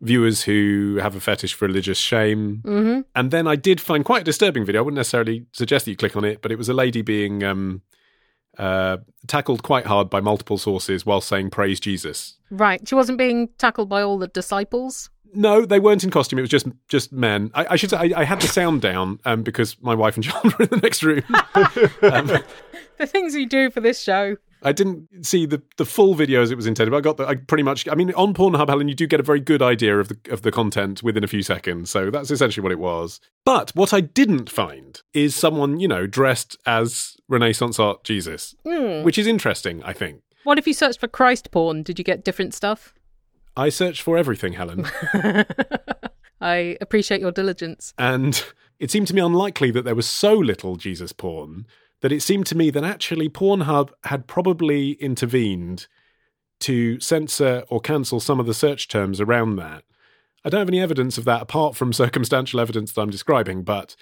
viewers 0.00 0.44
who 0.44 0.98
have 1.02 1.16
a 1.16 1.20
fetish 1.20 1.54
for 1.54 1.66
religious 1.66 1.98
shame. 1.98 2.62
Mm-hmm. 2.64 3.00
And 3.16 3.30
then 3.32 3.48
I 3.48 3.56
did 3.56 3.80
find 3.80 4.04
quite 4.04 4.22
a 4.22 4.24
disturbing 4.24 4.64
video. 4.64 4.82
I 4.82 4.84
wouldn't 4.84 4.96
necessarily 4.96 5.46
suggest 5.52 5.84
that 5.84 5.90
you 5.90 5.96
click 5.96 6.16
on 6.16 6.24
it, 6.24 6.40
but 6.40 6.52
it 6.52 6.56
was 6.56 6.68
a 6.68 6.74
lady 6.74 7.02
being 7.02 7.42
um, 7.42 7.82
uh, 8.58 8.98
tackled 9.26 9.62
quite 9.62 9.86
hard 9.86 10.08
by 10.08 10.20
multiple 10.20 10.58
sources 10.58 11.04
while 11.04 11.20
saying 11.20 11.50
"Praise 11.50 11.80
Jesus." 11.80 12.36
Right. 12.50 12.86
She 12.86 12.94
wasn't 12.94 13.18
being 13.18 13.48
tackled 13.58 13.88
by 13.88 14.02
all 14.02 14.18
the 14.18 14.28
disciples. 14.28 15.10
No, 15.34 15.64
they 15.64 15.80
weren't 15.80 16.04
in 16.04 16.10
costume. 16.10 16.38
It 16.38 16.42
was 16.42 16.50
just 16.50 16.66
just 16.88 17.12
men. 17.12 17.50
I, 17.54 17.66
I 17.70 17.76
should 17.76 17.90
say 17.90 17.96
I, 17.96 18.20
I 18.20 18.24
had 18.24 18.40
the 18.40 18.48
sound 18.48 18.82
down 18.82 19.20
um, 19.24 19.42
because 19.42 19.76
my 19.80 19.94
wife 19.94 20.16
and 20.16 20.24
John 20.24 20.42
were 20.44 20.64
in 20.64 20.68
the 20.70 20.80
next 20.82 21.02
room. 21.02 21.22
um, 22.02 22.42
The 22.98 23.06
things 23.06 23.34
you 23.34 23.46
do 23.46 23.70
for 23.70 23.80
this 23.80 24.00
show. 24.02 24.36
I 24.62 24.72
didn't 24.72 25.24
see 25.24 25.46
the, 25.46 25.62
the 25.78 25.86
full 25.86 26.14
video 26.14 26.42
as 26.42 26.50
it 26.50 26.54
was 26.54 26.66
intended, 26.66 26.90
but 26.90 26.98
I 26.98 27.00
got 27.00 27.16
the 27.16 27.26
I 27.26 27.36
pretty 27.36 27.62
much. 27.62 27.88
I 27.88 27.94
mean, 27.94 28.12
on 28.12 28.34
Pornhub, 28.34 28.68
Helen, 28.68 28.88
you 28.88 28.94
do 28.94 29.06
get 29.06 29.18
a 29.18 29.22
very 29.22 29.40
good 29.40 29.62
idea 29.62 29.98
of 29.98 30.08
the 30.08 30.18
of 30.30 30.42
the 30.42 30.52
content 30.52 31.02
within 31.02 31.24
a 31.24 31.26
few 31.26 31.42
seconds. 31.42 31.90
So 31.90 32.10
that's 32.10 32.30
essentially 32.30 32.62
what 32.62 32.72
it 32.72 32.78
was. 32.78 33.20
But 33.44 33.70
what 33.74 33.94
I 33.94 34.02
didn't 34.02 34.50
find 34.50 35.00
is 35.14 35.34
someone 35.34 35.80
you 35.80 35.88
know 35.88 36.06
dressed 36.06 36.58
as 36.66 37.16
Renaissance 37.26 37.78
art 37.78 38.04
Jesus, 38.04 38.54
which 38.64 39.16
is 39.16 39.26
interesting. 39.26 39.82
I 39.82 39.94
think 39.94 40.20
What 40.44 40.58
if 40.58 40.66
you 40.66 40.74
searched 40.74 41.00
for 41.00 41.08
Christ 41.08 41.50
porn? 41.50 41.82
Did 41.82 41.98
you 41.98 42.04
get 42.04 42.22
different 42.22 42.52
stuff? 42.52 42.92
I 43.56 43.68
searched 43.68 44.02
for 44.02 44.16
everything, 44.16 44.54
Helen, 44.54 44.86
I 46.40 46.76
appreciate 46.80 47.20
your 47.20 47.32
diligence. 47.32 47.92
and 47.98 48.44
it 48.78 48.90
seemed 48.90 49.06
to 49.08 49.14
me 49.14 49.20
unlikely 49.20 49.70
that 49.72 49.84
there 49.84 49.94
was 49.94 50.08
so 50.08 50.34
little 50.34 50.76
Jesus 50.76 51.12
porn 51.12 51.66
that 52.00 52.12
it 52.12 52.22
seemed 52.22 52.46
to 52.46 52.56
me 52.56 52.70
that 52.70 52.84
actually 52.84 53.28
Pornhub 53.28 53.90
had 54.04 54.26
probably 54.26 54.92
intervened 54.92 55.86
to 56.60 56.98
censor 57.00 57.64
or 57.68 57.80
cancel 57.80 58.20
some 58.20 58.40
of 58.40 58.46
the 58.46 58.54
search 58.54 58.88
terms 58.88 59.20
around 59.20 59.56
that. 59.56 59.84
I 60.44 60.48
don't 60.48 60.60
have 60.60 60.68
any 60.68 60.80
evidence 60.80 61.18
of 61.18 61.24
that 61.26 61.42
apart 61.42 61.76
from 61.76 61.92
circumstantial 61.92 62.60
evidence 62.60 62.92
that 62.92 63.02
I'm 63.02 63.10
describing, 63.10 63.62
but 63.62 63.96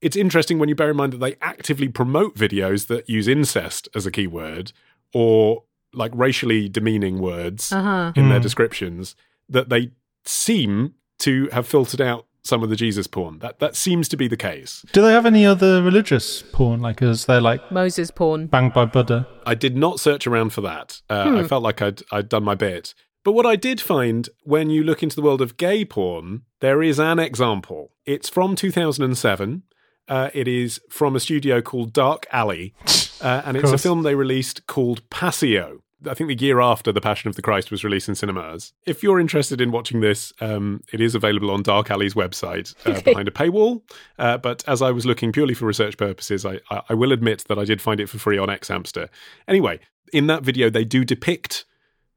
it's 0.00 0.16
interesting 0.16 0.58
when 0.58 0.68
you 0.68 0.74
bear 0.74 0.90
in 0.90 0.96
mind 0.96 1.12
that 1.12 1.20
they 1.20 1.36
actively 1.42 1.88
promote 1.88 2.36
videos 2.36 2.86
that 2.86 3.08
use 3.08 3.28
incest 3.28 3.88
as 3.94 4.06
a 4.06 4.10
keyword 4.10 4.72
or 5.12 5.64
like 5.98 6.12
racially 6.14 6.68
demeaning 6.68 7.18
words 7.18 7.72
Uh-huh. 7.72 8.12
in 8.16 8.28
their 8.28 8.38
Hmm. 8.38 8.42
descriptions 8.42 9.14
that 9.48 9.68
they 9.68 9.90
seem 10.24 10.94
to 11.20 11.48
have 11.52 11.66
filtered 11.66 12.00
out 12.00 12.26
some 12.44 12.62
of 12.62 12.70
the 12.70 12.76
Jesus 12.76 13.06
porn. 13.06 13.40
That 13.40 13.58
that 13.58 13.76
seems 13.76 14.08
to 14.08 14.16
be 14.16 14.28
the 14.28 14.36
case. 14.36 14.84
do 14.92 15.02
they 15.02 15.12
have 15.12 15.26
any 15.26 15.44
other 15.44 15.82
religious 15.82 16.42
porn? 16.52 16.80
Like, 16.80 17.02
is 17.02 17.26
there 17.26 17.40
like 17.40 17.70
Moses 17.70 18.10
porn. 18.10 18.46
banged 18.46 18.72
by 18.72 18.84
Buddha? 18.86 19.26
I 19.44 19.54
did 19.54 19.76
not 19.76 20.00
search 20.00 20.26
around 20.26 20.50
for 20.54 20.62
that. 20.62 21.02
Uh, 21.10 21.40
I 21.40 21.42
felt 21.48 21.62
like 21.62 21.82
I'd 21.82 22.02
I'd 22.12 22.28
done 22.28 22.44
my 22.44 22.54
bit. 22.54 22.94
But 23.24 23.32
what 23.32 23.44
I 23.44 23.56
did 23.56 23.80
find 23.80 24.28
when 24.44 24.70
you 24.70 24.82
look 24.84 25.02
into 25.02 25.16
the 25.16 25.22
world 25.22 25.42
of 25.42 25.56
gay 25.58 25.84
porn, 25.84 26.42
there 26.60 26.82
is 26.82 26.98
an 26.98 27.18
example. 27.18 27.90
It's 28.06 28.28
from 28.30 28.54
2007. 28.56 29.64
Uh, 30.08 30.30
it 30.32 30.48
is 30.48 30.80
from 30.88 31.14
a 31.16 31.20
studio 31.20 31.60
called 31.60 31.92
Dark 31.92 32.26
Alley, 32.32 32.72
uh, 33.20 33.42
and 33.44 33.56
it's 33.58 33.72
a 33.72 33.76
film 33.76 34.02
they 34.04 34.14
released 34.14 34.66
called 34.66 35.02
Passio. 35.10 35.80
I 36.06 36.14
think 36.14 36.28
the 36.28 36.44
year 36.44 36.60
after 36.60 36.92
The 36.92 37.00
Passion 37.00 37.28
of 37.28 37.34
the 37.36 37.42
Christ 37.42 37.70
was 37.70 37.82
released 37.82 38.08
in 38.08 38.14
cinemas. 38.14 38.72
If 38.86 39.02
you're 39.02 39.18
interested 39.18 39.60
in 39.60 39.72
watching 39.72 40.00
this, 40.00 40.32
um, 40.40 40.82
it 40.92 41.00
is 41.00 41.14
available 41.14 41.50
on 41.50 41.62
Dark 41.62 41.90
Alley's 41.90 42.14
website 42.14 42.74
uh, 42.86 43.00
behind 43.00 43.26
a 43.26 43.32
paywall. 43.32 43.82
Uh, 44.18 44.38
but 44.38 44.62
as 44.68 44.80
I 44.80 44.92
was 44.92 45.06
looking 45.06 45.32
purely 45.32 45.54
for 45.54 45.66
research 45.66 45.96
purposes, 45.96 46.46
I, 46.46 46.60
I, 46.70 46.82
I 46.90 46.94
will 46.94 47.10
admit 47.12 47.44
that 47.48 47.58
I 47.58 47.64
did 47.64 47.82
find 47.82 47.98
it 48.00 48.08
for 48.08 48.18
free 48.18 48.38
on 48.38 48.48
Xhamster. 48.48 49.08
Anyway, 49.48 49.80
in 50.12 50.28
that 50.28 50.42
video, 50.44 50.70
they 50.70 50.84
do 50.84 51.04
depict 51.04 51.64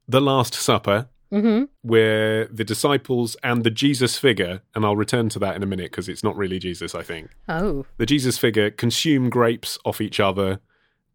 the 0.07 0.21
Last 0.21 0.53
Supper, 0.53 1.09
Mm-hmm. 1.33 1.63
where 1.81 2.47
the 2.47 2.65
disciples 2.65 3.37
and 3.41 3.63
the 3.63 3.69
Jesus 3.69 4.17
figure, 4.17 4.63
and 4.75 4.83
I'll 4.83 4.97
return 4.97 5.29
to 5.29 5.39
that 5.39 5.55
in 5.55 5.63
a 5.63 5.65
minute 5.65 5.89
because 5.89 6.09
it's 6.09 6.25
not 6.25 6.35
really 6.35 6.59
Jesus, 6.59 6.93
I 6.93 7.03
think. 7.03 7.29
Oh. 7.47 7.85
The 7.95 8.05
Jesus 8.05 8.37
figure 8.37 8.69
consume 8.69 9.29
grapes 9.29 9.79
off 9.85 10.01
each 10.01 10.19
other 10.19 10.59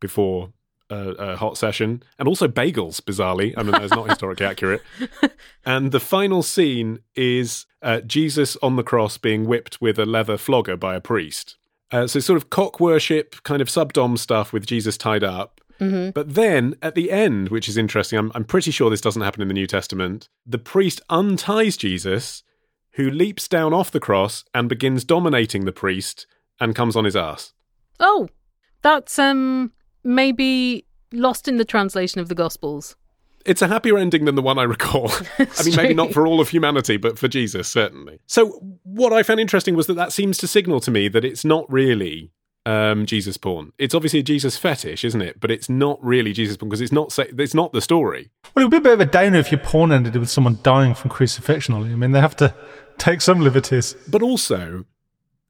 before 0.00 0.54
a, 0.90 1.10
a 1.10 1.36
hot 1.36 1.58
session, 1.58 2.02
and 2.18 2.28
also 2.28 2.48
bagels, 2.48 3.00
bizarrely. 3.00 3.54
I 3.56 3.62
mean, 3.62 3.72
that's 3.72 3.92
not 3.92 4.08
historically 4.08 4.46
accurate. 4.52 4.82
And 5.64 5.92
the 5.92 6.00
final 6.00 6.42
scene 6.42 7.00
is 7.14 7.66
uh, 7.82 8.00
Jesus 8.00 8.56
on 8.62 8.76
the 8.76 8.82
cross 8.82 9.18
being 9.18 9.46
whipped 9.46 9.80
with 9.80 9.98
a 9.98 10.06
leather 10.06 10.36
flogger 10.36 10.76
by 10.76 10.94
a 10.94 11.00
priest. 11.00 11.56
Uh, 11.90 12.06
so, 12.06 12.20
sort 12.20 12.36
of 12.36 12.50
cock 12.50 12.80
worship, 12.80 13.42
kind 13.42 13.62
of 13.62 13.68
subdom 13.68 14.18
stuff 14.18 14.52
with 14.52 14.66
Jesus 14.66 14.96
tied 14.96 15.24
up. 15.24 15.60
But 15.78 16.34
then 16.34 16.74
at 16.80 16.94
the 16.94 17.10
end, 17.10 17.50
which 17.50 17.68
is 17.68 17.76
interesting, 17.76 18.18
I'm, 18.18 18.32
I'm 18.34 18.44
pretty 18.44 18.70
sure 18.70 18.88
this 18.88 19.02
doesn't 19.02 19.20
happen 19.20 19.42
in 19.42 19.48
the 19.48 19.54
New 19.54 19.66
Testament, 19.66 20.30
the 20.46 20.58
priest 20.58 21.02
unties 21.10 21.76
Jesus, 21.76 22.42
who 22.92 23.10
leaps 23.10 23.46
down 23.46 23.74
off 23.74 23.90
the 23.90 24.00
cross 24.00 24.42
and 24.54 24.70
begins 24.70 25.04
dominating 25.04 25.66
the 25.66 25.72
priest 25.72 26.26
and 26.58 26.74
comes 26.74 26.96
on 26.96 27.04
his 27.04 27.14
ass. 27.14 27.52
Oh. 28.00 28.30
That's 28.82 29.18
um 29.18 29.72
maybe 30.06 30.86
lost 31.12 31.48
in 31.48 31.56
the 31.56 31.64
translation 31.64 32.20
of 32.20 32.28
the 32.28 32.34
Gospels. 32.34 32.96
It's 33.44 33.62
a 33.62 33.68
happier 33.68 33.96
ending 33.96 34.24
than 34.24 34.34
the 34.34 34.42
one 34.42 34.58
I 34.58 34.64
recall. 34.64 35.10
I 35.38 35.62
mean, 35.64 35.76
maybe 35.76 35.94
not 35.94 36.12
for 36.12 36.26
all 36.26 36.40
of 36.40 36.48
humanity, 36.48 36.96
but 36.96 37.18
for 37.18 37.28
Jesus, 37.28 37.68
certainly. 37.68 38.18
So, 38.26 38.78
what 38.82 39.12
I 39.12 39.22
found 39.22 39.38
interesting 39.38 39.76
was 39.76 39.86
that 39.86 39.94
that 39.94 40.12
seems 40.12 40.38
to 40.38 40.48
signal 40.48 40.80
to 40.80 40.90
me 40.90 41.08
that 41.08 41.24
it's 41.24 41.44
not 41.44 41.70
really 41.70 42.32
um, 42.64 43.06
Jesus 43.06 43.36
porn. 43.36 43.72
It's 43.78 43.94
obviously 43.94 44.18
a 44.18 44.24
Jesus 44.24 44.56
fetish, 44.56 45.04
isn't 45.04 45.22
it? 45.22 45.38
But 45.38 45.52
it's 45.52 45.68
not 45.68 46.02
really 46.02 46.32
Jesus 46.32 46.56
porn 46.56 46.70
because 46.70 46.80
it's 46.80 46.92
not. 46.92 47.12
Sa- 47.12 47.24
it's 47.38 47.54
not 47.54 47.72
the 47.72 47.80
story. 47.80 48.30
Well, 48.54 48.64
it 48.64 48.66
would 48.66 48.70
be 48.72 48.76
a 48.78 48.80
bit 48.80 48.94
of 48.94 49.00
a 49.00 49.06
downer 49.06 49.38
if 49.38 49.52
your 49.52 49.60
porn 49.60 49.92
ended 49.92 50.16
with 50.16 50.30
someone 50.30 50.58
dying 50.64 50.94
from 50.94 51.10
crucifixion. 51.10 51.74
Ollie. 51.74 51.92
I 51.92 51.96
mean, 51.96 52.10
they 52.10 52.20
have 52.20 52.36
to 52.36 52.52
take 52.98 53.20
some 53.20 53.40
liberties. 53.40 53.94
But 54.08 54.22
also, 54.22 54.86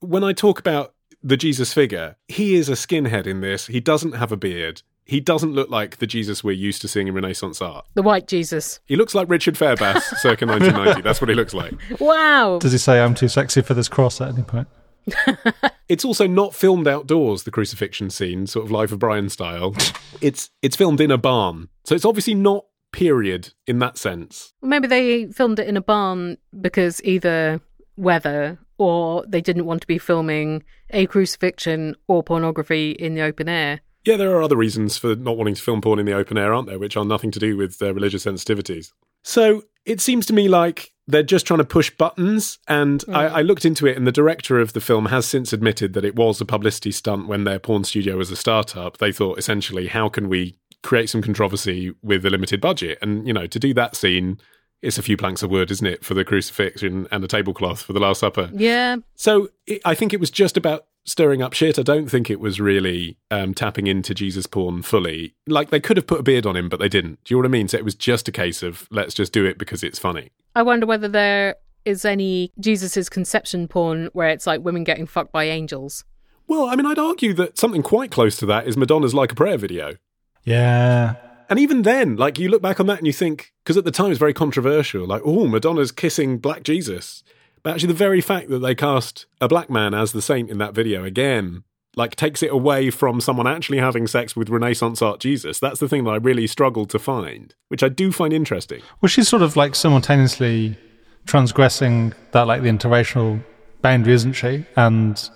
when 0.01 0.23
I 0.23 0.35
talk 0.35 0.59
about 0.59 0.92
the 1.27 1.37
Jesus 1.37 1.73
figure, 1.73 2.17
he 2.29 2.55
is 2.55 2.69
a 2.69 2.73
skinhead 2.73 3.27
in 3.27 3.41
this. 3.41 3.67
He 3.67 3.81
doesn't 3.81 4.12
have 4.12 4.31
a 4.31 4.37
beard. 4.37 4.83
He 5.05 5.21
doesn't 5.21 5.53
look 5.53 5.71
like 5.71 5.99
the 5.99 6.07
Jesus 6.07 6.43
we're 6.45 6.53
used 6.53 6.83
to 6.83 6.89
seeing 6.89 7.09
in 7.09 7.15
Renaissance 7.15 7.61
art. 7.61 7.87
The 7.95 8.03
white 8.03 8.29
Jesus. 8.29 8.81
He 8.87 8.97
looks 8.97 9.15
like 9.15 9.29
Richard 9.29 9.55
Fairbrass 9.55 10.03
circa 10.19 10.47
1990. 10.47 11.03
That's 11.03 11.21
what 11.21 11.29
he 11.29 11.35
looks 11.35 11.55
like. 11.55 11.75
Wow. 12.01 12.59
Does 12.61 12.73
he 12.73 12.79
say, 12.79 13.01
I'm 13.01 13.15
too 13.15 13.29
sexy 13.29 13.61
for 13.62 13.75
this 13.75 13.89
cross 13.89 14.21
at 14.21 14.29
any 14.29 14.43
point? 14.43 14.69
It's 15.89 16.05
also 16.05 16.27
not 16.27 16.53
filmed 16.53 16.89
outdoors, 16.89 17.45
the 17.45 17.53
crucifixion 17.53 18.11
scene, 18.11 18.49
sort 18.49 18.65
of 18.65 18.73
Life 18.73 18.91
of 18.91 18.99
Brian 18.99 19.29
style. 19.29 19.75
It's 20.21 20.51
it's 20.62 20.75
filmed 20.75 21.01
in 21.03 21.11
a 21.11 21.19
barn. 21.19 21.69
So 21.85 21.95
it's 21.95 22.07
obviously 22.07 22.35
not 22.35 22.65
period 22.91 23.53
in 23.67 23.79
that 23.81 23.99
sense. 23.99 24.55
Maybe 24.62 24.89
they 24.89 25.27
filmed 25.27 25.59
it 25.59 25.69
in 25.69 25.77
a 25.77 25.83
barn 25.83 26.39
because 26.59 27.03
either 27.05 27.61
weather 27.97 28.59
or 28.79 29.25
they 29.27 29.41
didn't 29.41 29.67
want 29.67 29.81
to 29.81 29.87
be 29.87 29.99
filming 29.99 30.62
a 30.91 31.07
crucifixion 31.07 31.97
or 32.09 32.23
pornography 32.23 32.93
in 32.93 33.15
the 33.15 33.23
open 33.23 33.49
air. 33.49 33.81
Yeah, 34.05 34.17
there 34.17 34.31
are 34.37 34.43
other 34.43 34.57
reasons 34.57 34.97
for 34.97 35.17
not 35.17 35.37
wanting 35.37 35.55
to 35.55 35.62
film 35.62 35.81
porn 35.81 35.99
in 35.99 36.07
the 36.07 36.12
open 36.12 36.39
air, 36.39 36.55
aren't 36.55 36.69
there, 36.69 36.79
which 36.79 36.97
are 36.97 37.05
nothing 37.05 37.31
to 37.33 37.41
do 37.41 37.57
with 37.57 37.79
their 37.79 37.93
religious 37.93 38.25
sensitivities. 38.25 38.93
So 39.25 39.65
it 39.85 40.01
seems 40.01 40.27
to 40.27 40.33
me 40.33 40.47
like 40.47 40.93
they're 41.09 41.25
just 41.25 41.47
trying 41.47 41.59
to 41.59 41.65
push 41.65 41.91
buttons. 41.91 42.59
And 42.69 43.03
I, 43.09 43.25
mm. 43.25 43.33
I 43.33 43.43
looked 43.43 43.65
into 43.65 43.87
it, 43.87 43.97
and 43.97 44.07
the 44.07 44.12
director 44.12 44.61
of 44.61 44.75
the 44.75 44.81
film 44.81 45.07
has 45.07 45.27
since 45.27 45.53
admitted 45.53 45.93
that 45.95 46.05
it 46.05 46.15
was 46.15 46.41
a 46.41 46.45
publicity 46.45 46.93
stunt 46.93 47.27
when 47.27 47.45
their 47.45 47.59
porn 47.59 47.83
studio 47.83 48.17
was 48.17 48.31
a 48.31 48.37
startup. 48.37 48.99
They 48.99 49.11
thought 49.11 49.39
essentially, 49.39 49.89
how 49.89 50.09
can 50.09 50.29
we 50.29 50.57
create 50.87 51.11
some 51.11 51.21
controversy 51.21 51.93
with 52.03 52.25
a 52.25 52.31
limited 52.31 52.61
budget. 52.61 52.99
And, 53.03 53.27
you 53.27 53.33
know, 53.33 53.47
to 53.49 53.59
do 53.59 53.75
that 53.75 53.97
scene, 53.97 54.39
it's 54.83 54.99
a 54.99 55.03
few 55.03 55.17
planks 55.17 55.43
of 55.43 55.51
wood, 55.51 55.71
isn't 55.71 55.87
it, 55.87 56.05
for 56.05 56.15
the 56.15 56.25
crucifixion 56.25 57.09
and 57.11 57.25
a 57.25 57.27
tablecloth 57.27 57.83
for 57.83 57.93
the 57.93 58.01
Last 58.01 58.21
Supper. 58.21 58.51
Yeah. 58.53 58.97
So 59.15 59.49
it, 59.67 59.81
I 59.85 59.95
think 59.95 60.12
it 60.12 60.21
was 60.21 60.31
just 60.31 60.57
about 60.57 60.87
stirring 61.05 61.41
up 61.41 61.53
shit. 61.53 61.79
I 61.79 61.83
don't 61.83 62.09
think 62.09 62.31
it 62.31 62.41
was 62.41 62.61
really 62.61 63.17
um, 63.31 63.55
tapping 63.55 63.87
into 63.87 64.15
Jesus 64.15 64.47
porn 64.47 64.83
fully. 64.83 65.35
Like 65.47 65.71
they 65.71 65.81
could 65.81 65.97
have 65.97 66.07
put 66.07 66.21
a 66.21 66.23
beard 66.23 66.47
on 66.47 66.57
him, 66.57 66.69
but 66.69 66.79
they 66.79 66.89
didn't. 66.89 67.23
Do 67.25 67.35
you 67.35 67.37
know 67.37 67.43
what 67.43 67.47
I 67.47 67.51
mean? 67.51 67.69
So 67.69 67.79
it 67.79 67.85
was 67.85 67.95
just 67.95 68.29
a 68.29 68.33
case 68.33 68.62
of 68.62 68.87
let's 68.91 69.15
just 69.15 69.33
do 69.33 69.45
it 69.45 69.59
because 69.59 69.83
it's 69.83 69.99
funny. 69.99 70.31
I 70.55 70.62
wonder 70.62 70.87
whether 70.87 71.09
there 71.09 71.57
is 71.85 72.05
any 72.05 72.53
Jesus's 72.59 73.09
conception 73.09 73.69
porn 73.69 74.11
where 74.12 74.29
it's 74.29 74.47
like 74.47 74.61
women 74.62 74.85
getting 74.85 75.07
fucked 75.07 75.33
by 75.33 75.45
angels. 75.45 76.05
Well, 76.49 76.67
I 76.67 76.77
mean, 76.77 76.87
I'd 76.87 76.99
argue 76.99 77.33
that 77.35 77.59
something 77.59 77.83
quite 77.83 78.11
close 78.11 78.37
to 78.39 78.47
that 78.47 78.67
is 78.67 78.77
Madonna's 78.77 79.15
Like 79.15 79.33
a 79.33 79.35
Prayer 79.35 79.59
video. 79.59 79.97
Yeah. 80.45 81.17
And 81.49 81.59
even 81.59 81.83
then, 81.83 82.17
like 82.17 82.39
you 82.39 82.49
look 82.49 82.63
back 82.63 82.81
on 82.81 82.87
that 82.87 82.99
and 82.99 83.07
you 83.07 83.13
think, 83.13 83.53
because 83.63 83.77
at 83.77 83.85
the 83.85 83.91
time 83.91 84.11
it's 84.11 84.19
very 84.19 84.35
controversial, 84.35 85.07
like, 85.07 85.23
oh, 85.25 85.47
Madonna's 85.47 85.93
kissing 85.93 86.39
black 86.39 86.63
Jesus. 86.63 87.23
But 87.63 87.75
actually, 87.75 87.89
the 87.89 87.95
very 87.95 88.21
fact 88.21 88.49
that 88.51 88.61
they 88.61 88.75
cast 88.75 89.27
a 89.41 89.49
black 89.49 89.69
man 89.69 89.93
as 89.95 90.13
the 90.13 90.23
saint 90.23 90.51
in 90.51 90.59
that 90.59 90.75
video 90.75 91.05
again, 91.05 91.65
like, 91.97 92.15
takes 92.15 92.43
it 92.43 92.53
away 92.53 92.91
from 92.91 93.21
someone 93.21 93.47
actually 93.47 93.79
having 93.79 94.07
sex 94.07 94.37
with 94.37 94.51
Renaissance 94.51 95.03
art 95.03 95.19
Jesus. 95.19 95.59
That's 95.59 95.81
the 95.81 95.89
thing 95.89 96.05
that 96.05 96.11
I 96.11 96.17
really 96.17 96.47
struggled 96.47 96.91
to 96.91 96.99
find, 96.99 97.55
which 97.69 97.83
I 97.83 97.89
do 97.89 98.13
find 98.13 98.33
interesting. 98.33 98.83
Well, 99.01 99.09
she's 99.09 99.29
sort 99.29 99.43
of 99.43 99.57
like 99.57 99.75
simultaneously 99.75 100.79
transgressing 101.27 102.13
that, 102.33 102.47
like 102.47 102.63
the 102.63 102.69
interracial 102.69 103.43
boundary, 103.83 104.13
isn't 104.13 104.35
she? 104.35 104.65
And 104.77 105.29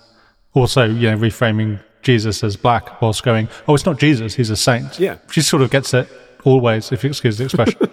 also, 0.55 0.85
you 0.85 1.11
know, 1.11 1.17
reframing 1.17 1.83
Jesus 2.03 2.43
as 2.43 2.57
black 2.57 3.01
whilst 3.03 3.23
going, 3.23 3.49
oh, 3.69 3.75
it's 3.75 3.87
not 3.87 3.99
Jesus, 3.99 4.35
he's 4.35 4.51
a 4.51 4.57
saint. 4.57 4.99
Yeah. 4.99 5.19
She 5.31 5.41
sort 5.41 5.63
of 5.63 5.71
gets 5.71 5.95
it 5.95 6.09
always, 6.45 6.93
if 6.93 7.05
you 7.05 7.11
excuse 7.11 7.39
the 7.39 7.45
expression. 7.45 7.81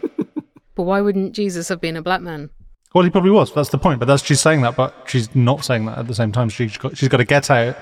But 0.76 0.84
why 0.84 1.02
wouldn't 1.02 1.34
Jesus 1.34 1.70
have 1.70 1.82
been 1.82 1.98
a 1.98 2.04
black 2.04 2.22
man? 2.22 2.52
well, 2.94 3.04
he 3.04 3.10
probably 3.12 3.32
was. 3.32 3.54
That's 3.54 3.70
the 3.70 3.78
point. 3.78 4.00
But 4.00 4.06
that's 4.06 4.24
she's 4.24 4.42
saying 4.42 4.62
that, 4.62 4.76
but 4.76 4.94
she's 5.08 5.34
not 5.36 5.64
saying 5.64 5.86
that 5.86 5.98
at 6.00 6.08
the 6.08 6.16
same 6.16 6.32
time. 6.32 6.50
She's 6.50 6.78
got, 6.78 6.98
she's 6.98 7.10
got 7.10 7.18
to 7.18 7.26
get 7.26 7.52
out. 7.52 7.78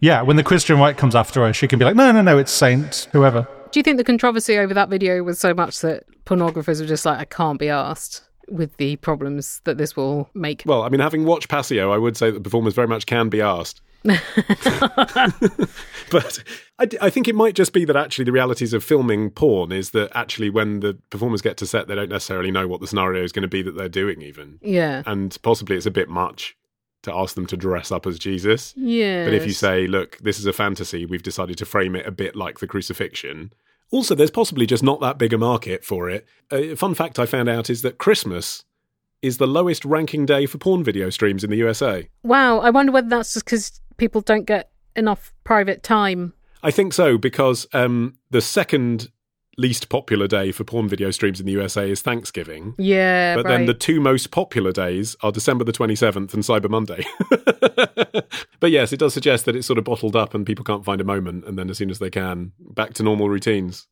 Yeah, 0.00 0.22
when 0.22 0.36
the 0.36 0.42
Christian 0.42 0.78
right 0.78 0.96
comes 0.96 1.14
after 1.14 1.46
her, 1.46 1.52
she 1.52 1.68
can 1.68 1.78
be 1.78 1.84
like, 1.84 1.94
no, 1.94 2.10
no, 2.10 2.22
no, 2.22 2.38
it's 2.38 2.50
saint, 2.50 3.08
whoever. 3.12 3.46
Do 3.70 3.78
you 3.78 3.84
think 3.84 3.98
the 3.98 4.04
controversy 4.04 4.58
over 4.58 4.74
that 4.74 4.88
video 4.88 5.22
was 5.22 5.38
so 5.38 5.54
much 5.54 5.80
that 5.80 6.04
pornographers 6.24 6.80
were 6.80 6.86
just 6.86 7.06
like, 7.06 7.18
I 7.20 7.24
can't 7.24 7.58
be 7.58 7.68
asked 7.68 8.22
with 8.48 8.76
the 8.78 8.96
problems 8.96 9.60
that 9.62 9.78
this 9.78 9.96
will 9.96 10.28
make? 10.34 10.64
Well, 10.66 10.82
I 10.82 10.88
mean, 10.88 11.00
having 11.00 11.24
watched 11.24 11.48
Passio, 11.48 11.92
I 11.92 11.98
would 11.98 12.16
say 12.16 12.32
that 12.32 12.38
the 12.38 12.42
performers 12.42 12.74
very 12.74 12.88
much 12.88 13.06
can 13.06 13.28
be 13.28 13.40
asked. 13.40 13.80
but 16.10 16.42
I, 16.78 16.88
I 17.00 17.10
think 17.10 17.28
it 17.28 17.34
might 17.34 17.54
just 17.54 17.72
be 17.72 17.84
that 17.84 17.96
actually 17.96 18.24
the 18.24 18.32
realities 18.32 18.72
of 18.72 18.82
filming 18.82 19.30
porn 19.30 19.72
is 19.72 19.90
that 19.90 20.10
actually 20.14 20.50
when 20.50 20.80
the 20.80 20.94
performers 21.10 21.42
get 21.42 21.56
to 21.58 21.66
set, 21.66 21.88
they 21.88 21.94
don't 21.94 22.08
necessarily 22.08 22.50
know 22.50 22.66
what 22.66 22.80
the 22.80 22.86
scenario 22.86 23.22
is 23.22 23.32
going 23.32 23.42
to 23.42 23.48
be 23.48 23.62
that 23.62 23.76
they're 23.76 23.88
doing, 23.88 24.22
even. 24.22 24.58
Yeah. 24.62 25.02
And 25.06 25.36
possibly 25.42 25.76
it's 25.76 25.86
a 25.86 25.90
bit 25.90 26.08
much 26.08 26.56
to 27.02 27.14
ask 27.14 27.34
them 27.34 27.46
to 27.46 27.56
dress 27.56 27.90
up 27.90 28.06
as 28.06 28.18
Jesus. 28.18 28.74
Yeah. 28.76 29.24
But 29.24 29.34
if 29.34 29.46
you 29.46 29.52
say, 29.52 29.86
look, 29.86 30.18
this 30.18 30.38
is 30.38 30.46
a 30.46 30.52
fantasy, 30.52 31.04
we've 31.04 31.22
decided 31.22 31.58
to 31.58 31.64
frame 31.64 31.96
it 31.96 32.06
a 32.06 32.12
bit 32.12 32.36
like 32.36 32.60
the 32.60 32.66
crucifixion. 32.66 33.52
Also, 33.90 34.14
there's 34.14 34.30
possibly 34.30 34.66
just 34.66 34.82
not 34.82 35.00
that 35.00 35.18
big 35.18 35.32
a 35.32 35.38
market 35.38 35.84
for 35.84 36.08
it. 36.08 36.26
A 36.50 36.74
fun 36.76 36.94
fact 36.94 37.18
I 37.18 37.26
found 37.26 37.48
out 37.48 37.68
is 37.68 37.82
that 37.82 37.98
Christmas 37.98 38.64
is 39.20 39.36
the 39.36 39.46
lowest 39.46 39.84
ranking 39.84 40.26
day 40.26 40.46
for 40.46 40.58
porn 40.58 40.82
video 40.82 41.10
streams 41.10 41.44
in 41.44 41.50
the 41.50 41.56
USA. 41.56 42.08
Wow, 42.22 42.58
I 42.58 42.70
wonder 42.70 42.90
whether 42.90 43.08
that's 43.08 43.34
just 43.34 43.44
because 43.44 43.80
people 43.96 44.20
don't 44.20 44.44
get 44.44 44.70
enough 44.96 45.32
private 45.44 45.82
time. 45.82 46.32
I 46.62 46.70
think 46.70 46.92
so 46.92 47.18
because 47.18 47.66
um, 47.72 48.14
the 48.30 48.40
second 48.40 49.10
least 49.58 49.88
popular 49.90 50.26
day 50.26 50.50
for 50.50 50.64
porn 50.64 50.88
video 50.88 51.10
streams 51.10 51.38
in 51.38 51.44
the 51.46 51.52
USA 51.52 51.90
is 51.90 52.00
Thanksgiving. 52.00 52.74
Yeah, 52.78 53.36
But 53.36 53.44
right. 53.44 53.50
then 53.58 53.66
the 53.66 53.74
two 53.74 54.00
most 54.00 54.30
popular 54.30 54.72
days 54.72 55.14
are 55.22 55.30
December 55.32 55.64
the 55.64 55.72
27th 55.72 56.32
and 56.32 56.42
Cyber 56.42 56.70
Monday. 56.70 57.04
but 58.60 58.70
yes, 58.70 58.92
it 58.92 58.98
does 58.98 59.12
suggest 59.12 59.44
that 59.44 59.56
it's 59.56 59.66
sort 59.66 59.78
of 59.78 59.84
bottled 59.84 60.16
up 60.16 60.34
and 60.34 60.46
people 60.46 60.64
can't 60.64 60.84
find 60.84 61.00
a 61.00 61.04
moment. 61.04 61.44
And 61.44 61.58
then 61.58 61.68
as 61.68 61.78
soon 61.78 61.90
as 61.90 61.98
they 61.98 62.10
can, 62.10 62.52
back 62.60 62.94
to 62.94 63.02
normal 63.02 63.28
routines. 63.28 63.88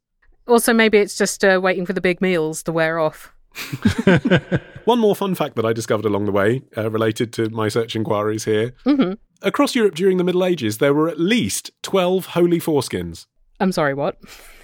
Also, 0.46 0.72
maybe 0.72 0.98
it's 0.98 1.16
just 1.16 1.44
uh, 1.44 1.60
waiting 1.62 1.84
for 1.84 1.92
the 1.92 2.00
big 2.00 2.20
meals 2.20 2.62
to 2.62 2.72
wear 2.72 2.98
off. 2.98 3.32
One 4.84 4.98
more 4.98 5.14
fun 5.14 5.34
fact 5.34 5.56
that 5.56 5.66
I 5.66 5.72
discovered 5.72 6.04
along 6.06 6.24
the 6.24 6.32
way, 6.32 6.62
uh, 6.76 6.90
related 6.90 7.32
to 7.34 7.50
my 7.50 7.68
search 7.68 7.94
inquiries 7.94 8.44
here. 8.44 8.74
Mhm. 8.86 9.18
Across 9.42 9.74
Europe 9.74 9.94
during 9.94 10.16
the 10.16 10.24
Middle 10.24 10.44
Ages, 10.44 10.78
there 10.78 10.92
were 10.92 11.08
at 11.08 11.18
least 11.18 11.70
12 11.82 12.26
holy 12.26 12.60
foreskins. 12.60 13.26
I'm 13.58 13.72
sorry, 13.72 13.94
what? 13.94 14.18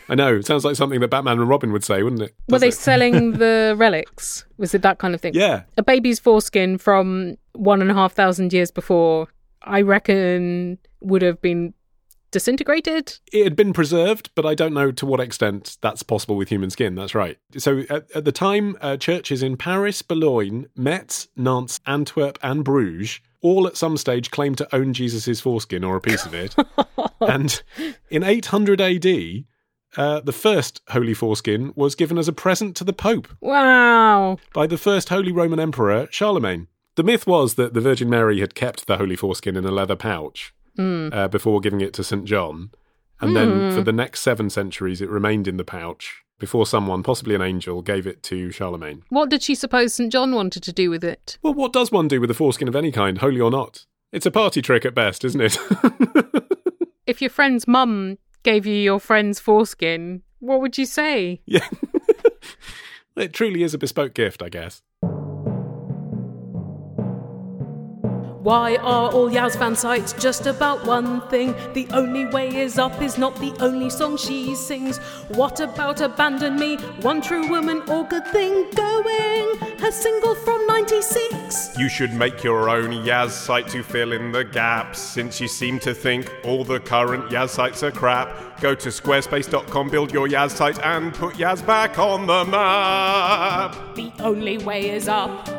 I 0.09 0.15
know, 0.15 0.37
it 0.37 0.47
sounds 0.47 0.65
like 0.65 0.77
something 0.77 1.01
that 1.01 1.09
Batman 1.09 1.41
and 1.41 1.49
Robin 1.49 1.73
would 1.73 1.85
say, 1.85 2.03
wouldn't 2.03 2.23
it? 2.23 2.35
Were 2.49 2.59
they 2.59 2.69
it? 2.69 2.75
selling 2.75 3.33
the 3.39 3.75
relics? 3.77 4.45
Was 4.57 4.75
it 4.75 4.83
that 4.83 4.99
kind 4.99 5.15
of 5.15 5.21
thing? 5.21 5.35
Yeah. 5.35 5.62
A 5.77 5.83
baby's 5.83 6.21
foreskin 6.21 6.79
from 6.79 7.37
one 7.55 7.81
and 7.81 7.91
a 7.91 7.95
half 7.95 8.12
thousand 8.12 8.53
years 8.53 8.71
before, 8.71 9.29
I 9.62 9.81
reckon, 9.81 10.79
would 11.01 11.23
have 11.23 11.41
been 11.41 11.75
disintegrated. 12.31 13.19
It 13.33 13.45
had 13.45 13.57
been 13.57 13.73
preserved, 13.73 14.31
but 14.35 14.45
I 14.45 14.55
don't 14.55 14.75
know 14.75 14.93
to 14.93 15.07
what 15.07 15.21
extent 15.21 15.79
that's 15.81 16.03
possible 16.03 16.37
with 16.37 16.51
human 16.51 16.71
skin. 16.71 16.95
That's 16.95 17.15
right. 17.15 17.39
So 17.57 17.81
at, 17.91 18.11
at 18.15 18.25
the 18.25 18.33
time, 18.33 18.77
uh, 18.81 18.97
churches 18.99 19.43
in 19.43 19.57
Paris, 19.57 20.03
Boulogne, 20.03 20.67
Metz, 20.77 21.29
Nantes, 21.37 21.81
Antwerp, 21.87 22.39
and 22.43 22.65
Bruges 22.65 23.21
all 23.46 23.66
at 23.66 23.76
some 23.76 23.96
stage 23.96 24.30
claimed 24.30 24.59
to 24.59 24.74
own 24.74 24.92
Jesus' 24.92 25.40
foreskin 25.40 25.85
or 25.85 25.96
a 25.96 26.00
piece 26.00 26.24
of 26.26 26.35
it. 26.35 26.54
and 27.20 27.62
in 28.11 28.22
800 28.22 28.80
AD, 28.80 29.44
uh, 29.96 30.20
the 30.20 30.32
first 30.32 30.82
holy 30.88 31.14
foreskin 31.14 31.72
was 31.76 31.94
given 31.94 32.18
as 32.18 32.28
a 32.28 32.32
present 32.32 32.76
to 32.76 32.85
the 32.85 32.92
Pope 32.92 33.28
Wow. 33.40 34.38
by 34.52 34.66
the 34.66 34.76
first 34.78 35.09
Holy 35.09 35.32
Roman 35.32 35.61
Emperor, 35.61 36.09
Charlemagne. 36.11 36.66
The 36.96 37.02
myth 37.02 37.26
was 37.26 37.54
that 37.54 37.74
the 37.74 37.80
Virgin 37.80 38.11
Mary 38.11 38.40
had 38.40 38.54
kept 38.54 38.87
the 38.87 38.96
holy 38.96 39.16
foreskin 39.16 39.56
in 39.56 39.64
a 39.64 39.70
leather 39.70 39.96
pouch 39.96 40.52
uh, 40.78 41.28
before 41.28 41.61
giving 41.61 41.80
it 41.80 41.92
to 41.94 42.04
St. 42.04 42.24
John. 42.24 42.70
And 43.20 43.35
then 43.35 43.72
for 43.74 43.82
the 43.82 43.92
next 43.92 44.20
seven 44.20 44.50
centuries, 44.50 45.00
it 45.00 45.09
remained 45.09 45.48
in 45.48 45.56
the 45.56 45.64
pouch 45.64 46.22
before 46.38 46.66
someone, 46.66 47.03
possibly 47.03 47.35
an 47.35 47.42
angel, 47.42 47.83
gave 47.83 48.07
it 48.07 48.22
to 48.25 48.51
Charlemagne. 48.51 49.03
What 49.09 49.31
did 49.31 49.42
she 49.42 49.55
suppose 49.55 49.94
St. 49.94 50.12
John 50.12 50.33
wanted 50.35 50.62
to 50.64 50.72
do 50.72 50.90
with 50.90 51.03
it? 51.05 51.38
Well, 51.42 51.55
what 51.55 51.72
does 51.72 51.90
one 51.90 52.09
do 52.09 52.20
with 52.20 52.31
a 52.31 52.35
foreskin 52.35 52.68
of 52.68 52.77
any 52.77 52.92
kind, 52.92 53.18
holy 53.18 53.40
or 53.40 53.51
not? 53.51 53.87
It's 54.12 54.27
a 54.27 54.31
party 54.31 54.62
trick 54.62 54.85
at 54.85 54.94
best, 54.94 55.25
isn't 55.25 55.40
it? 55.40 55.59
If 57.07 57.22
your 57.22 57.31
friend's 57.31 57.68
mum 57.68 58.18
gave 58.42 58.66
you 58.66 58.75
your 58.75 58.99
friend's 58.99 59.38
foreskin, 59.38 60.22
what 60.40 60.61
would 60.61 60.77
you 60.77 60.85
say? 60.85 61.40
yeah. 61.46 61.68
it 63.16 63.33
truly 63.33 63.62
is 63.62 63.75
a 63.75 63.79
bespoke 63.79 64.12
gift, 64.12 64.42
I 64.42 64.49
guess. 64.49 64.83
Why 68.46 68.76
are 68.76 69.11
all 69.11 69.28
Yazz 69.28 69.59
fan 69.59 69.74
sites 69.74 70.12
just 70.12 70.46
about 70.46 70.87
one 70.87 71.20
thing? 71.22 71.52
The 71.72 71.88
only 71.90 72.26
way 72.26 72.54
is 72.54 72.78
up 72.78 73.02
is 73.02 73.18
not 73.18 73.35
the 73.40 73.52
only 73.59 73.90
song 73.90 74.16
she 74.16 74.54
sings. 74.54 74.98
What 75.35 75.59
about 75.59 76.00
Abandon 76.00 76.54
Me? 76.54 76.76
One 77.02 77.20
true 77.20 77.48
woman 77.50 77.82
or 77.88 78.06
good 78.06 78.24
thing 78.28 78.70
going? 78.70 79.59
Her 79.80 79.90
single 79.90 80.37
from 80.37 80.64
96. 80.68 81.76
You 81.76 81.88
should 81.88 82.14
make 82.14 82.44
your 82.44 82.70
own 82.70 82.90
Yazz 83.04 83.30
site 83.30 83.66
to 83.70 83.82
fill 83.82 84.12
in 84.12 84.30
the 84.30 84.44
gaps. 84.44 85.00
Since 85.00 85.40
you 85.40 85.48
seem 85.48 85.80
to 85.80 85.92
think 85.92 86.32
all 86.44 86.62
the 86.62 86.78
current 86.78 87.28
Yazz 87.30 87.48
sites 87.48 87.82
are 87.82 87.90
crap, 87.90 88.61
go 88.61 88.76
to 88.76 88.90
squarespace.com, 88.90 89.90
build 89.90 90.12
your 90.12 90.28
Yazz 90.28 90.52
site, 90.52 90.78
and 90.85 91.12
put 91.12 91.35
Yazz 91.35 91.66
back 91.66 91.98
on 91.98 92.28
the 92.28 92.44
map. 92.44 93.74
The 93.96 94.12
only 94.20 94.59
way 94.59 94.90
is 94.90 95.09
up. 95.09 95.56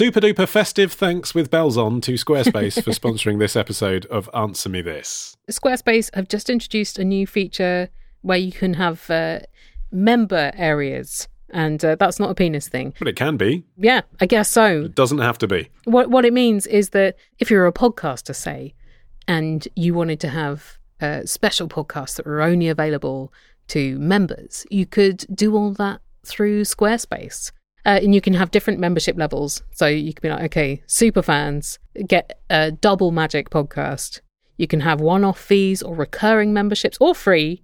Super 0.00 0.20
duper 0.20 0.48
festive 0.48 0.94
thanks 0.94 1.34
with 1.34 1.50
bells 1.50 1.76
on 1.76 2.00
to 2.00 2.14
Squarespace 2.14 2.82
for 2.82 2.90
sponsoring 2.98 3.38
this 3.38 3.54
episode 3.54 4.06
of 4.06 4.30
Answer 4.32 4.70
Me 4.70 4.80
This. 4.80 5.36
Squarespace 5.50 6.08
have 6.14 6.26
just 6.26 6.48
introduced 6.48 6.98
a 6.98 7.04
new 7.04 7.26
feature 7.26 7.90
where 8.22 8.38
you 8.38 8.50
can 8.50 8.72
have 8.72 9.10
uh, 9.10 9.40
member 9.92 10.52
areas, 10.54 11.28
and 11.50 11.84
uh, 11.84 11.96
that's 11.96 12.18
not 12.18 12.30
a 12.30 12.34
penis 12.34 12.66
thing. 12.66 12.94
But 12.98 13.08
it 13.08 13.16
can 13.16 13.36
be. 13.36 13.66
Yeah, 13.76 14.00
I 14.22 14.24
guess 14.24 14.48
so. 14.48 14.84
It 14.84 14.94
doesn't 14.94 15.18
have 15.18 15.36
to 15.36 15.46
be. 15.46 15.68
What 15.84 16.08
what 16.08 16.24
it 16.24 16.32
means 16.32 16.66
is 16.66 16.88
that 16.96 17.16
if 17.38 17.50
you're 17.50 17.66
a 17.66 17.72
podcaster, 17.72 18.34
say, 18.34 18.72
and 19.28 19.68
you 19.76 19.92
wanted 19.92 20.18
to 20.20 20.30
have 20.30 20.78
uh, 21.02 21.26
special 21.26 21.68
podcasts 21.68 22.16
that 22.16 22.24
were 22.24 22.40
only 22.40 22.68
available 22.68 23.34
to 23.68 23.98
members, 23.98 24.64
you 24.70 24.86
could 24.86 25.26
do 25.30 25.54
all 25.54 25.74
that 25.74 26.00
through 26.24 26.62
Squarespace. 26.62 27.52
Uh, 27.86 28.00
and 28.02 28.14
you 28.14 28.20
can 28.20 28.34
have 28.34 28.50
different 28.50 28.78
membership 28.78 29.16
levels. 29.16 29.62
So 29.72 29.86
you 29.86 30.12
can 30.12 30.22
be 30.22 30.28
like, 30.28 30.44
okay, 30.44 30.82
super 30.86 31.22
fans 31.22 31.78
get 32.06 32.38
a 32.50 32.72
double 32.72 33.10
magic 33.10 33.50
podcast. 33.50 34.20
You 34.56 34.66
can 34.66 34.80
have 34.80 35.00
one 35.00 35.24
off 35.24 35.40
fees 35.40 35.82
or 35.82 35.94
recurring 35.94 36.52
memberships 36.52 36.98
or 37.00 37.14
free, 37.14 37.62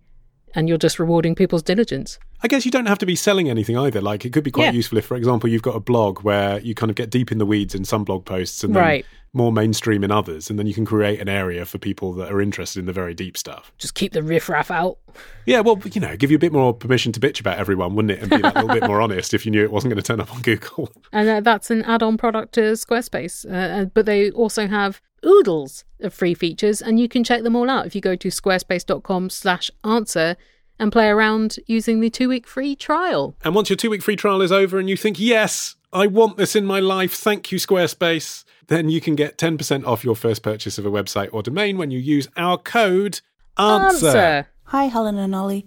and 0.55 0.69
you're 0.69 0.79
just 0.79 0.99
rewarding 0.99 1.35
people's 1.35 1.63
diligence. 1.63 2.19
I 2.43 2.49
guess 2.49 2.65
you 2.65 2.71
don't 2.71 2.87
have 2.87 2.99
to 2.99 3.07
be 3.07 3.17
selling 3.17 3.49
anything 3.49 3.77
either. 3.79 4.01
Like 4.01 4.25
it 4.25 4.33
could 4.33 4.45
be 4.45 4.51
quite 4.51 4.67
Yeah. 4.67 4.73
useful 4.73 4.99
if, 4.99 5.05
for 5.07 5.17
example, 5.17 5.49
you've 5.49 5.63
got 5.63 5.75
a 5.77 5.81
blog 5.81 6.21
where 6.23 6.59
you 6.61 6.75
kind 6.75 6.91
of 6.91 6.97
get 6.97 7.11
deep 7.11 7.33
in 7.33 7.39
the 7.39 7.47
weeds 7.47 7.75
in 7.75 7.85
some 7.85 8.05
blog 8.05 8.25
posts 8.25 8.63
and 8.63 8.75
then 8.75 8.83
Right. 8.83 9.07
more 9.33 9.53
mainstream 9.53 10.03
in 10.05 10.11
others, 10.11 10.49
and 10.49 10.59
then 10.59 10.67
you 10.67 10.73
can 10.75 10.85
create 10.85 11.21
an 11.21 11.29
area 11.29 11.65
for 11.67 11.79
people 11.79 12.13
that 12.15 12.31
are 12.33 12.41
interested 12.41 12.81
in 12.81 12.87
the 12.87 12.93
very 12.93 13.13
deep 13.15 13.37
stuff. 13.37 13.73
Just 13.79 13.95
keep 13.95 14.13
the 14.13 14.23
riffraff 14.23 14.71
out. 14.71 14.99
Yeah, 15.45 15.61
well, 15.61 15.81
you 15.93 16.01
know, 16.01 16.17
give 16.17 16.31
you 16.31 16.37
a 16.37 16.41
bit 16.41 16.53
more 16.53 16.73
permission 16.75 17.13
to 17.13 17.21
bitch 17.21 17.41
about 17.41 17.59
everyone, 17.59 17.95
wouldn't 17.95 18.13
it? 18.13 18.21
And 18.21 18.31
be 18.31 18.39
like, 18.39 18.55
a 18.55 18.61
little 18.61 18.75
bit 18.81 18.87
more 18.89 19.01
honest 19.01 19.35
if 19.35 19.45
you 19.45 19.53
knew 19.53 19.63
it 19.63 19.71
wasn't 19.73 19.93
going 19.93 20.03
to 20.03 20.07
turn 20.07 20.21
up 20.21 20.35
on 20.35 20.43
Google. 20.43 20.91
And 21.13 21.29
uh, 21.29 21.41
that's 21.41 21.71
an 21.71 21.83
add 21.85 22.03
on 22.03 22.17
product 22.17 22.53
to 22.55 22.61
Squarespace. 22.73 23.45
Uh, 23.51 23.83
uh, 23.83 23.85
but 23.87 24.07
they 24.07 24.31
also 24.31 24.67
have 24.69 25.01
oodles 25.25 25.85
of 26.01 26.13
free 26.15 26.35
features, 26.35 26.81
and 26.83 27.01
you 27.01 27.09
can 27.09 27.25
check 27.25 27.43
them 27.43 27.57
all 27.57 27.69
out 27.71 27.87
if 27.87 27.95
you 27.95 28.01
go 28.01 28.15
to 28.17 28.29
squarespace.com 28.29 29.31
slash 29.31 29.71
answer 29.85 30.37
and 30.79 30.93
play 30.93 31.09
around 31.09 31.57
using 31.67 32.01
the 32.01 32.11
two 32.11 32.29
week 32.29 32.47
free 32.47 32.77
trial. 32.77 33.37
And 33.45 33.55
once 33.55 33.71
your 33.71 33.77
two 33.77 33.91
week 33.91 34.03
free 34.03 34.17
trial 34.17 34.43
is 34.43 34.53
over 34.53 34.79
and 34.79 34.89
you 34.89 34.97
think, 34.97 35.19
yes, 35.19 35.77
I 35.93 36.07
want 36.07 36.37
this 36.37 36.57
in 36.57 36.67
my 36.67 36.81
life, 36.81 37.15
thank 37.15 37.51
you, 37.51 37.59
Squarespace, 37.59 38.45
then 38.69 38.89
you 38.89 39.01
can 39.01 39.15
get 39.15 39.39
10% 39.39 39.87
off 39.87 40.05
your 40.05 40.17
first 40.17 40.43
purchase 40.43 40.79
of 40.79 40.87
a 40.87 40.91
website 40.91 41.29
or 41.33 41.43
domain 41.43 41.79
when 41.79 41.91
you 41.91 41.99
use 41.99 42.29
our 42.37 42.59
code 42.59 43.21
ANSWER. 43.59 44.47
Hi, 44.65 44.85
Helen 44.85 45.17
and 45.17 45.35
Ollie. 45.35 45.67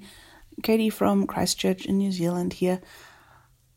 Katie 0.61 0.89
from 0.89 1.25
Christchurch 1.25 1.85
in 1.85 1.97
New 1.97 2.11
Zealand 2.11 2.53
here. 2.53 2.81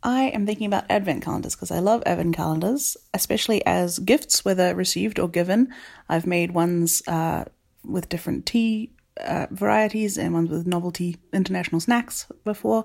I 0.02 0.24
am 0.24 0.46
thinking 0.46 0.66
about 0.66 0.84
advent 0.90 1.22
calendars 1.22 1.54
because 1.54 1.70
I 1.70 1.78
love 1.78 2.02
advent 2.04 2.34
calendars, 2.34 2.96
especially 3.14 3.64
as 3.64 4.00
gifts, 4.00 4.44
whether 4.44 4.74
received 4.74 5.20
or 5.20 5.28
given. 5.28 5.72
I've 6.08 6.26
made 6.26 6.50
ones 6.50 7.02
uh, 7.06 7.44
with 7.84 8.08
different 8.08 8.44
tea 8.44 8.90
uh, 9.20 9.46
varieties 9.51 10.18
and 10.18 10.35
ones 10.35 10.51
with 10.51 10.66
novelty 10.66 11.16
international 11.33 11.81
snacks 11.81 12.27
before. 12.44 12.85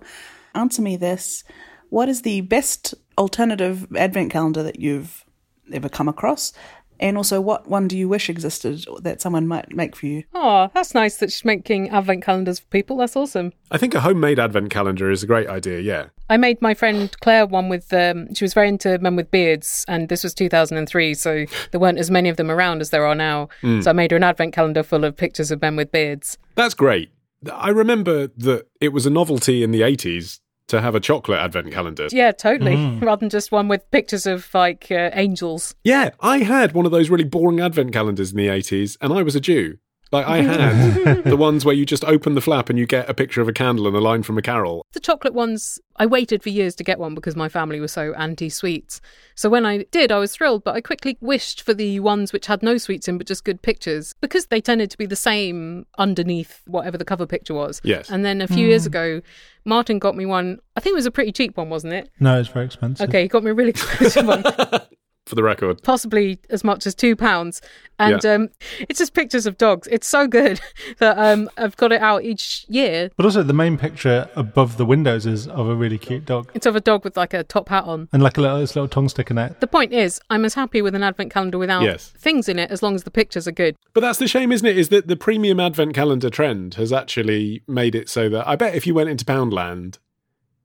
Answer 0.56 0.82
me 0.82 0.98
this 0.98 1.44
What 1.90 2.10
is 2.10 2.22
the 2.22 2.42
best 2.42 2.94
alternative 3.18 3.88
advent 3.96 4.32
calendar 4.32 4.64
that 4.64 4.80
you've 4.80 5.26
ever 5.72 5.90
come 5.90 6.08
across? 6.08 6.54
And 7.00 7.18
also, 7.18 7.40
what 7.42 7.68
one 7.68 7.88
do 7.88 7.98
you 7.98 8.10
wish 8.10 8.30
existed 8.30 8.86
that 9.02 9.22
someone 9.22 9.48
might 9.48 9.76
make 9.76 9.96
for 9.96 10.08
you? 10.08 10.24
Oh, 10.34 10.70
that's 10.74 10.94
nice 10.94 11.18
that 11.18 11.32
she's 11.32 11.46
making 11.46 11.90
advent 11.90 12.24
calendars 12.24 12.60
for 12.60 12.68
people. 12.68 12.98
That's 12.98 13.16
awesome. 13.16 13.54
I 13.72 13.78
think 13.78 13.94
a 13.94 14.02
homemade 14.02 14.40
advent 14.40 14.70
calendar 14.70 15.12
is 15.12 15.24
a 15.24 15.28
great 15.28 15.48
idea, 15.48 15.80
yeah. 15.80 16.08
I 16.30 16.38
made 16.38 16.62
my 16.62 16.74
friend 16.74 17.16
Claire 17.22 17.46
one 17.46 17.70
with, 17.70 17.94
um, 17.94 18.34
she 18.34 18.44
was 18.44 18.54
very 18.54 18.68
into 18.68 18.98
men 19.00 19.16
with 19.16 19.32
beards, 19.32 19.86
and 19.88 20.10
this 20.10 20.24
was 20.24 20.34
2003, 20.34 21.14
so 21.14 21.46
there 21.72 21.80
weren't 21.80 22.00
as 22.00 22.12
many 22.12 22.30
of 22.30 22.38
them 22.38 22.52
around 22.52 22.82
as 22.82 22.90
there 22.90 23.06
are 23.06 23.16
now. 23.16 23.50
So 23.82 23.90
I 23.90 23.94
made 23.94 24.12
her 24.12 24.18
an 24.18 24.24
advent 24.24 24.54
calendar 24.54 24.84
full 24.84 25.06
of 25.06 25.16
pictures 25.16 25.52
of 25.52 25.62
men 25.62 25.76
with 25.76 25.92
beards. 25.92 26.38
That's 26.56 26.74
great. 26.74 27.12
I 27.54 27.70
remember 27.70 28.28
that 28.28 28.68
it 28.82 28.90
was 28.90 29.06
a 29.06 29.10
novelty 29.10 29.64
in 29.64 29.72
the 29.72 29.82
80s 29.82 30.40
to 30.68 30.82
have 30.82 30.96
a 30.96 31.00
chocolate 31.00 31.40
advent 31.40 31.72
calendar. 31.72 32.08
Yeah, 32.12 32.32
totally. 32.32 32.76
Rather 33.02 33.22
than 33.22 33.30
just 33.30 33.52
one 33.52 33.68
with 33.68 33.90
pictures 33.92 34.26
of 34.26 34.54
like 34.54 34.88
uh, 34.92 35.10
angels. 35.14 35.76
Yeah, 35.84 36.12
I 36.20 36.40
had 36.40 36.74
one 36.74 36.86
of 36.86 36.92
those 36.92 37.10
really 37.10 37.24
boring 37.24 37.60
advent 37.60 37.94
calendars 37.94 38.32
in 38.32 38.38
the 38.38 38.48
80s, 38.48 38.98
and 39.02 39.14
I 39.14 39.22
was 39.22 39.36
a 39.36 39.40
Jew. 39.40 39.78
Like, 40.12 40.26
I 40.26 40.38
had 40.42 41.24
the 41.24 41.38
ones 41.38 41.66
where 41.66 41.76
you 41.76 41.86
just 41.86 42.06
open 42.06 42.36
the 42.36 42.42
flap 42.42 42.70
and 42.70 42.78
you 42.78 42.86
get 42.86 43.10
a 43.10 43.14
picture 43.14 43.42
of 43.42 43.48
a 43.48 43.54
candle 43.54 43.88
and 43.88 43.96
a 43.96 44.00
line 44.00 44.24
from 44.24 44.38
a 44.38 44.42
carol. 44.42 44.86
The 44.94 45.00
chocolate 45.00 45.34
ones, 45.34 45.80
I 45.98 46.06
waited 46.06 46.44
for 46.44 46.50
years 46.50 46.76
to 46.76 46.84
get 46.84 47.00
one 47.00 47.16
because 47.16 47.36
my 47.36 47.50
family 47.50 47.80
was 47.80 47.92
so 47.92 48.14
anti 48.14 48.50
sweets. 48.50 49.02
So 49.36 49.50
when 49.50 49.66
I 49.66 49.84
did, 49.92 50.12
I 50.12 50.20
was 50.20 50.36
thrilled, 50.36 50.64
but 50.64 50.76
I 50.76 50.82
quickly 50.82 51.18
wished 51.22 51.62
for 51.62 51.74
the 51.74 52.00
ones 52.00 52.34
which 52.34 52.48
had 52.48 52.64
no 52.64 52.78
sweets 52.78 53.08
in 53.08 53.18
but 53.18 53.28
just 53.28 53.44
good 53.44 53.62
pictures 53.62 54.14
because 54.22 54.48
they 54.48 54.62
tended 54.62 54.90
to 54.92 54.98
be 54.98 55.06
the 55.06 55.16
same 55.16 55.86
underneath 55.98 56.62
whatever 56.66 56.98
the 56.98 57.06
cover 57.06 57.26
picture 57.26 57.54
was. 57.54 57.82
Yes. 57.84 58.10
And 58.10 58.24
then 58.26 58.42
a 58.42 58.48
few 58.48 58.68
years 58.68 58.84
mm. 58.84 58.88
ago, 58.88 59.22
Martin 59.66 60.00
got 60.00 60.16
me 60.16 60.26
one. 60.26 60.60
I 60.76 60.80
think 60.80 60.94
it 60.94 60.96
was 60.96 61.06
a 61.06 61.12
pretty 61.12 61.32
cheap 61.32 61.58
one, 61.58 61.70
wasn't 61.70 61.94
it? 61.94 62.10
No, 62.20 62.40
it's 62.40 62.50
very 62.50 62.66
expensive. 62.66 63.10
Okay, 63.10 63.24
he 63.24 63.28
got 63.28 63.44
me 63.44 63.52
a 63.52 63.54
really 63.54 63.70
expensive 63.72 64.26
one. 64.26 64.44
For 65.28 65.36
the 65.36 65.44
record. 65.44 65.84
possibly 65.84 66.40
as 66.50 66.64
much 66.64 66.88
as 66.88 66.96
two 66.96 67.16
pounds. 67.16 67.62
And 68.00 68.24
um, 68.26 68.50
it's 68.88 69.00
just 69.00 69.14
pictures 69.14 69.46
of 69.46 69.58
dogs. 69.58 69.88
It's 69.92 70.08
so 70.08 70.28
good 70.28 70.62
that 71.00 71.18
um, 71.18 71.50
I've 71.58 71.76
got 71.78 71.92
it 71.92 72.02
out 72.02 72.24
each 72.24 72.66
year. 72.70 73.10
But 73.18 73.26
also, 73.26 73.44
the 73.44 73.54
main 73.54 73.78
picture 73.78 74.30
above 74.36 74.78
the 74.78 74.86
windows 74.86 75.26
is 75.26 75.48
of 75.48 75.68
a 75.68 75.76
really 75.76 75.98
cute 75.98 76.26
dog 76.26 76.50
It's 76.54 76.66
of 76.66 76.76
a 76.76 76.80
dog 76.80 77.04
with 77.04 77.18
like 77.18 77.34
a 77.34 77.44
top 77.44 77.70
hat 77.70 77.84
on. 77.86 78.08
and 78.14 78.24
like 78.24 78.38
a 78.38 78.42
little, 78.42 78.60
this 78.60 78.76
little 78.76 78.88
tongue 78.88 79.10
sticking 79.10 79.38
out. 79.38 79.60
The 79.60 79.68
point 79.68 79.92
is, 79.94 80.22
I'm 80.30 80.46
as 80.46 80.54
happy 80.54 80.82
with 80.82 80.96
an 80.96 81.04
advent 81.04 81.32
calendar 81.34 81.58
without 81.58 81.84
Yes. 81.84 82.10
things 82.18 82.48
in 82.48 82.58
it 82.60 82.72
as 82.72 82.82
long 82.82 82.96
as 82.96 83.04
the 83.04 83.12
pictures 83.12 83.48
are 83.48 83.52
good. 83.52 83.76
But 83.94 84.02
that's 84.02 84.20
the 84.20 84.28
shame, 84.28 84.52
isn't 84.52 84.66
it? 84.68 84.78
Is 84.78 84.90
that 84.90 85.08
the 85.08 85.16
premium 85.18 85.60
advent 85.60 85.94
calendar 85.94 86.30
trend 86.30 86.76
has 86.76 86.94
actually 86.94 87.64
made 87.68 87.96
it 87.96 88.10
so 88.10 88.30
that 88.30 88.48
I 88.48 88.56
bet 88.56 88.76
if 88.76 88.88
you 88.88 88.94
went 88.94 89.10
into 89.10 89.26
Poundland, 89.26 89.98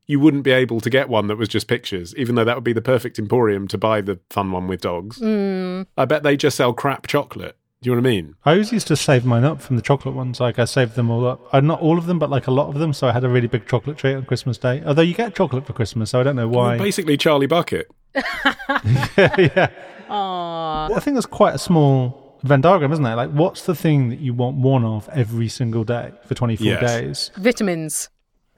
you 0.06 0.18
wouldn't 0.20 0.42
be 0.42 0.50
able 0.50 0.80
to 0.80 0.90
get 0.90 1.08
one 1.08 1.26
that 1.28 1.36
was 1.36 1.48
just 1.48 1.68
pictures, 1.68 2.14
even 2.16 2.34
though 2.34 2.44
that 2.44 2.56
would 2.56 2.64
be 2.64 2.72
the 2.72 2.82
perfect 2.82 3.18
emporium 3.18 3.68
to 3.68 3.78
buy 3.78 4.00
the 4.00 4.18
fun 4.30 4.50
one 4.52 4.66
with 4.68 4.80
dogs. 4.82 5.18
Mm. 5.18 5.86
I 5.96 6.04
bet 6.04 6.22
they 6.22 6.36
just 6.36 6.56
sell 6.56 6.72
crap 6.72 7.06
chocolate. 7.06 7.56
Do 7.80 7.90
you 7.90 7.96
know 7.96 8.02
what 8.02 8.08
I 8.08 8.10
mean? 8.10 8.34
I 8.44 8.52
always 8.52 8.70
used 8.72 8.86
to 8.88 8.96
save 8.96 9.24
mine 9.24 9.42
up 9.42 9.60
from 9.60 9.74
the 9.74 9.82
chocolate 9.82 10.14
ones. 10.14 10.38
Like 10.38 10.58
I 10.60 10.66
saved 10.66 10.94
them 10.94 11.10
all 11.10 11.26
up. 11.26 11.52
Uh, 11.52 11.60
not 11.60 11.80
all 11.80 11.98
of 11.98 12.06
them, 12.06 12.18
but 12.20 12.30
like 12.30 12.46
a 12.46 12.52
lot 12.52 12.68
of 12.68 12.78
them. 12.78 12.92
So 12.92 13.08
I 13.08 13.12
had 13.12 13.24
a 13.24 13.28
really 13.28 13.48
big 13.48 13.66
chocolate 13.66 13.96
treat 13.96 14.14
on 14.14 14.24
Christmas 14.24 14.56
Day. 14.56 14.82
Although 14.86 15.02
you 15.02 15.14
get 15.14 15.34
chocolate 15.34 15.66
for 15.66 15.72
Christmas, 15.72 16.10
so 16.10 16.20
I 16.20 16.22
don't 16.22 16.36
know 16.36 16.46
why. 16.48 16.76
Well, 16.76 16.78
basically, 16.78 17.16
Charlie 17.16 17.46
Bucket. 17.48 17.90
yeah. 18.14 19.70
Aww. 20.08 20.94
I 20.96 21.00
think 21.00 21.14
that's 21.14 21.26
quite 21.26 21.54
a 21.54 21.58
small 21.58 22.38
Venn 22.44 22.60
diagram, 22.60 22.92
isn't 22.92 23.04
it? 23.04 23.14
Like, 23.14 23.30
what's 23.30 23.62
the 23.66 23.74
thing 23.74 24.10
that 24.10 24.20
you 24.20 24.34
want 24.34 24.58
one 24.58 24.84
of 24.84 25.08
every 25.12 25.48
single 25.48 25.82
day 25.84 26.12
for 26.26 26.34
24 26.34 26.64
Yes. 26.64 26.80
days? 26.80 27.30
Vitamins. 27.36 28.10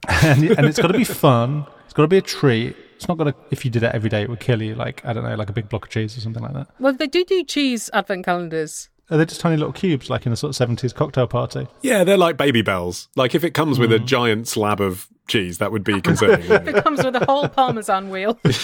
And, 0.07 0.43
and 0.51 0.65
it's 0.65 0.79
got 0.79 0.87
to 0.87 0.97
be 0.97 1.03
fun. 1.03 1.65
It's 1.85 1.93
got 1.93 2.03
to 2.03 2.07
be 2.07 2.17
a 2.17 2.21
treat. 2.21 2.75
It's 2.95 3.07
not 3.07 3.17
going 3.17 3.31
to, 3.31 3.39
if 3.51 3.65
you 3.65 3.71
did 3.71 3.83
it 3.83 3.93
every 3.93 4.09
day, 4.09 4.21
it 4.21 4.29
would 4.29 4.39
kill 4.39 4.61
you. 4.61 4.75
Like, 4.75 5.05
I 5.05 5.13
don't 5.13 5.23
know, 5.23 5.35
like 5.35 5.49
a 5.49 5.53
big 5.53 5.69
block 5.69 5.85
of 5.85 5.91
cheese 5.91 6.17
or 6.17 6.21
something 6.21 6.41
like 6.41 6.53
that. 6.53 6.67
Well, 6.79 6.93
they 6.93 7.07
do 7.07 7.25
do 7.25 7.43
cheese 7.43 7.89
advent 7.93 8.25
calendars. 8.25 8.89
Are 9.09 9.17
they 9.17 9.25
just 9.25 9.41
tiny 9.41 9.57
little 9.57 9.73
cubes, 9.73 10.09
like 10.09 10.25
in 10.25 10.31
a 10.31 10.35
sort 10.35 10.59
of 10.59 10.69
70s 10.69 10.93
cocktail 10.93 11.27
party? 11.27 11.67
Yeah, 11.81 12.03
they're 12.03 12.17
like 12.17 12.37
baby 12.37 12.61
bells. 12.61 13.07
Like 13.15 13.35
if 13.35 13.43
it 13.43 13.51
comes 13.51 13.77
with 13.77 13.91
a 13.91 13.99
hmm. 13.99 14.05
giant 14.05 14.47
slab 14.47 14.81
of 14.81 15.07
cheese, 15.27 15.57
that 15.57 15.71
would 15.71 15.83
be 15.83 16.01
concerning. 16.09 16.49
it? 16.49 16.83
Comes 16.83 17.03
with 17.03 17.15
a 17.15 17.25
whole 17.25 17.47
parmesan 17.47 18.09
wheel. 18.09 18.39
but 18.43 18.55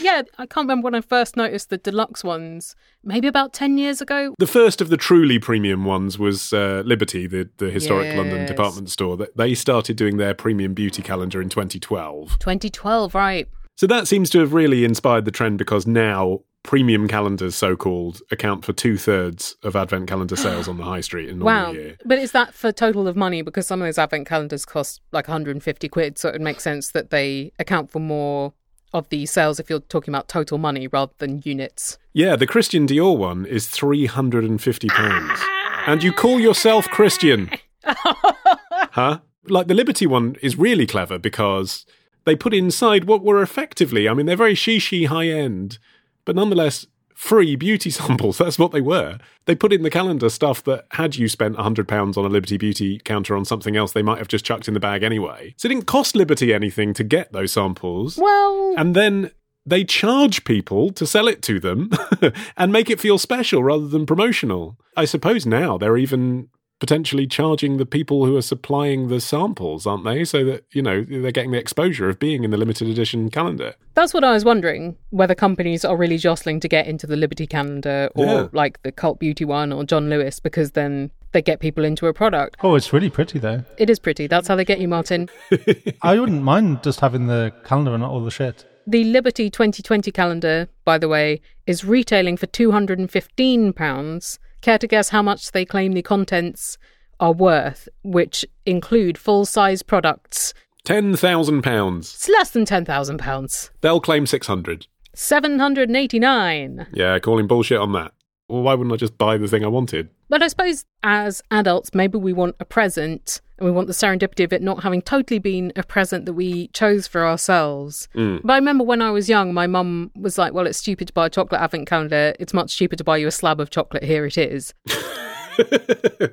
yeah, 0.00 0.22
I 0.38 0.46
can't 0.46 0.64
remember 0.64 0.84
when 0.84 0.94
I 0.94 1.00
first 1.00 1.36
noticed 1.36 1.70
the 1.70 1.78
deluxe 1.78 2.22
ones. 2.22 2.76
Maybe 3.02 3.28
about 3.28 3.52
10 3.52 3.78
years 3.78 4.00
ago. 4.00 4.34
The 4.38 4.46
first 4.46 4.80
of 4.80 4.88
the 4.88 4.96
truly 4.96 5.38
premium 5.38 5.84
ones 5.84 6.18
was 6.18 6.52
uh, 6.52 6.82
Liberty, 6.84 7.26
the, 7.26 7.48
the 7.58 7.70
historic 7.70 8.16
London 8.16 8.46
department 8.46 8.90
store. 8.90 9.16
That 9.16 9.36
They 9.36 9.54
started 9.54 9.96
doing 9.96 10.16
their 10.16 10.34
premium 10.34 10.74
beauty 10.74 11.02
calendar 11.02 11.40
in 11.40 11.48
2012. 11.48 12.38
2012, 12.38 13.14
right. 13.14 13.48
So 13.76 13.86
that 13.86 14.08
seems 14.08 14.30
to 14.30 14.40
have 14.40 14.54
really 14.54 14.84
inspired 14.84 15.26
the 15.26 15.30
trend 15.30 15.58
because 15.58 15.86
now 15.86 16.40
premium 16.66 17.08
calendars, 17.08 17.54
so 17.54 17.76
called, 17.76 18.20
account 18.30 18.64
for 18.64 18.72
two 18.72 18.96
thirds 18.98 19.56
of 19.62 19.74
advent 19.76 20.08
calendar 20.08 20.36
sales 20.36 20.68
on 20.68 20.76
the 20.76 20.84
high 20.84 21.00
street 21.00 21.28
in 21.28 21.38
normal 21.38 21.54
Wow. 21.66 21.72
year. 21.72 21.96
But 22.04 22.18
is 22.18 22.32
that 22.32 22.52
for 22.52 22.72
total 22.72 23.08
of 23.08 23.16
money? 23.16 23.40
Because 23.42 23.66
some 23.66 23.80
of 23.80 23.86
those 23.86 23.98
advent 23.98 24.26
calendars 24.26 24.64
cost 24.66 25.00
like 25.12 25.28
150 25.28 25.88
quid. 25.88 26.18
So 26.18 26.28
it 26.28 26.32
would 26.32 26.40
make 26.42 26.60
sense 26.60 26.90
that 26.90 27.10
they 27.10 27.52
account 27.58 27.90
for 27.90 28.00
more 28.00 28.52
of 28.92 29.08
the 29.10 29.26
sales 29.26 29.58
if 29.60 29.70
you're 29.70 29.80
talking 29.80 30.12
about 30.12 30.28
total 30.28 30.58
money 30.58 30.86
rather 30.88 31.12
than 31.18 31.40
units. 31.44 31.98
Yeah, 32.12 32.36
the 32.36 32.46
Christian 32.46 32.86
Dior 32.86 33.16
one 33.16 33.46
is 33.46 33.66
£350. 33.68 35.38
and 35.86 36.02
you 36.02 36.12
call 36.12 36.40
yourself 36.40 36.88
Christian. 36.88 37.50
huh? 37.84 39.18
Like 39.48 39.68
the 39.68 39.74
Liberty 39.74 40.06
one 40.06 40.36
is 40.42 40.56
really 40.58 40.86
clever 40.86 41.18
because 41.18 41.86
they 42.24 42.34
put 42.34 42.52
inside 42.54 43.04
what 43.04 43.22
were 43.22 43.40
effectively, 43.42 44.08
I 44.08 44.14
mean, 44.14 44.26
they're 44.26 44.36
very 44.36 44.54
shishi 44.54 45.06
high 45.06 45.28
end, 45.28 45.78
but 46.26 46.36
nonetheless 46.36 46.86
free 47.14 47.56
beauty 47.56 47.88
samples. 48.00 48.36
That's 48.36 48.58
what 48.58 48.72
they 48.72 48.82
were. 48.82 49.18
They 49.46 49.54
put 49.54 49.72
in 49.72 49.82
the 49.82 49.90
calendar 49.90 50.28
stuff 50.28 50.62
that 50.64 50.84
had 50.92 51.16
you 51.16 51.28
spent 51.28 51.56
£100 51.56 52.16
on 52.18 52.24
a 52.24 52.28
Liberty 52.28 52.58
Beauty 52.58 53.00
counter 53.04 53.34
on 53.34 53.46
something 53.46 53.74
else, 53.74 53.92
they 53.92 54.02
might 54.02 54.18
have 54.18 54.28
just 54.28 54.44
chucked 54.44 54.68
in 54.68 54.74
the 54.74 54.80
bag 54.80 55.02
anyway. 55.02 55.54
So 55.56 55.66
it 55.66 55.70
didn't 55.70 55.86
cost 55.86 56.14
Liberty 56.14 56.52
anything 56.52 56.92
to 56.92 57.02
get 57.02 57.32
those 57.32 57.52
samples. 57.52 58.18
Well, 58.18 58.74
And 58.76 58.94
then 58.94 59.30
they 59.64 59.82
charge 59.82 60.44
people 60.44 60.92
to 60.92 61.06
sell 61.06 61.26
it 61.26 61.42
to 61.42 61.58
them 61.58 61.90
and 62.56 62.70
make 62.70 62.90
it 62.90 63.00
feel 63.00 63.18
special 63.18 63.64
rather 63.64 63.88
than 63.88 64.04
promotional. 64.06 64.78
I 64.96 65.06
suppose 65.06 65.46
now 65.46 65.78
they're 65.78 65.96
even 65.96 66.50
potentially 66.78 67.26
charging 67.26 67.78
the 67.78 67.86
people 67.86 68.26
who 68.26 68.36
are 68.36 68.42
supplying 68.42 69.08
the 69.08 69.20
samples, 69.20 69.86
aren't 69.86 70.04
they? 70.04 70.24
So 70.24 70.44
that, 70.44 70.64
you 70.72 70.82
know, 70.82 71.02
they're 71.02 71.32
getting 71.32 71.52
the 71.52 71.58
exposure 71.58 72.08
of 72.10 72.18
being 72.18 72.44
in 72.44 72.50
the 72.50 72.56
limited 72.58 72.88
edition 72.88 73.30
calendar. 73.30 73.74
that's 73.94 74.12
what 74.12 74.22
I 74.24 74.32
was 74.32 74.44
wondering 74.44 74.96
whether 75.10 75.34
companies 75.34 75.84
are 75.84 75.96
really 75.96 76.18
jostling 76.18 76.60
to 76.60 76.68
get 76.68 76.86
into 76.86 77.06
the 77.06 77.16
Liberty 77.16 77.46
calendar 77.46 78.10
or 78.14 78.24
Yeah. 78.26 78.48
like 78.52 78.82
the 78.82 78.92
Cult 78.92 79.18
Beauty 79.18 79.44
one 79.46 79.72
or 79.72 79.84
John 79.84 80.10
Lewis 80.10 80.38
because 80.38 80.72
then 80.72 81.10
they 81.32 81.40
get 81.40 81.60
people 81.60 81.82
into 81.84 82.06
a 82.06 82.12
product. 82.12 82.56
Oh, 82.62 82.74
it's 82.74 82.92
really 82.92 83.08
pretty, 83.10 83.38
though. 83.38 83.64
It 83.78 83.88
is 83.88 83.98
pretty. 83.98 84.26
That's 84.26 84.46
how 84.48 84.54
they 84.56 84.64
get 84.64 84.78
you, 84.80 84.88
Martin. 84.88 85.28
I 86.02 86.18
wouldn't 86.18 86.42
mind 86.42 86.82
just 86.82 87.00
having 87.00 87.26
the 87.26 87.52
calendar 87.64 87.92
and 87.94 88.02
not 88.02 88.10
all 88.10 88.22
the 88.24 88.30
shit. 88.30 88.64
The 88.86 89.04
Liberty 89.04 89.50
2020 89.50 90.12
calendar, 90.12 90.68
by 90.84 90.98
the 90.98 91.08
way, 91.08 91.40
is 91.66 91.84
retailing 91.84 92.36
for 92.36 92.46
£215. 92.46 94.38
Care 94.66 94.78
to 94.78 94.88
guess 94.88 95.10
how 95.10 95.22
much 95.22 95.52
they 95.52 95.64
claim 95.64 95.92
the 95.92 96.02
contents 96.02 96.76
are 97.20 97.32
worth, 97.32 97.88
which 98.02 98.44
include 98.64 99.16
full 99.16 99.44
size 99.44 99.84
products. 99.84 100.54
£10,000. 100.84 101.98
It's 101.98 102.28
less 102.28 102.50
than 102.50 102.64
£10,000. 102.64 103.70
They'll 103.80 104.00
claim 104.00 104.26
600 104.26 104.88
789 105.14 106.88
Yeah, 106.92 107.16
calling 107.20 107.46
bullshit 107.46 107.78
on 107.78 107.92
that. 107.92 108.10
Well, 108.48 108.62
why 108.62 108.74
wouldn't 108.74 108.92
I 108.92 108.96
just 108.96 109.16
buy 109.16 109.38
the 109.38 109.46
thing 109.46 109.64
I 109.64 109.68
wanted? 109.68 110.08
But 110.28 110.42
I 110.42 110.48
suppose 110.48 110.84
as 111.04 111.42
adults, 111.52 111.94
maybe 111.94 112.18
we 112.18 112.32
want 112.32 112.56
a 112.58 112.64
present 112.64 113.40
and 113.58 113.66
we 113.66 113.72
want 113.72 113.86
the 113.86 113.94
serendipity 113.94 114.44
of 114.44 114.52
it 114.52 114.62
not 114.62 114.82
having 114.82 115.02
totally 115.02 115.38
been 115.38 115.72
a 115.76 115.82
present 115.82 116.26
that 116.26 116.34
we 116.34 116.68
chose 116.68 117.06
for 117.06 117.26
ourselves. 117.26 118.08
Mm. 118.14 118.40
But 118.42 118.52
I 118.52 118.56
remember 118.56 118.84
when 118.84 119.02
I 119.02 119.10
was 119.10 119.28
young, 119.28 119.54
my 119.54 119.66
mum 119.66 120.10
was 120.14 120.38
like, 120.38 120.52
Well, 120.52 120.66
it's 120.66 120.78
stupid 120.78 121.08
to 121.08 121.14
buy 121.14 121.26
a 121.26 121.30
chocolate 121.30 121.60
advent 121.60 121.88
calendar. 121.88 122.34
It's 122.38 122.52
much 122.52 122.76
cheaper 122.76 122.96
to 122.96 123.04
buy 123.04 123.16
you 123.16 123.26
a 123.26 123.30
slab 123.30 123.60
of 123.60 123.70
chocolate. 123.70 124.02
Here 124.04 124.26
it 124.26 124.36
is. 124.36 124.74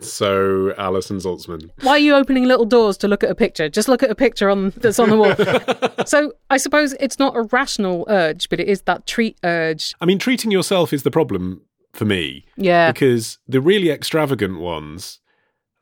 so, 0.00 0.74
Alison 0.76 1.18
Zaltzman. 1.18 1.70
Why 1.82 1.92
are 1.92 1.98
you 1.98 2.14
opening 2.14 2.44
little 2.44 2.66
doors 2.66 2.96
to 2.98 3.08
look 3.08 3.24
at 3.24 3.30
a 3.30 3.34
picture? 3.34 3.68
Just 3.68 3.88
look 3.88 4.02
at 4.02 4.10
a 4.10 4.14
picture 4.14 4.50
on 4.50 4.70
that's 4.76 4.98
on 4.98 5.10
the 5.10 5.16
wall. 5.16 6.04
so 6.06 6.32
I 6.50 6.58
suppose 6.58 6.94
it's 7.00 7.18
not 7.18 7.36
a 7.36 7.42
rational 7.42 8.04
urge, 8.08 8.48
but 8.48 8.60
it 8.60 8.68
is 8.68 8.82
that 8.82 9.06
treat 9.06 9.38
urge. 9.42 9.94
I 10.00 10.06
mean, 10.06 10.18
treating 10.18 10.50
yourself 10.50 10.92
is 10.92 11.02
the 11.02 11.10
problem 11.10 11.62
for 11.92 12.04
me. 12.04 12.44
Yeah. 12.56 12.92
Because 12.92 13.38
the 13.46 13.60
really 13.60 13.90
extravagant 13.90 14.58
ones, 14.58 15.20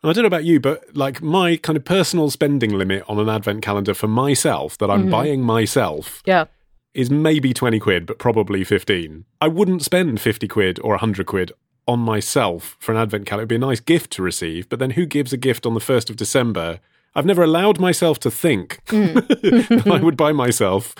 I 0.02 0.12
don't 0.12 0.22
know 0.22 0.28
about 0.28 0.44
you, 0.44 0.60
but 0.60 0.96
like 0.96 1.20
my 1.22 1.56
kind 1.56 1.76
of 1.76 1.84
personal 1.84 2.30
spending 2.30 2.72
limit 2.76 3.04
on 3.08 3.18
an 3.18 3.28
advent 3.28 3.62
calendar 3.62 3.92
for 3.94 4.08
myself 4.08 4.78
that 4.78 4.90
I'm 4.90 5.06
Mhm. 5.06 5.10
buying 5.10 5.42
myself 5.42 6.22
Yeah. 6.24 6.46
is 6.94 7.10
maybe 7.10 7.52
20 7.52 7.78
quid, 7.78 8.06
but 8.06 8.18
probably 8.18 8.64
15. 8.64 9.24
I 9.40 9.48
wouldn't 9.48 9.82
spend 9.82 10.20
50 10.20 10.48
quid 10.48 10.78
or 10.82 10.94
100 10.94 11.26
quid 11.26 11.52
on 11.86 11.98
myself 12.00 12.76
for 12.80 12.92
an 12.92 12.98
advent 12.98 13.26
calendar. 13.26 13.42
It'd 13.42 13.48
be 13.48 13.54
a 13.56 13.68
nice 13.68 13.80
gift 13.80 14.10
to 14.12 14.22
receive, 14.22 14.68
but 14.70 14.78
then 14.78 14.90
who 14.92 15.04
gives 15.04 15.32
a 15.32 15.36
gift 15.36 15.66
on 15.66 15.74
the 15.74 15.80
1st 15.80 16.08
of 16.08 16.16
December? 16.16 16.80
I've 17.14 17.26
never 17.26 17.42
allowed 17.42 17.78
myself 17.80 18.18
to 18.20 18.30
think 18.30 18.80
that 18.86 19.82
I 19.90 20.02
would 20.02 20.16
buy 20.16 20.32
myself, 20.32 20.94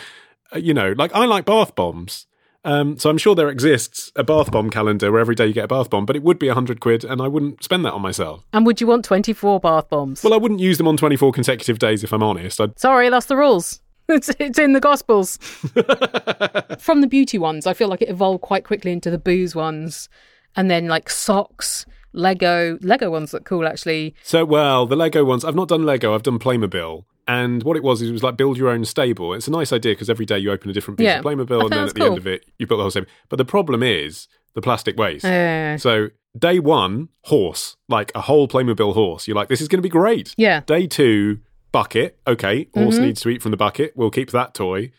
uh, 0.55 0.59
you 0.59 0.75
know, 0.75 0.93
like 0.99 1.15
I 1.15 1.25
like 1.25 1.45
bath 1.47 1.75
bombs. 1.75 2.27
Um, 2.64 2.99
so 2.99 3.09
I'm 3.09 3.18
sure 3.18 3.35
there 3.35 3.49
exists 3.49 4.12
a 4.16 4.23
bath 4.23 4.51
bomb 4.51 4.70
calendar 4.70 5.11
where 5.11 5.20
every 5.20 5.35
day 5.35 5.46
you 5.46 5.53
get 5.55 5.64
a 5.64 5.68
bath 5.68 5.90
bomb, 5.90 6.05
but 6.07 6.16
it 6.16 6.23
would 6.23 6.38
be 6.38 6.49
100 6.49 6.81
quid 6.81 7.05
and 7.05 7.23
I 7.23 7.29
wouldn't 7.29 7.64
spend 7.64 7.85
that 7.85 7.92
on 7.92 8.03
myself. 8.03 8.44
And 8.53 8.66
would 8.66 8.81
you 8.81 8.87
want 8.87 9.05
24 9.05 9.61
bath 9.61 9.88
bombs? 9.88 10.23
Well, 10.23 10.35
I 10.35 10.37
wouldn't 10.37 10.61
use 10.61 10.79
them 10.79 10.88
on 10.88 10.96
24 10.96 11.33
consecutive 11.33 11.79
days 11.79 12.05
if 12.05 12.12
I'm 12.12 12.23
honest. 12.23 12.61
I'd 12.61 12.79
Sorry, 12.79 13.09
that's 13.09 13.27
the 13.27 13.37
rules. 13.37 13.81
It's, 14.11 14.29
it's 14.40 14.59
in 14.59 14.73
the 14.73 14.81
Gospels. 14.81 15.37
From 16.81 17.01
the 17.01 17.07
beauty 17.07 17.38
ones, 17.38 17.64
I 17.64 17.75
feel 17.75 17.87
like 17.87 18.03
it 18.03 18.09
evolved 18.09 18.40
quite 18.40 18.64
quickly 18.64 18.90
into 18.90 19.09
the 19.09 19.18
booze 19.18 19.55
ones. 19.55 20.09
And 20.57 20.68
then 20.68 20.88
like 20.88 21.09
socks, 21.09 21.87
Lego. 22.12 22.77
Lego 22.83 23.09
ones 23.09 23.33
look 23.33 23.44
cool, 23.44 23.68
actually. 23.68 24.16
So, 24.25 24.44
well, 24.44 24.85
the 24.85 24.96
Lego 24.96 25.25
ones, 25.25 25.44
I've 25.44 25.55
not 25.55 25.68
done 25.68 25.85
Lego, 25.85 26.12
I've 26.12 26.25
done 26.25 26.40
Playmobil. 26.40 27.05
And 27.31 27.62
what 27.62 27.77
it 27.77 27.83
was, 27.83 28.03
is 28.03 28.09
it 28.09 28.12
was 28.12 28.23
like 28.23 28.37
build 28.37 28.57
your 28.59 28.69
own 28.69 28.85
stable. 28.85 29.35
It's 29.35 29.47
a 29.49 29.51
nice 29.53 29.73
idea 29.73 29.93
because 29.93 30.11
every 30.11 30.27
day 30.27 30.38
you 30.38 30.51
open 30.51 30.69
a 30.71 30.73
different 30.73 30.99
piece 30.99 31.05
Yeah. 31.07 31.19
of 31.21 31.25
Playmobil 31.25 31.61
and 31.62 31.71
then 31.71 31.81
that's 31.81 31.90
at 31.93 31.95
the 31.97 32.05
end 32.05 32.19
of 32.19 32.27
it, 32.27 32.45
you 32.59 32.66
build 32.66 32.79
the 32.81 32.83
whole 32.85 32.90
stable. 32.90 33.07
But 33.29 33.37
the 33.37 33.45
problem 33.45 33.83
is 33.83 34.27
the 34.55 34.61
plastic 34.61 34.99
waste. 34.99 35.25
Uh, 35.25 35.79
So, 35.79 36.09
day 36.37 36.59
one, 36.59 37.09
horse, 37.25 37.77
like 37.88 38.11
a 38.14 38.23
whole 38.23 38.49
Playmobil 38.49 38.95
horse. 38.95 39.29
You're 39.29 39.37
like, 39.37 39.49
this 39.49 39.61
is 39.61 39.69
going 39.69 39.79
to 39.79 39.83
be 39.83 39.88
great. 39.88 40.35
yeah. 40.37 40.61
Day 40.66 40.87
two, 40.87 41.38
bucket. 41.73 42.19
Okay, 42.27 42.69
horse 42.75 42.99
Mhm. 42.99 43.03
needs 43.03 43.21
to 43.21 43.29
eat 43.29 43.43
from 43.43 43.53
the 43.53 43.57
bucket. 43.57 43.93
We'll 43.95 44.11
keep 44.11 44.31
that 44.33 44.55
toy. 44.55 44.90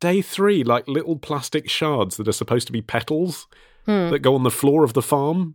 Day 0.00 0.22
three, 0.22 0.64
like 0.64 0.88
little 0.88 1.16
plastic 1.16 1.70
shards 1.70 2.16
that 2.16 2.26
are 2.28 2.32
supposed 2.32 2.66
to 2.66 2.72
be 2.72 2.82
petals 2.82 3.46
Hmm. 3.86 4.10
that 4.10 4.18
go 4.18 4.34
on 4.34 4.42
the 4.42 4.50
floor 4.50 4.82
of 4.82 4.92
the 4.94 5.02
farm. 5.02 5.54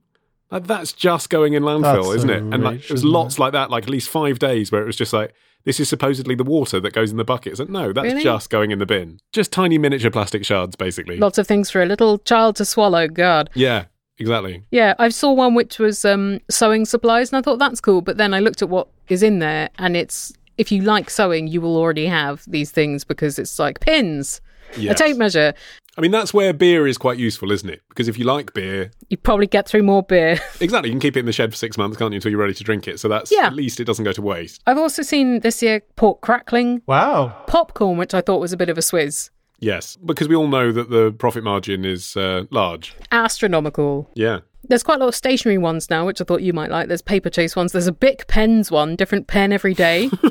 Like, 0.49 0.65
that's 0.67 0.93
just 0.93 1.29
going 1.29 1.53
in 1.53 1.63
landfill, 1.63 2.03
That's 2.05 2.15
isn't 2.17 2.29
it? 2.29 2.43
And 2.53 2.63
like, 2.63 2.73
reach, 2.75 2.87
there 2.87 2.95
was 2.95 3.03
lots 3.05 3.37
like 3.39 3.51
that, 3.53 3.69
like 3.69 3.83
at 3.83 3.89
least 3.89 4.09
five 4.09 4.39
days 4.39 4.71
where 4.71 4.81
it 4.81 4.85
was 4.85 4.95
just 4.95 5.11
like, 5.13 5.33
this 5.63 5.79
is 5.79 5.87
supposedly 5.89 6.35
the 6.35 6.43
water 6.43 6.79
that 6.79 6.93
goes 6.93 7.11
in 7.11 7.17
the 7.17 7.23
bucket. 7.23 7.57
Like, 7.59 7.69
no, 7.69 7.93
that's 7.93 8.05
Really? 8.05 8.23
just 8.23 8.49
going 8.49 8.71
in 8.71 8.79
the 8.79 8.85
bin. 8.85 9.19
Just 9.31 9.51
tiny 9.51 9.77
miniature 9.77 10.11
plastic 10.11 10.45
shards, 10.45 10.75
basically. 10.75 11.17
Lots 11.17 11.37
of 11.37 11.47
things 11.47 11.69
for 11.69 11.81
a 11.81 11.85
little 11.85 12.17
child 12.19 12.55
to 12.57 12.65
swallow. 12.65 13.07
God. 13.07 13.49
yeah, 13.53 13.85
exactly. 14.17 14.63
Yeah, 14.71 14.93
I 14.99 15.09
saw 15.09 15.31
one 15.33 15.53
which 15.55 15.79
was 15.79 16.03
um, 16.05 16.39
sewing 16.49 16.85
supplies, 16.85 17.31
and 17.31 17.37
I 17.37 17.41
thought 17.41 17.59
that's 17.59 17.81
cool. 17.81 18.01
But 18.01 18.17
then 18.17 18.33
I 18.33 18.39
looked 18.39 18.61
at 18.61 18.69
what 18.69 18.87
is 19.09 19.23
in 19.23 19.39
there, 19.39 19.69
and 19.77 19.95
it's 19.97 20.33
if 20.57 20.71
you 20.71 20.81
like 20.83 21.09
sewing, 21.09 21.47
you 21.47 21.61
will 21.61 21.77
already 21.77 22.05
have 22.05 22.43
these 22.47 22.71
things 22.71 23.03
because 23.03 23.39
it's 23.39 23.57
like 23.57 23.79
pins, 23.79 24.41
Yes. 24.77 24.99
a 24.99 25.03
tape 25.03 25.17
measure. 25.17 25.53
I 25.97 26.01
mean, 26.01 26.11
that's 26.11 26.33
where 26.33 26.53
beer 26.53 26.87
is 26.87 26.97
quite 26.97 27.17
useful, 27.17 27.51
isn't 27.51 27.69
it? 27.69 27.81
Because 27.89 28.07
if 28.07 28.17
you 28.17 28.23
like 28.23 28.53
beer, 28.53 28.91
You 29.09 29.17
probably 29.17 29.45
get 29.47 29.67
through 29.67 29.83
more 29.83 30.01
beer. 30.03 30.39
exactly, 30.61 30.89
you 30.89 30.93
can 30.93 31.01
keep 31.01 31.17
it 31.17 31.19
in 31.21 31.25
the 31.25 31.33
shed 31.33 31.51
for 31.51 31.57
six 31.57 31.77
months, 31.77 31.97
can't 31.97 32.13
you, 32.13 32.15
until 32.15 32.31
you're 32.31 32.39
ready 32.39 32.53
to 32.53 32.63
drink 32.63 32.87
it. 32.87 32.99
So 32.99 33.07
that's 33.09 33.29
Yeah. 33.31 33.47
at 33.47 33.53
least 33.53 33.79
it 33.81 33.85
doesn't 33.85 34.05
go 34.05 34.13
to 34.13 34.21
waste. 34.21 34.61
I've 34.65 34.77
also 34.77 35.01
seen 35.01 35.41
this 35.41 35.61
year 35.61 35.81
pork 35.97 36.21
crackling 36.21 36.81
Wow. 36.87 37.35
popcorn, 37.47 37.97
which 37.97 38.13
I 38.13 38.21
thought 38.21 38.39
was 38.39 38.53
a 38.53 38.57
bit 38.57 38.69
of 38.69 38.77
a 38.77 38.81
swizz. 38.81 39.29
Yes, 39.59 39.97
because 39.97 40.27
we 40.29 40.35
all 40.35 40.47
know 40.47 40.71
that 40.71 40.89
the 40.89 41.11
profit 41.11 41.43
margin 41.43 41.83
is 41.85 42.15
uh, 42.17 42.45
large. 42.51 42.95
Astronomical. 43.11 44.09
Yeah. 44.15 44.39
There's 44.67 44.83
quite 44.83 44.95
a 44.95 44.99
lot 44.99 45.09
of 45.09 45.15
stationary 45.15 45.57
ones 45.57 45.89
now, 45.89 46.05
which 46.05 46.21
I 46.21 46.23
thought 46.23 46.41
you 46.41 46.53
might 46.53 46.71
like. 46.71 46.87
There's 46.87 47.01
Paperchase 47.01 47.55
ones. 47.55 47.71
There's 47.73 47.87
a 47.87 47.91
Bic 47.91 48.27
pens 48.27 48.71
one, 48.71 48.95
different 48.95 49.27
pen 49.27 49.51
every 49.51 49.73
day. 49.73 50.09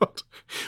God. 0.00 0.22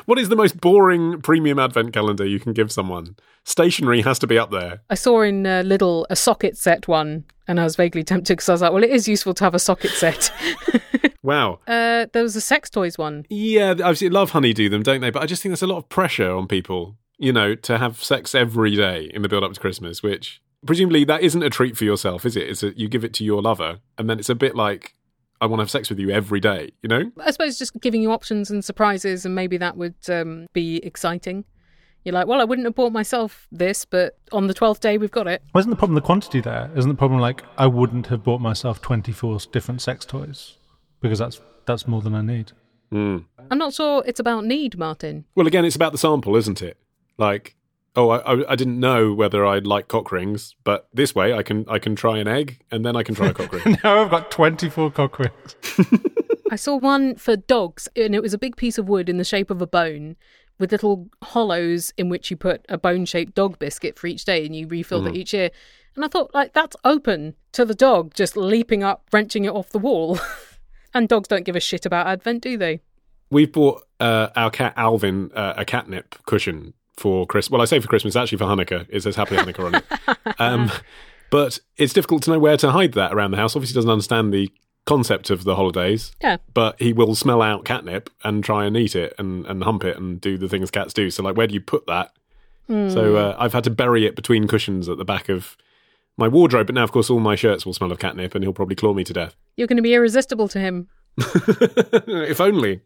What 0.06 0.18
is 0.18 0.28
the 0.28 0.36
most 0.36 0.60
boring 0.60 1.20
premium 1.22 1.58
advent 1.58 1.92
calendar 1.92 2.26
you 2.26 2.40
can 2.40 2.52
give 2.52 2.70
someone? 2.70 3.16
Stationery 3.44 4.02
has 4.02 4.18
to 4.18 4.26
be 4.26 4.38
up 4.38 4.50
there. 4.50 4.82
I 4.90 4.94
saw 4.94 5.22
in 5.22 5.46
uh, 5.46 5.62
Lidl 5.64 6.04
a 6.10 6.16
socket 6.16 6.56
set 6.56 6.86
one, 6.86 7.24
and 7.48 7.58
I 7.58 7.64
was 7.64 7.76
vaguely 7.76 8.04
tempted 8.04 8.34
because 8.36 8.48
I 8.48 8.52
was 8.52 8.62
like, 8.62 8.72
well, 8.72 8.84
it 8.84 8.90
is 8.90 9.08
useful 9.08 9.34
to 9.34 9.44
have 9.44 9.54
a 9.54 9.58
socket 9.58 9.90
set. 9.92 10.32
Wow. 11.22 11.60
uh, 11.66 12.06
there 12.12 12.22
was 12.22 12.34
a 12.36 12.40
sex 12.40 12.70
toys 12.70 12.96
one. 12.96 13.26
Yeah, 13.28 13.72
I 13.72 13.92
Lovehoney 13.92 14.54
do 14.54 14.68
them, 14.68 14.82
don't 14.82 15.00
they? 15.00 15.10
But 15.10 15.22
I 15.22 15.26
just 15.26 15.42
think 15.42 15.50
there's 15.50 15.62
a 15.62 15.66
lot 15.66 15.78
of 15.78 15.88
pressure 15.88 16.30
on 16.30 16.46
people, 16.46 16.96
you 17.18 17.32
know, 17.32 17.54
to 17.54 17.78
have 17.78 18.02
sex 18.02 18.34
every 18.34 18.74
day 18.74 19.10
in 19.12 19.22
the 19.22 19.28
build 19.28 19.44
up 19.44 19.52
to 19.52 19.60
Christmas, 19.60 20.02
which 20.02 20.40
presumably 20.64 21.04
that 21.04 21.22
isn't 21.22 21.42
a 21.42 21.50
treat 21.50 21.76
for 21.76 21.84
yourself, 21.84 22.24
is 22.24 22.36
it? 22.36 22.48
It's 22.48 22.62
a, 22.62 22.78
you 22.78 22.88
give 22.88 23.04
it 23.04 23.12
to 23.14 23.24
your 23.24 23.42
lover, 23.42 23.80
and 23.98 24.08
then 24.08 24.18
it's 24.18 24.30
a 24.30 24.34
bit 24.34 24.56
like 24.56 24.94
I 25.40 25.46
want 25.46 25.60
to 25.60 25.62
have 25.62 25.70
sex 25.70 25.88
with 25.88 25.98
you 25.98 26.10
every 26.10 26.40
day, 26.40 26.70
you 26.82 26.88
know? 26.88 27.10
I 27.18 27.30
suppose 27.30 27.58
just 27.58 27.78
giving 27.80 28.02
you 28.02 28.12
options 28.12 28.50
and 28.50 28.64
surprises, 28.64 29.24
and 29.24 29.34
maybe 29.34 29.56
that 29.56 29.76
would 29.76 29.94
um, 30.08 30.46
be 30.52 30.76
exciting. 30.84 31.44
You're 32.04 32.14
like, 32.14 32.26
well, 32.26 32.40
I 32.40 32.44
wouldn't 32.44 32.66
have 32.66 32.74
bought 32.74 32.92
myself 32.92 33.46
this, 33.52 33.84
but 33.84 34.18
on 34.32 34.46
the 34.46 34.54
12th 34.54 34.80
day, 34.80 34.96
we've 34.96 35.10
got 35.10 35.26
it. 35.26 35.42
Wasn't 35.54 35.70
the 35.70 35.76
problem 35.76 35.94
the 35.94 36.00
quantity 36.00 36.40
there? 36.40 36.70
Isn't 36.74 36.88
the 36.88 36.96
problem 36.96 37.20
like 37.20 37.42
I 37.58 37.66
wouldn't 37.66 38.06
have 38.06 38.22
bought 38.22 38.40
myself 38.40 38.80
24 38.80 39.38
different 39.52 39.82
sex 39.82 40.04
toys 40.04 40.56
because 41.00 41.18
that's 41.18 41.40
that's 41.66 41.86
more 41.86 42.00
than 42.00 42.14
I 42.14 42.22
need. 42.22 42.52
Mm. 42.92 43.24
I'm 43.50 43.58
not 43.58 43.74
sure 43.74 44.02
it's 44.06 44.20
about 44.20 44.44
need, 44.44 44.78
Martin. 44.78 45.24
Well, 45.34 45.46
again, 45.46 45.64
it's 45.64 45.76
about 45.76 45.92
the 45.92 45.98
sample, 45.98 46.36
isn't 46.36 46.62
it? 46.62 46.76
Like, 47.18 47.54
oh, 47.96 48.10
I, 48.10 48.18
I, 48.18 48.52
I 48.52 48.56
didn't 48.56 48.78
know 48.78 49.12
whether 49.12 49.46
I'd 49.46 49.66
like 49.66 49.88
cock 49.88 50.12
rings, 50.12 50.54
but 50.64 50.88
this 50.92 51.14
way 51.14 51.32
I 51.32 51.42
can 51.42 51.64
I 51.68 51.78
can 51.78 51.96
try 51.96 52.18
an 52.18 52.28
egg 52.28 52.62
and 52.70 52.84
then 52.84 52.96
I 52.96 53.02
can 53.02 53.14
try 53.14 53.28
a 53.28 53.34
cock 53.34 53.52
ring. 53.64 53.78
now 53.84 54.02
I've 54.02 54.10
got 54.10 54.30
24 54.30 54.90
cock 54.92 55.18
rings. 55.18 55.56
I 56.50 56.56
saw 56.56 56.76
one 56.76 57.14
for 57.14 57.36
dogs, 57.36 57.88
and 57.94 58.14
it 58.14 58.22
was 58.22 58.34
a 58.34 58.38
big 58.38 58.56
piece 58.56 58.76
of 58.76 58.88
wood 58.88 59.08
in 59.08 59.18
the 59.18 59.24
shape 59.24 59.50
of 59.50 59.62
a 59.62 59.66
bone 59.66 60.16
with 60.58 60.72
little 60.72 61.08
hollows 61.22 61.92
in 61.96 62.08
which 62.08 62.30
you 62.30 62.36
put 62.36 62.64
a 62.68 62.76
bone 62.76 63.04
shaped 63.06 63.34
dog 63.34 63.58
biscuit 63.58 63.98
for 63.98 64.06
each 64.06 64.24
day 64.24 64.44
and 64.44 64.54
you 64.54 64.66
refill 64.68 65.06
it 65.06 65.16
each 65.16 65.32
year. 65.32 65.50
And 65.96 66.04
I 66.04 66.08
thought, 66.08 66.34
like, 66.34 66.52
that's 66.52 66.76
open 66.84 67.34
to 67.52 67.64
the 67.64 67.74
dog 67.74 68.14
just 68.14 68.36
leaping 68.36 68.84
up, 68.84 69.08
wrenching 69.12 69.46
it 69.46 69.50
off 69.50 69.70
the 69.70 69.78
wall. 69.78 70.20
and 70.94 71.08
dogs 71.08 71.28
don't 71.28 71.44
give 71.44 71.56
a 71.56 71.60
shit 71.60 71.86
about 71.86 72.06
Advent, 72.06 72.42
do 72.42 72.58
they? 72.58 72.80
We've 73.30 73.50
bought 73.50 73.84
uh, 73.98 74.28
our 74.36 74.50
cat 74.50 74.74
Alvin 74.76 75.30
uh, 75.34 75.54
a 75.56 75.64
catnip 75.64 76.16
cushion 76.26 76.74
for 77.00 77.26
Christmas. 77.26 77.50
Well, 77.50 77.62
I 77.62 77.64
say 77.64 77.80
for 77.80 77.88
Christmas, 77.88 78.14
actually 78.14 78.38
for 78.38 78.44
Hanukkah. 78.44 78.86
It 78.90 79.00
says 79.02 79.16
Happy 79.16 79.34
Hanukkah 79.36 79.64
on 79.66 79.74
it. 79.76 79.84
Um, 80.38 80.70
but 81.30 81.58
it's 81.76 81.92
difficult 81.92 82.22
to 82.24 82.30
know 82.30 82.38
where 82.38 82.56
to 82.58 82.70
hide 82.72 82.92
that 82.92 83.12
around 83.12 83.30
the 83.32 83.36
house. 83.36 83.54
Obviously, 83.56 83.72
he 83.74 83.78
doesn't 83.78 83.90
understand 83.90 84.32
the 84.32 84.50
concept 84.86 85.30
of 85.30 85.44
the 85.44 85.54
holidays, 85.56 86.12
Yeah. 86.22 86.36
but 86.54 86.80
he 86.80 86.92
will 86.92 87.14
smell 87.14 87.40
out 87.42 87.64
catnip 87.64 88.10
and 88.24 88.42
try 88.44 88.64
and 88.64 88.76
eat 88.76 88.94
it 88.96 89.14
and, 89.18 89.46
and 89.46 89.62
hump 89.64 89.84
it 89.84 89.96
and 89.96 90.20
do 90.20 90.36
the 90.38 90.48
things 90.48 90.70
cats 90.70 90.92
do. 90.94 91.10
So, 91.10 91.22
like, 91.22 91.36
where 91.36 91.46
do 91.46 91.54
you 91.54 91.60
put 91.60 91.86
that? 91.86 92.12
So, 92.68 93.16
uh, 93.16 93.36
I've 93.38 93.52
had 93.52 93.64
to 93.64 93.70
bury 93.70 94.06
it 94.06 94.14
between 94.14 94.46
cushions 94.46 94.88
at 94.88 94.96
the 94.96 95.04
back 95.04 95.28
of 95.28 95.56
my 96.16 96.28
wardrobe. 96.28 96.66
But 96.66 96.74
now, 96.76 96.84
of 96.84 96.92
course, 96.92 97.10
all 97.10 97.18
my 97.20 97.34
shirts 97.34 97.66
will 97.66 97.74
smell 97.74 97.90
of 97.90 97.98
catnip 97.98 98.34
and 98.34 98.44
he'll 98.44 98.52
probably 98.52 98.76
claw 98.76 98.92
me 98.94 99.02
to 99.04 99.12
death. 99.12 99.34
You're 99.56 99.66
going 99.66 99.76
to 99.76 99.82
be 99.82 99.94
irresistible 99.94 100.46
to 100.48 100.60
him. 100.60 100.88
if 102.28 102.40
only. 102.40 102.80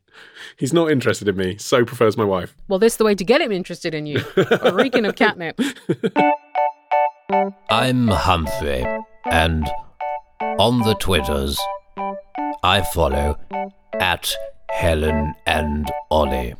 He's 0.56 0.72
not 0.72 0.90
interested 0.90 1.28
in 1.28 1.36
me, 1.36 1.56
so 1.58 1.84
prefers 1.84 2.16
my 2.16 2.24
wife. 2.24 2.54
Well, 2.68 2.78
this 2.78 2.94
is 2.94 2.96
the 2.98 3.04
way 3.04 3.14
to 3.14 3.24
get 3.24 3.40
him 3.40 3.50
interested 3.50 3.94
in 3.94 4.06
you. 4.06 4.22
a 4.36 4.72
reeking 4.72 5.06
of 5.06 5.16
catnip. 5.16 5.58
I'm 7.70 8.08
Humphrey, 8.08 8.84
and 9.30 9.66
on 10.40 10.80
the 10.80 10.94
Twitters, 10.94 11.58
I 12.62 12.82
follow 12.82 13.38
at 14.00 14.32
Helen 14.70 15.34
and 15.46 15.90
Ollie. 16.10 16.54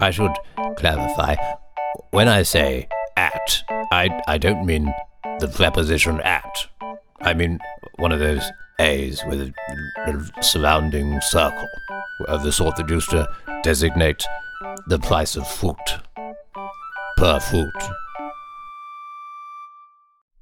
I 0.00 0.10
should 0.10 0.32
clarify 0.76 1.36
when 2.10 2.28
I 2.28 2.42
say 2.42 2.88
at, 3.16 3.62
I, 3.90 4.20
I 4.26 4.38
don't 4.38 4.66
mean 4.66 4.92
the 5.40 5.48
preposition 5.48 6.20
at. 6.20 6.66
I 7.20 7.34
mean 7.34 7.58
one 7.98 8.12
of 8.12 8.18
those 8.18 8.42
A's 8.82 9.22
with 9.26 9.40
a, 9.40 10.32
surrounding 10.42 11.20
circle, 11.20 11.68
of 12.26 12.42
the 12.42 12.50
sort 12.50 12.76
that 12.76 12.88
used 12.88 13.10
to 13.10 13.28
designate 13.62 14.24
the 14.88 14.98
price 14.98 15.36
of 15.36 15.46
fruit 15.46 15.76
per 17.16 17.38
fruit. 17.38 17.72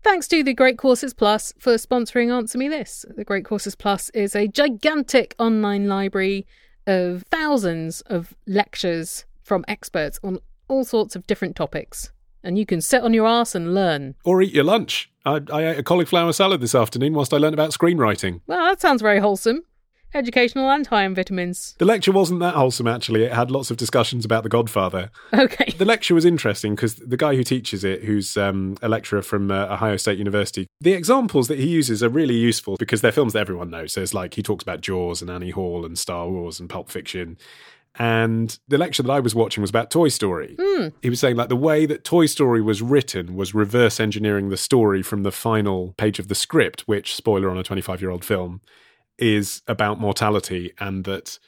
Thanks 0.03 0.27
to 0.29 0.43
the 0.43 0.55
Great 0.55 0.79
Courses 0.79 1.13
Plus 1.13 1.53
for 1.59 1.75
sponsoring 1.75 2.33
Answer 2.33 2.57
Me 2.57 2.69
This. 2.69 3.05
The 3.15 3.25
Great 3.25 3.45
Courses 3.45 3.75
Plus 3.75 4.09
is 4.11 4.35
a 4.35 4.49
gigantic 4.49 5.35
online 5.39 5.87
library 5.87 6.47
of 6.87 7.25
thousands 7.31 8.01
of 8.03 8.35
lectures 8.47 9.27
from 9.43 9.65
experts 9.69 10.19
on 10.25 10.39
all 10.69 10.85
sorts 10.85 11.15
of 11.15 11.27
different 11.27 11.57
topics. 11.57 12.11
And 12.43 12.59
you 12.59 12.67
can 12.67 12.81
sit 12.81 13.03
on 13.03 13.13
your 13.13 13.27
ass 13.27 13.55
and 13.55 13.75
learn. 13.75 14.15
Or 14.25 14.41
eat 14.41 14.55
your 14.55 14.65
lunch. 14.65 15.11
I, 15.25 15.41
I 15.53 15.67
ate 15.69 15.79
a 15.79 15.83
cauliflower 15.83 16.33
salad 16.33 16.61
this 16.61 16.75
afternoon 16.75 17.13
whilst 17.15 17.35
I 17.35 17.37
learned 17.37 17.55
about 17.55 17.71
screenwriting. 17.71 18.41
Well, 18.47 18.65
that 18.65 18.81
sounds 18.81 19.03
very 19.03 19.21
wholesome. 19.21 19.63
Educational 20.13 20.69
and 20.69 20.85
high 20.89 21.05
in 21.05 21.15
vitamins. 21.15 21.77
The 21.79 21.85
lecture 21.85 22.11
wasn't 22.11 22.41
that 22.41 22.55
wholesome, 22.55 22.89
actually. 22.89 23.23
It 23.23 23.33
had 23.33 23.49
lots 23.51 23.71
of 23.71 23.77
discussions 23.77 24.25
about 24.25 24.43
The 24.43 24.49
Godfather. 24.49 25.11
Okay. 25.33 25.73
The 25.79 25.85
lecture 25.85 26.17
was 26.17 26.25
interesting 26.25 26.75
because 26.75 26.97
the 26.97 27.17
guy 27.17 27.37
who 27.37 27.45
teaches 27.45 27.85
it, 27.85 28.03
who's 28.03 28.37
um, 28.37 28.77
a 28.83 28.89
lecturer 28.89 29.23
from 29.23 29.53
uh, 29.53 29.67
Ohio 29.67 29.97
State 29.97 30.19
University, 30.19 30.67
the 30.81 30.95
examples 30.95 31.47
that 31.47 31.61
he 31.61 31.69
uses 31.69 32.03
are 32.03 32.09
really 32.09 32.35
useful 32.35 32.77
because 32.77 33.03
they're 33.03 33.13
films 33.13 33.35
that 33.35 33.41
everyone 33.41 33.71
knows. 33.71 33.93
So 33.93 34.03
it's 34.03 34.13
like 34.13 34.35
he 34.35 34.43
talks 34.43 34.63
about 34.63 34.81
Jaws 34.81 35.23
and 35.23 35.31
Annie 35.31 35.51
Hall 35.51 35.85
and 35.85 35.97
Star 35.97 36.29
Wars 36.29 36.59
and 36.59 36.69
Pulp 36.69 36.91
Fiction. 36.91 37.39
And 37.99 38.57
the 38.69 38.79
lecture 38.79 39.03
that 39.03 39.11
I 39.11 39.21
was 39.21 39.35
watching 39.35 39.61
was 39.63 39.71
about 39.71 39.91
Toy 39.91 40.09
Story. 40.09 40.57
Hmm. 40.59 40.89
He 41.03 41.11
was 41.11 41.21
saying, 41.21 41.37
like, 41.37 41.49
the 41.49 41.57
way 41.57 41.87
that 41.87 42.05
Toy 42.05 42.27
Story 42.27 42.63
was 42.63 42.83
written 42.83 43.35
was 43.35 43.55
reverse 43.55 43.99
engineering 43.99 44.49
the 44.49 44.57
story 44.57 45.03
from 45.03 45.23
the 45.23 45.33
final 45.33 45.95
page 45.99 46.19
of 46.19 46.29
the 46.29 46.35
script, 46.35 46.83
which, 46.83 47.15
spoiler 47.15 47.51
on 47.51 47.59
a 47.59 47.63
25 47.63 48.01
year 48.01 48.11
old 48.11 48.25
film, 48.25 48.61
is 49.19 49.63
about 49.67 50.01
mortality, 50.01 50.73
and 50.79 51.05
that 51.05 51.39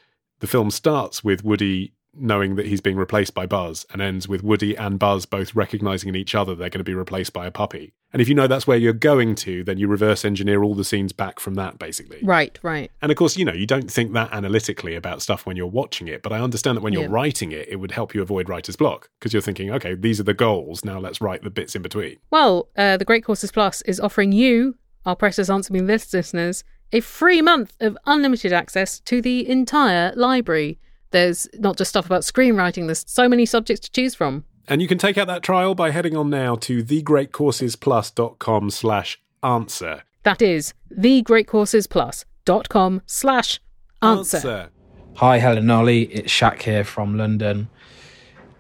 the 0.40 0.47
film 0.47 0.70
starts 0.70 1.22
with 1.22 1.45
Woody 1.45 1.95
knowing 2.15 2.57
that 2.57 2.67
he's 2.67 2.81
being 2.81 2.97
replaced 2.97 3.35
by 3.35 3.47
Buzz 3.47 3.87
and 3.93 4.03
ends 4.03 4.29
with 4.29 4.43
Woody 4.43 4.77
and 4.77 4.99
Buzz 4.99 5.25
both 5.27 5.55
recognizing 5.55 6.09
in 6.09 6.17
each 6.17 6.35
other 6.35 6.55
they're 6.55 6.69
going 6.69 6.81
to 6.81 6.85
be 6.85 6.95
replaced 6.95 7.33
by 7.33 7.47
a 7.47 7.51
puppy. 7.51 7.95
And 8.13 8.21
if 8.21 8.29
you 8.29 8.35
know 8.35 8.47
that's 8.47 8.67
where 8.67 8.77
you're 8.77 8.93
going 8.93 9.35
to, 9.37 9.65
then 9.65 9.79
you 9.79 9.89
reverse 9.89 10.23
engineer 10.25 10.63
all 10.63 10.75
the 10.75 10.85
scenes 10.85 11.13
back 11.15 11.41
from 11.41 11.55
that, 11.55 11.79
basically. 11.79 12.19
Right, 12.23 12.59
right. 12.63 12.91
And 13.01 13.11
of 13.11 13.17
course, 13.17 13.39
you 13.39 13.45
know, 13.47 13.55
you 13.55 13.67
don't 13.67 13.91
think 13.91 14.13
that 14.13 14.31
analytically 14.33 14.95
about 14.95 15.23
stuff 15.23 15.47
when 15.47 15.57
you're 15.57 15.67
watching 15.67 16.09
it, 16.09 16.23
but 16.23 16.31
I 16.33 16.41
understand 16.41 16.77
that 16.77 16.83
when 16.83 16.93
you're 16.93 17.05
Yeah. 17.05 17.09
writing 17.11 17.53
it, 17.53 17.69
it 17.69 17.77
would 17.77 17.93
help 17.93 18.15
you 18.15 18.21
avoid 18.21 18.51
writer's 18.51 18.77
block 18.77 19.09
because 19.19 19.33
you're 19.33 19.41
thinking, 19.41 19.71
okay, 19.71 19.95
these 19.95 20.21
are 20.21 20.25
the 20.25 20.35
goals. 20.35 20.85
Now 20.85 20.99
let's 20.99 21.23
write 21.23 21.43
the 21.43 21.49
bits 21.51 21.75
in 21.75 21.81
between. 21.81 22.19
Well, 22.31 22.69
uh, 22.77 22.99
the 22.99 23.07
Great 23.07 23.25
Courses 23.25 23.51
Plus 23.51 23.81
is 23.83 23.99
offering 23.99 24.33
you, 24.33 24.77
our 25.07 25.17
precious 25.17 25.49
Answer 25.49 25.73
Me 25.73 25.81
This 25.81 26.13
listeners, 26.13 26.65
a 26.93 27.01
free 27.01 27.41
month 27.41 27.73
of 27.81 27.97
unlimited 28.05 28.53
access 28.53 29.01
to 29.01 29.23
the 29.23 29.49
entire 29.49 30.13
library. 30.15 30.79
There's 31.13 31.49
not 31.55 31.79
just 31.79 31.91
stuff 31.91 32.07
about 32.07 32.23
screenwriting, 32.23 32.87
there's 32.87 33.05
so 33.07 33.29
many 33.29 33.47
subjects 33.47 33.89
to 33.89 33.93
choose 33.93 34.15
from. 34.15 34.45
And 34.69 34.83
you 34.83 34.89
can 34.89 34.99
take 34.99 35.17
out 35.19 35.29
that 35.29 35.43
trial 35.43 35.75
by 35.75 35.91
heading 35.91 36.17
on 36.17 36.31
now 36.31 36.55
to 36.57 36.83
thegreatcoursesplus.com 36.83 38.71
slash 38.71 39.21
answer. 39.43 40.05
That 40.23 40.41
is 40.41 40.73
thegreatcoursesplus.com 40.97 43.03
slash 43.07 43.61
answer. 44.01 44.71
Hi, 45.17 45.39
Helen 45.39 45.59
and 45.59 45.73
Ollie. 45.73 46.05
It's 46.05 46.33
Shaq 46.33 46.63
here 46.63 46.85
from 46.85 47.19
London. 47.19 47.69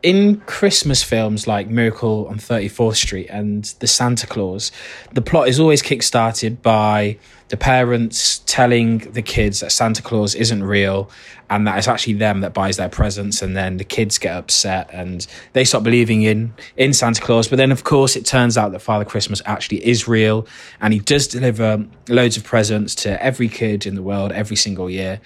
In 0.02 0.40
Christmas 0.46 1.04
films 1.04 1.46
like 1.46 1.68
Miracle 1.68 2.26
on 2.26 2.38
34th 2.38 2.96
Street 2.96 3.28
and 3.30 3.64
The 3.78 3.86
Santa 3.86 4.26
Claus, 4.26 4.72
the 5.12 5.22
plot 5.22 5.46
is 5.46 5.60
always 5.60 5.80
kick-started 5.80 6.60
by 6.60 7.18
the 7.50 7.56
parents 7.56 8.40
telling 8.46 8.98
the 9.12 9.22
kids 9.22 9.60
that 9.60 9.70
Santa 9.70 10.02
Claus 10.02 10.34
isn't 10.34 10.64
real 10.64 11.08
and 11.48 11.68
that 11.68 11.78
it's 11.78 11.86
actually 11.86 12.14
them 12.14 12.40
that 12.40 12.52
buys 12.52 12.78
their 12.78 12.88
presents 12.88 13.42
and 13.42 13.56
then 13.56 13.76
the 13.76 13.84
kids 13.84 14.18
get 14.18 14.36
upset 14.36 14.90
and 14.92 15.24
they 15.52 15.64
stop 15.64 15.84
believing 15.84 16.22
in 16.22 16.52
in 16.76 16.92
Santa 16.94 17.22
Claus. 17.22 17.46
But 17.46 17.56
then 17.56 17.70
of 17.70 17.84
course 17.84 18.16
it 18.16 18.26
turns 18.26 18.58
out 18.58 18.72
that 18.72 18.80
Father 18.80 19.04
Christmas 19.04 19.40
actually 19.46 19.86
is 19.86 20.08
real 20.08 20.48
and 20.80 20.92
he 20.92 20.98
does 20.98 21.28
deliver 21.28 21.86
loads 22.08 22.36
of 22.36 22.42
presents 22.42 22.96
to 22.96 23.22
every 23.22 23.48
kid 23.48 23.86
in 23.86 23.94
the 23.94 24.02
world 24.02 24.32
every 24.32 24.56
single 24.56 24.90
year. 24.90 25.20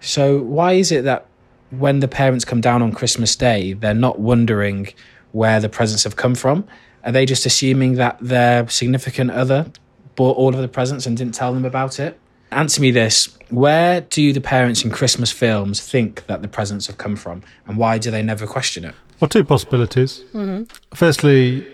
So 0.00 0.42
why 0.42 0.72
is 0.72 0.92
it 0.92 1.04
that 1.04 1.26
when 1.70 2.00
the 2.00 2.08
parents 2.08 2.44
come 2.44 2.60
down 2.60 2.82
on 2.82 2.92
Christmas 2.92 3.36
Day, 3.36 3.72
they're 3.72 3.94
not 3.94 4.18
wondering 4.18 4.88
where 5.32 5.60
the 5.60 5.68
presents 5.68 6.04
have 6.04 6.16
come 6.16 6.34
from? 6.34 6.66
Are 7.04 7.12
they 7.12 7.24
just 7.24 7.46
assuming 7.46 7.94
that 7.94 8.18
their 8.20 8.68
significant 8.68 9.30
other 9.30 9.70
bought 10.16 10.36
all 10.36 10.54
of 10.54 10.60
the 10.60 10.68
presents 10.68 11.06
and 11.06 11.16
didn't 11.16 11.34
tell 11.34 11.54
them 11.54 11.64
about 11.64 11.98
it? 11.98 12.18
Answer 12.50 12.82
me 12.82 12.90
this. 12.90 13.38
Where 13.48 14.00
do 14.00 14.32
the 14.32 14.40
parents 14.40 14.84
in 14.84 14.90
Christmas 14.90 15.30
films 15.30 15.80
think 15.80 16.26
that 16.26 16.42
the 16.42 16.48
presents 16.48 16.88
have 16.88 16.98
come 16.98 17.16
from? 17.16 17.42
And 17.66 17.78
why 17.78 17.98
do 17.98 18.10
they 18.10 18.22
never 18.22 18.46
question 18.46 18.84
it? 18.84 18.94
Well, 19.20 19.28
two 19.28 19.44
possibilities. 19.44 20.24
Mm-hmm. 20.34 20.64
Firstly, 20.94 21.66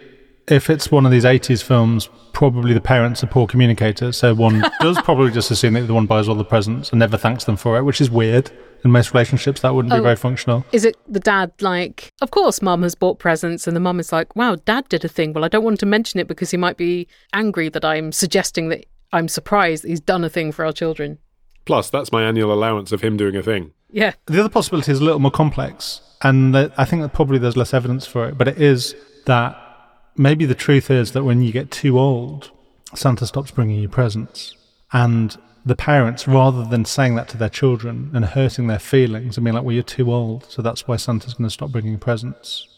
if 0.49 0.69
it's 0.69 0.91
one 0.91 1.07
of 1.07 1.13
these 1.13 1.25
80s 1.25 1.63
films, 1.63 2.09
probably 2.33 2.75
the 2.75 2.81
parents 2.81 3.25
are 3.25 3.27
poor 3.27 3.47
communicators. 3.47 4.17
So 4.19 4.35
one 4.35 4.63
does 4.81 5.01
probably 5.03 5.31
just 5.31 5.51
assume 5.51 5.75
that 5.75 5.83
the 5.83 5.95
one 5.95 6.07
buys 6.07 6.29
all 6.29 6.35
the 6.35 6.45
presents 6.45 6.91
and 6.91 6.99
never 6.99 7.17
thanks 7.17 7.45
them 7.45 7.57
for 7.57 7.79
it, 7.79 7.83
which 7.83 8.01
is 8.01 8.11
weird. 8.11 8.51
In 8.87 8.93
most 8.93 9.13
relationships, 9.13 9.63
that 9.63 9.75
wouldn't 9.75 9.93
be 9.93 9.99
Oh. 9.99 10.03
very 10.03 10.15
functional. 10.15 10.65
Is 10.71 10.85
it 10.85 10.97
the 11.09 11.19
dad 11.19 11.51
like, 11.61 12.13
of 12.23 12.31
course, 12.31 12.63
mum 12.63 12.85
has 12.85 12.95
bought 12.95 13.19
presents, 13.19 13.67
and 13.67 13.75
the 13.75 13.81
mum 13.81 13.99
is 13.99 14.13
like, 14.13 14.37
wow, 14.37 14.55
dad 14.65 14.89
did 14.89 15.05
a 15.05 15.09
thing. 15.09 15.33
Well, 15.33 15.45
I 15.45 15.49
don't 15.49 15.65
want 15.65 15.81
to 15.81 15.87
mention 15.87 16.21
it 16.21 16.29
because 16.29 16.53
he 16.53 16.57
might 16.57 16.77
be 16.77 17.09
angry 17.33 17.69
that 17.71 17.85
I'm 17.85 18.13
suggesting 18.13 18.69
that 18.69 18.87
I'm 19.13 19.27
surprised 19.27 19.83
that 19.83 19.89
he's 19.89 20.01
done 20.01 20.23
a 20.23 20.29
thing 20.31 20.53
for 20.53 20.65
our 20.65 20.73
children. 20.73 21.19
Plus, 21.65 21.91
that's 21.91 22.13
my 22.13 22.23
annual 22.23 22.53
allowance 22.53 22.93
of 22.93 23.01
him 23.01 23.17
doing 23.17 23.35
a 23.35 23.43
thing. 23.43 23.73
Yeah. 23.91 24.13
The 24.27 24.39
other 24.39 24.49
possibility 24.49 24.93
is 24.93 25.01
a 25.01 25.05
little 25.05 25.19
more 25.19 25.33
complex, 25.33 26.01
and 26.23 26.57
I 26.57 26.85
think 26.85 27.03
that 27.03 27.13
probably 27.13 27.39
there's 27.39 27.57
less 27.57 27.75
evidence 27.75 28.07
for 28.07 28.29
it, 28.29 28.39
but 28.39 28.47
it 28.47 28.63
is 28.63 28.95
that 29.25 29.57
maybe 30.17 30.47
the 30.47 30.55
truth 30.55 30.93
is 30.93 31.11
that 31.11 31.25
when 31.25 31.43
you 31.43 31.51
get 31.51 31.73
too 31.73 31.99
old, 31.99 32.53
Santa 32.95 33.27
stops 33.27 33.51
bringing 33.51 33.81
you 33.81 33.89
presents. 33.89 34.55
And 34.93 35.37
the 35.67 35.77
parents, 35.77 36.29
rather 36.29 36.65
than 36.65 36.85
saying 36.85 37.17
that 37.17 37.29
to 37.29 37.37
their 37.37 37.49
children 37.49 38.13
and 38.15 38.25
hurting 38.25 38.69
their 38.69 38.79
feelings 38.79 39.37
and 39.37 39.45
being 39.45 39.55
like, 39.55 39.65
well, 39.65 39.75
you're 39.75 39.83
too 39.83 40.13
old, 40.13 40.45
so 40.49 40.63
that's 40.63 40.87
why 40.87 40.95
Santa's 40.95 41.35
going 41.35 41.49
to 41.49 41.53
stop 41.53 41.73
bringing 41.73 41.99
presents, 41.99 42.69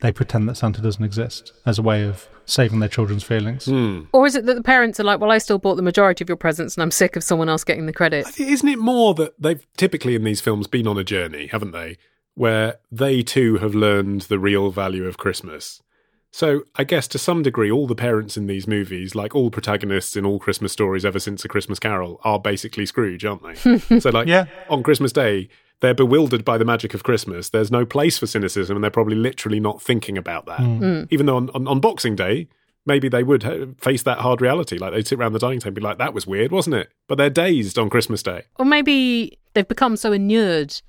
they 0.00 0.12
pretend 0.12 0.48
that 0.48 0.54
Santa 0.54 0.80
doesn't 0.80 1.04
exist 1.04 1.52
as 1.66 1.80
a 1.80 1.82
way 1.82 2.04
of 2.04 2.28
saving 2.44 2.78
their 2.78 2.88
children's 2.88 3.24
feelings. 3.24 3.66
Hmm. 3.66 4.02
Or 4.12 4.24
is 4.24 4.36
it 4.36 4.46
that 4.46 4.54
the 4.54 4.62
parents 4.62 5.00
are 5.00 5.04
like, 5.04 5.18
well, 5.20 5.32
I 5.32 5.38
still 5.38 5.58
bought 5.58 5.74
the 5.74 5.82
majority 5.82 6.22
of 6.22 6.28
your 6.28 6.36
presents 6.36 6.76
and 6.76 6.82
I'm 6.82 6.92
sick 6.92 7.16
of 7.16 7.24
someone 7.24 7.48
else 7.48 7.64
getting 7.64 7.86
the 7.86 7.92
credit? 7.92 8.26
Isn't 8.38 8.68
it 8.68 8.78
more 8.78 9.14
that 9.14 9.34
they've 9.42 9.66
typically 9.76 10.14
in 10.14 10.22
these 10.22 10.40
films 10.40 10.68
been 10.68 10.86
on 10.86 10.96
a 10.96 11.04
journey, 11.04 11.48
haven't 11.48 11.72
they? 11.72 11.98
Where 12.34 12.76
they 12.92 13.22
too 13.22 13.58
have 13.58 13.74
learned 13.74 14.22
the 14.22 14.38
real 14.38 14.70
value 14.70 15.06
of 15.06 15.18
Christmas. 15.18 15.82
So 16.30 16.62
I 16.76 16.84
guess 16.84 17.08
to 17.08 17.18
some 17.18 17.42
degree, 17.42 17.70
all 17.70 17.86
the 17.86 17.94
parents 17.94 18.36
in 18.36 18.46
these 18.46 18.66
movies, 18.66 19.14
like 19.14 19.34
all 19.34 19.50
protagonists 19.50 20.14
in 20.16 20.26
all 20.26 20.38
Christmas 20.38 20.72
stories 20.72 21.04
ever 21.04 21.18
since 21.18 21.44
A 21.44 21.48
Christmas 21.48 21.78
Carol, 21.78 22.20
are 22.22 22.38
basically 22.38 22.84
Scrooge, 22.86 23.24
aren't 23.24 23.42
they? 23.42 23.78
so, 24.00 24.10
like, 24.10 24.28
Yeah. 24.28 24.44
on 24.68 24.82
Christmas 24.82 25.12
Day, 25.12 25.48
they're 25.80 25.94
bewildered 25.94 26.44
by 26.44 26.58
the 26.58 26.64
magic 26.64 26.92
of 26.92 27.02
Christmas. 27.02 27.50
There's 27.50 27.70
no 27.70 27.86
place 27.86 28.18
for 28.18 28.26
cynicism, 28.26 28.76
and 28.76 28.84
they're 28.84 28.90
probably 28.90 29.14
literally 29.16 29.60
not 29.60 29.80
thinking 29.80 30.18
about 30.18 30.44
that. 30.46 30.58
Hmm. 30.60 30.76
Hmm. 30.78 31.02
Even 31.10 31.26
though 31.26 31.36
on, 31.36 31.50
on, 31.50 31.66
on 31.68 31.80
Boxing 31.80 32.14
Day, 32.16 32.48
maybe 32.84 33.08
they 33.08 33.22
would 33.22 33.44
uh, 33.44 33.66
face 33.80 34.02
that 34.02 34.18
hard 34.18 34.40
reality. 34.40 34.76
Like 34.76 34.92
they'd 34.92 35.06
sit 35.06 35.18
around 35.18 35.32
the 35.32 35.38
dining 35.38 35.60
table 35.60 35.68
and 35.68 35.74
be 35.76 35.80
like, 35.82 35.98
that 35.98 36.12
was 36.14 36.26
weird, 36.26 36.52
wasn't 36.52 36.76
it? 36.76 36.90
But 37.06 37.16
they're 37.16 37.30
dazed 37.30 37.78
on 37.78 37.90
Christmas 37.90 38.22
Day. 38.22 38.42
Or 38.56 38.64
maybe 38.64 39.38
they've 39.54 39.66
become 39.68 39.96
so 39.96 40.12
inured 40.12 40.80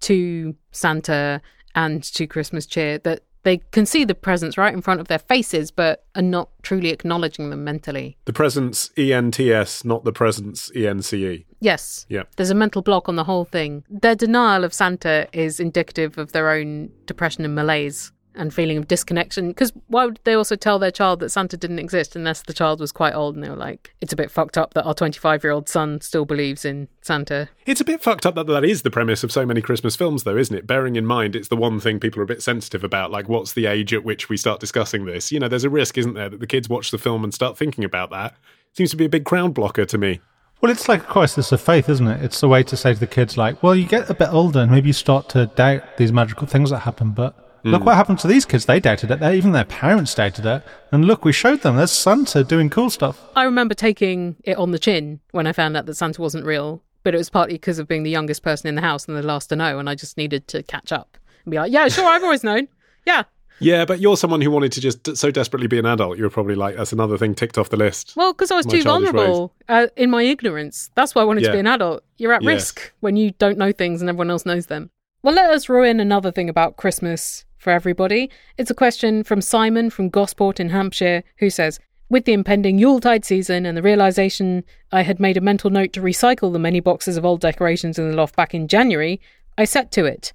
to 0.00 0.54
Santa 0.72 1.40
and 1.74 2.02
to 2.02 2.26
Christmas 2.26 2.64
cheer 2.66 2.98
that 2.98 3.22
they 3.42 3.58
can 3.58 3.86
see 3.86 4.04
the 4.04 4.14
presents 4.14 4.58
right 4.58 4.74
in 4.74 4.82
front 4.82 5.00
of 5.00 5.08
their 5.08 5.18
faces, 5.18 5.70
but 5.70 6.04
are 6.14 6.22
not 6.22 6.50
truly 6.62 6.90
acknowledging 6.90 7.50
them 7.50 7.64
mentally. 7.64 8.16
The 8.24 8.32
presence 8.32 8.90
ENTS, 8.96 9.84
not 9.84 10.04
the 10.04 10.12
presence 10.12 10.70
E 10.74 10.86
ENCE. 10.86 11.44
Yes. 11.60 12.06
Yeah. 12.08 12.22
There's 12.36 12.50
a 12.50 12.54
mental 12.54 12.82
block 12.82 13.08
on 13.08 13.16
the 13.16 13.24
whole 13.24 13.44
thing. 13.44 13.84
Their 13.88 14.14
denial 14.14 14.64
of 14.64 14.72
Santa 14.72 15.28
is 15.32 15.60
indicative 15.60 16.18
of 16.18 16.32
their 16.32 16.50
own 16.50 16.90
depression 17.06 17.44
and 17.44 17.54
malaise 17.54 18.12
and 18.38 18.54
feeling 18.54 18.78
of 18.78 18.88
disconnection. 18.88 19.48
Because 19.48 19.72
why 19.88 20.06
would 20.06 20.20
they 20.24 20.34
also 20.34 20.56
tell 20.56 20.78
their 20.78 20.90
child 20.90 21.20
that 21.20 21.30
Santa 21.30 21.56
didn't 21.56 21.78
exist 21.78 22.16
unless 22.16 22.42
the 22.42 22.52
child 22.52 22.80
was 22.80 22.92
quite 22.92 23.14
old 23.14 23.34
and 23.34 23.44
they 23.44 23.50
were 23.50 23.56
like, 23.56 23.94
it's 24.00 24.12
a 24.12 24.16
bit 24.16 24.30
fucked 24.30 24.56
up 24.56 24.74
that 24.74 24.84
our 24.84 24.94
25 24.94 25.44
year 25.44 25.52
old 25.52 25.68
son 25.68 26.00
still 26.00 26.24
believes 26.24 26.64
in 26.64 26.88
Santa? 27.02 27.48
It's 27.66 27.80
a 27.80 27.84
bit 27.84 28.00
fucked 28.00 28.24
up 28.24 28.34
that 28.36 28.46
that 28.46 28.64
is 28.64 28.82
the 28.82 28.90
premise 28.90 29.24
of 29.24 29.32
so 29.32 29.44
many 29.44 29.60
Christmas 29.60 29.96
films, 29.96 30.24
though, 30.24 30.36
isn't 30.36 30.56
it? 30.56 30.66
Bearing 30.66 30.96
in 30.96 31.04
mind 31.04 31.36
it's 31.36 31.48
the 31.48 31.56
one 31.56 31.80
thing 31.80 32.00
people 32.00 32.20
are 32.20 32.24
a 32.24 32.26
bit 32.26 32.42
sensitive 32.42 32.84
about, 32.84 33.10
like 33.10 33.28
what's 33.28 33.52
the 33.52 33.66
age 33.66 33.92
at 33.92 34.04
which 34.04 34.28
we 34.28 34.36
start 34.36 34.60
discussing 34.60 35.04
this? 35.04 35.32
You 35.32 35.40
know, 35.40 35.48
there's 35.48 35.64
a 35.64 35.70
risk, 35.70 35.98
isn't 35.98 36.14
there, 36.14 36.28
that 36.28 36.40
the 36.40 36.46
kids 36.46 36.68
watch 36.68 36.90
the 36.90 36.98
film 36.98 37.24
and 37.24 37.34
start 37.34 37.58
thinking 37.58 37.84
about 37.84 38.10
that. 38.10 38.36
Seems 38.72 38.90
to 38.90 38.96
be 38.96 39.06
a 39.06 39.10
big 39.10 39.24
crowd 39.24 39.54
blocker 39.54 39.84
to 39.84 39.98
me. 39.98 40.20
Well, 40.60 40.72
it's 40.72 40.88
like 40.88 41.02
a 41.02 41.06
crisis 41.06 41.52
of 41.52 41.60
faith, 41.60 41.88
isn't 41.88 42.06
it? 42.06 42.22
It's 42.22 42.40
the 42.40 42.48
way 42.48 42.64
to 42.64 42.76
say 42.76 42.92
to 42.92 42.98
the 42.98 43.06
kids, 43.06 43.36
like, 43.36 43.62
well, 43.62 43.76
you 43.76 43.86
get 43.86 44.10
a 44.10 44.14
bit 44.14 44.28
older 44.32 44.60
and 44.60 44.70
maybe 44.70 44.88
you 44.88 44.92
start 44.92 45.28
to 45.30 45.46
doubt 45.46 45.96
these 45.98 46.12
magical 46.12 46.48
things 46.48 46.70
that 46.70 46.80
happen, 46.80 47.12
but 47.12 47.47
look 47.64 47.84
what 47.84 47.96
happened 47.96 48.18
to 48.20 48.28
these 48.28 48.44
kids. 48.44 48.66
They 48.66 48.80
dated 48.80 49.10
it. 49.10 49.20
They, 49.20 49.36
even 49.36 49.52
their 49.52 49.64
parents 49.64 50.14
dated 50.14 50.46
it. 50.46 50.62
And 50.92 51.04
look, 51.04 51.24
we 51.24 51.32
showed 51.32 51.62
them. 51.62 51.76
There's 51.76 51.90
Santa 51.90 52.44
doing 52.44 52.70
cool 52.70 52.90
stuff. 52.90 53.20
I 53.36 53.44
remember 53.44 53.74
taking 53.74 54.36
it 54.44 54.56
on 54.56 54.70
the 54.70 54.78
chin 54.78 55.20
when 55.32 55.46
I 55.46 55.52
found 55.52 55.76
out 55.76 55.86
that 55.86 55.94
Santa 55.94 56.20
wasn't 56.22 56.44
real, 56.44 56.82
but 57.02 57.14
it 57.14 57.18
was 57.18 57.30
partly 57.30 57.54
because 57.54 57.78
of 57.78 57.88
being 57.88 58.02
the 58.02 58.10
youngest 58.10 58.42
person 58.42 58.68
in 58.68 58.74
the 58.74 58.80
house 58.82 59.06
and 59.06 59.16
the 59.16 59.22
last 59.22 59.48
to 59.48 59.56
know, 59.56 59.78
and 59.78 59.88
I 59.88 59.94
just 59.94 60.16
needed 60.16 60.48
to 60.48 60.62
catch 60.62 60.92
up 60.92 61.18
and 61.44 61.50
be 61.50 61.56
like, 61.58 61.72
yeah, 61.72 61.88
sure, 61.88 62.06
I've 62.06 62.22
always 62.22 62.44
known. 62.44 62.68
Yeah. 63.06 63.24
Yeah, 63.60 63.84
but 63.86 63.98
you're 63.98 64.16
someone 64.16 64.40
who 64.40 64.52
wanted 64.52 64.70
to 64.72 64.80
just 64.80 65.16
so 65.16 65.32
desperately 65.32 65.66
be 65.66 65.80
an 65.80 65.86
adult. 65.86 66.16
You 66.16 66.22
were 66.22 66.30
probably 66.30 66.54
like, 66.54 66.76
that's 66.76 66.92
another 66.92 67.18
thing 67.18 67.34
ticked 67.34 67.58
off 67.58 67.70
the 67.70 67.76
list. 67.76 68.14
Well, 68.14 68.32
because 68.32 68.52
I 68.52 68.54
was 68.54 68.66
My 68.66 68.72
too 68.72 68.82
vulnerable 68.84 69.52
uh, 69.68 69.88
in 69.96 70.10
my 70.10 70.22
ignorance. 70.22 70.90
That's 70.94 71.12
why 71.14 71.22
I 71.22 71.24
wanted 71.24 71.42
to 71.44 71.52
be 71.52 71.58
an 71.58 71.66
adult. 71.66 72.04
You're 72.18 72.32
at 72.32 72.42
Yes. 72.42 72.48
risk 72.48 72.92
when 73.00 73.16
you 73.16 73.32
don't 73.32 73.58
know 73.58 73.72
things 73.72 74.00
and 74.00 74.08
everyone 74.08 74.30
else 74.30 74.46
knows 74.46 74.66
them. 74.66 74.90
Well, 75.24 75.34
let 75.34 75.50
us 75.50 75.68
ruin 75.68 75.98
another 75.98 76.30
thing 76.30 76.48
about 76.48 76.76
Christmas 76.76 77.44
for 77.68 77.72
everybody. 77.72 78.30
It's 78.56 78.70
a 78.70 78.74
question 78.74 79.22
from 79.22 79.42
Simon 79.42 79.90
from 79.90 80.08
Gosport 80.08 80.58
in 80.58 80.70
Hampshire, 80.70 81.22
who 81.36 81.50
says, 81.50 81.78
with 82.08 82.24
the 82.24 82.32
impending 82.32 82.78
Yuletide 82.78 83.26
season 83.26 83.66
and 83.66 83.76
the 83.76 83.82
realization 83.82 84.64
I 84.90 85.02
had 85.02 85.20
made 85.20 85.36
a 85.36 85.42
mental 85.42 85.68
note 85.68 85.92
to 85.92 86.00
recycle 86.00 86.50
the 86.50 86.58
many 86.58 86.80
boxes 86.80 87.18
of 87.18 87.26
old 87.26 87.42
decorations 87.42 87.98
in 87.98 88.10
the 88.10 88.16
loft 88.16 88.34
back 88.36 88.54
in 88.54 88.68
January, 88.68 89.20
I 89.58 89.66
set 89.66 89.92
to 89.92 90.06
it. 90.06 90.32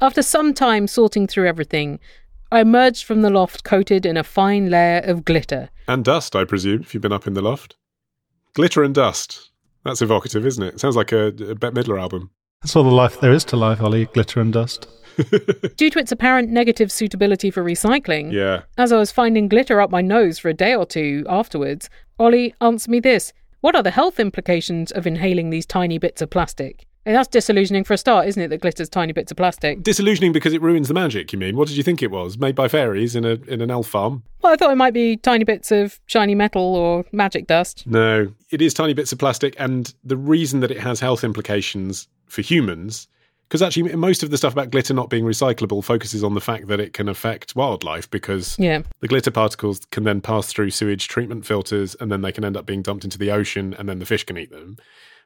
After 0.00 0.22
some 0.22 0.54
time 0.54 0.86
sorting 0.86 1.26
through 1.26 1.48
everything, 1.48 1.98
I 2.52 2.60
emerged 2.60 3.04
from 3.04 3.22
the 3.22 3.30
loft 3.30 3.64
coated 3.64 4.06
in 4.06 4.16
a 4.16 4.22
fine 4.22 4.70
layer 4.70 5.00
of 5.00 5.24
glitter. 5.24 5.70
And 5.88 6.04
dust, 6.04 6.36
I 6.36 6.44
presume, 6.44 6.82
if 6.82 6.94
you've 6.94 7.02
been 7.02 7.10
up 7.10 7.26
in 7.26 7.34
the 7.34 7.42
loft. 7.42 7.74
Glitter 8.54 8.84
and 8.84 8.94
dust. 8.94 9.50
That's 9.84 10.02
evocative, 10.02 10.46
isn't 10.46 10.62
it? 10.62 10.78
Sounds 10.78 10.94
like 10.94 11.10
a, 11.10 11.26
a 11.50 11.56
Bette 11.56 11.74
Midler 11.74 12.00
album. 12.00 12.30
That's 12.62 12.76
all 12.76 12.84
the 12.84 12.90
life 12.90 13.18
there 13.20 13.32
is 13.32 13.44
to 13.46 13.56
life, 13.56 13.82
Ollie. 13.82 14.04
Glitter 14.04 14.40
and 14.40 14.52
dust. 14.52 14.86
Due 15.76 15.90
to 15.90 15.98
its 15.98 16.12
apparent 16.12 16.50
negative 16.50 16.90
suitability 16.92 17.50
for 17.50 17.62
recycling, 17.64 18.32
Yeah. 18.32 18.62
as 18.78 18.92
I 18.92 18.98
was 18.98 19.10
finding 19.12 19.48
glitter 19.48 19.80
up 19.80 19.90
my 19.90 20.02
nose 20.02 20.38
for 20.38 20.48
a 20.48 20.54
day 20.54 20.74
or 20.74 20.86
two 20.86 21.24
afterwards, 21.28 21.88
Ollie 22.18 22.54
answered 22.60 22.90
me 22.90 23.00
this 23.00 23.32
What 23.60 23.74
are 23.74 23.82
the 23.82 23.90
health 23.90 24.18
implications 24.20 24.92
of 24.92 25.06
inhaling 25.06 25.50
these 25.50 25.66
tiny 25.66 25.98
bits 25.98 26.22
of 26.22 26.30
plastic? 26.30 26.86
And 27.04 27.14
that's 27.14 27.28
disillusioning 27.28 27.84
for 27.84 27.94
a 27.94 27.98
start, 27.98 28.26
isn't 28.26 28.42
it, 28.42 28.48
that 28.48 28.60
glitter's 28.62 28.88
tiny 28.88 29.12
bits 29.12 29.30
of 29.30 29.36
plastic? 29.36 29.80
Disillusioning 29.84 30.32
because 30.32 30.52
it 30.52 30.60
ruins 30.60 30.88
the 30.88 30.94
magic, 30.94 31.32
you 31.32 31.38
mean? 31.38 31.56
What 31.56 31.68
did 31.68 31.76
you 31.76 31.84
think 31.84 32.02
it 32.02 32.10
was? 32.10 32.36
Made 32.36 32.56
by 32.56 32.66
fairies 32.66 33.14
in 33.14 33.24
a 33.24 33.34
in 33.46 33.60
an 33.60 33.70
elf 33.70 33.86
farm? 33.86 34.24
Well, 34.42 34.52
I 34.52 34.56
thought 34.56 34.72
it 34.72 34.76
might 34.76 34.92
be 34.92 35.16
tiny 35.16 35.44
bits 35.44 35.70
of 35.70 36.00
shiny 36.06 36.34
metal 36.34 36.74
or 36.74 37.04
magic 37.12 37.46
dust. 37.46 37.86
No, 37.86 38.32
it 38.50 38.60
is 38.60 38.74
tiny 38.74 38.92
bits 38.92 39.12
of 39.12 39.20
plastic, 39.20 39.54
and 39.56 39.94
the 40.02 40.16
reason 40.16 40.58
that 40.60 40.72
it 40.72 40.80
has 40.80 40.98
health 40.98 41.22
implications 41.22 42.08
for 42.26 42.42
humans, 42.42 43.06
because 43.48 43.62
actually 43.62 43.94
most 43.94 44.22
of 44.22 44.30
the 44.30 44.36
stuff 44.36 44.52
about 44.52 44.70
glitter 44.70 44.92
not 44.94 45.08
being 45.10 45.24
recyclable 45.24 45.82
focuses 45.82 46.24
on 46.24 46.34
the 46.34 46.40
fact 46.40 46.66
that 46.68 46.80
it 46.80 46.92
can 46.92 47.08
affect 47.08 47.54
wildlife 47.54 48.10
because 48.10 48.56
Yeah. 48.58 48.82
the 49.00 49.08
glitter 49.08 49.30
particles 49.30 49.80
can 49.90 50.04
then 50.04 50.20
pass 50.20 50.46
through 50.52 50.70
sewage 50.70 51.08
treatment 51.08 51.46
filters 51.46 51.94
and 52.00 52.10
then 52.10 52.22
they 52.22 52.32
can 52.32 52.44
end 52.44 52.56
up 52.56 52.66
being 52.66 52.82
dumped 52.82 53.04
into 53.04 53.18
the 53.18 53.30
ocean 53.30 53.74
and 53.78 53.88
then 53.88 53.98
the 53.98 54.06
fish 54.06 54.24
can 54.24 54.36
eat 54.38 54.50
them. 54.50 54.76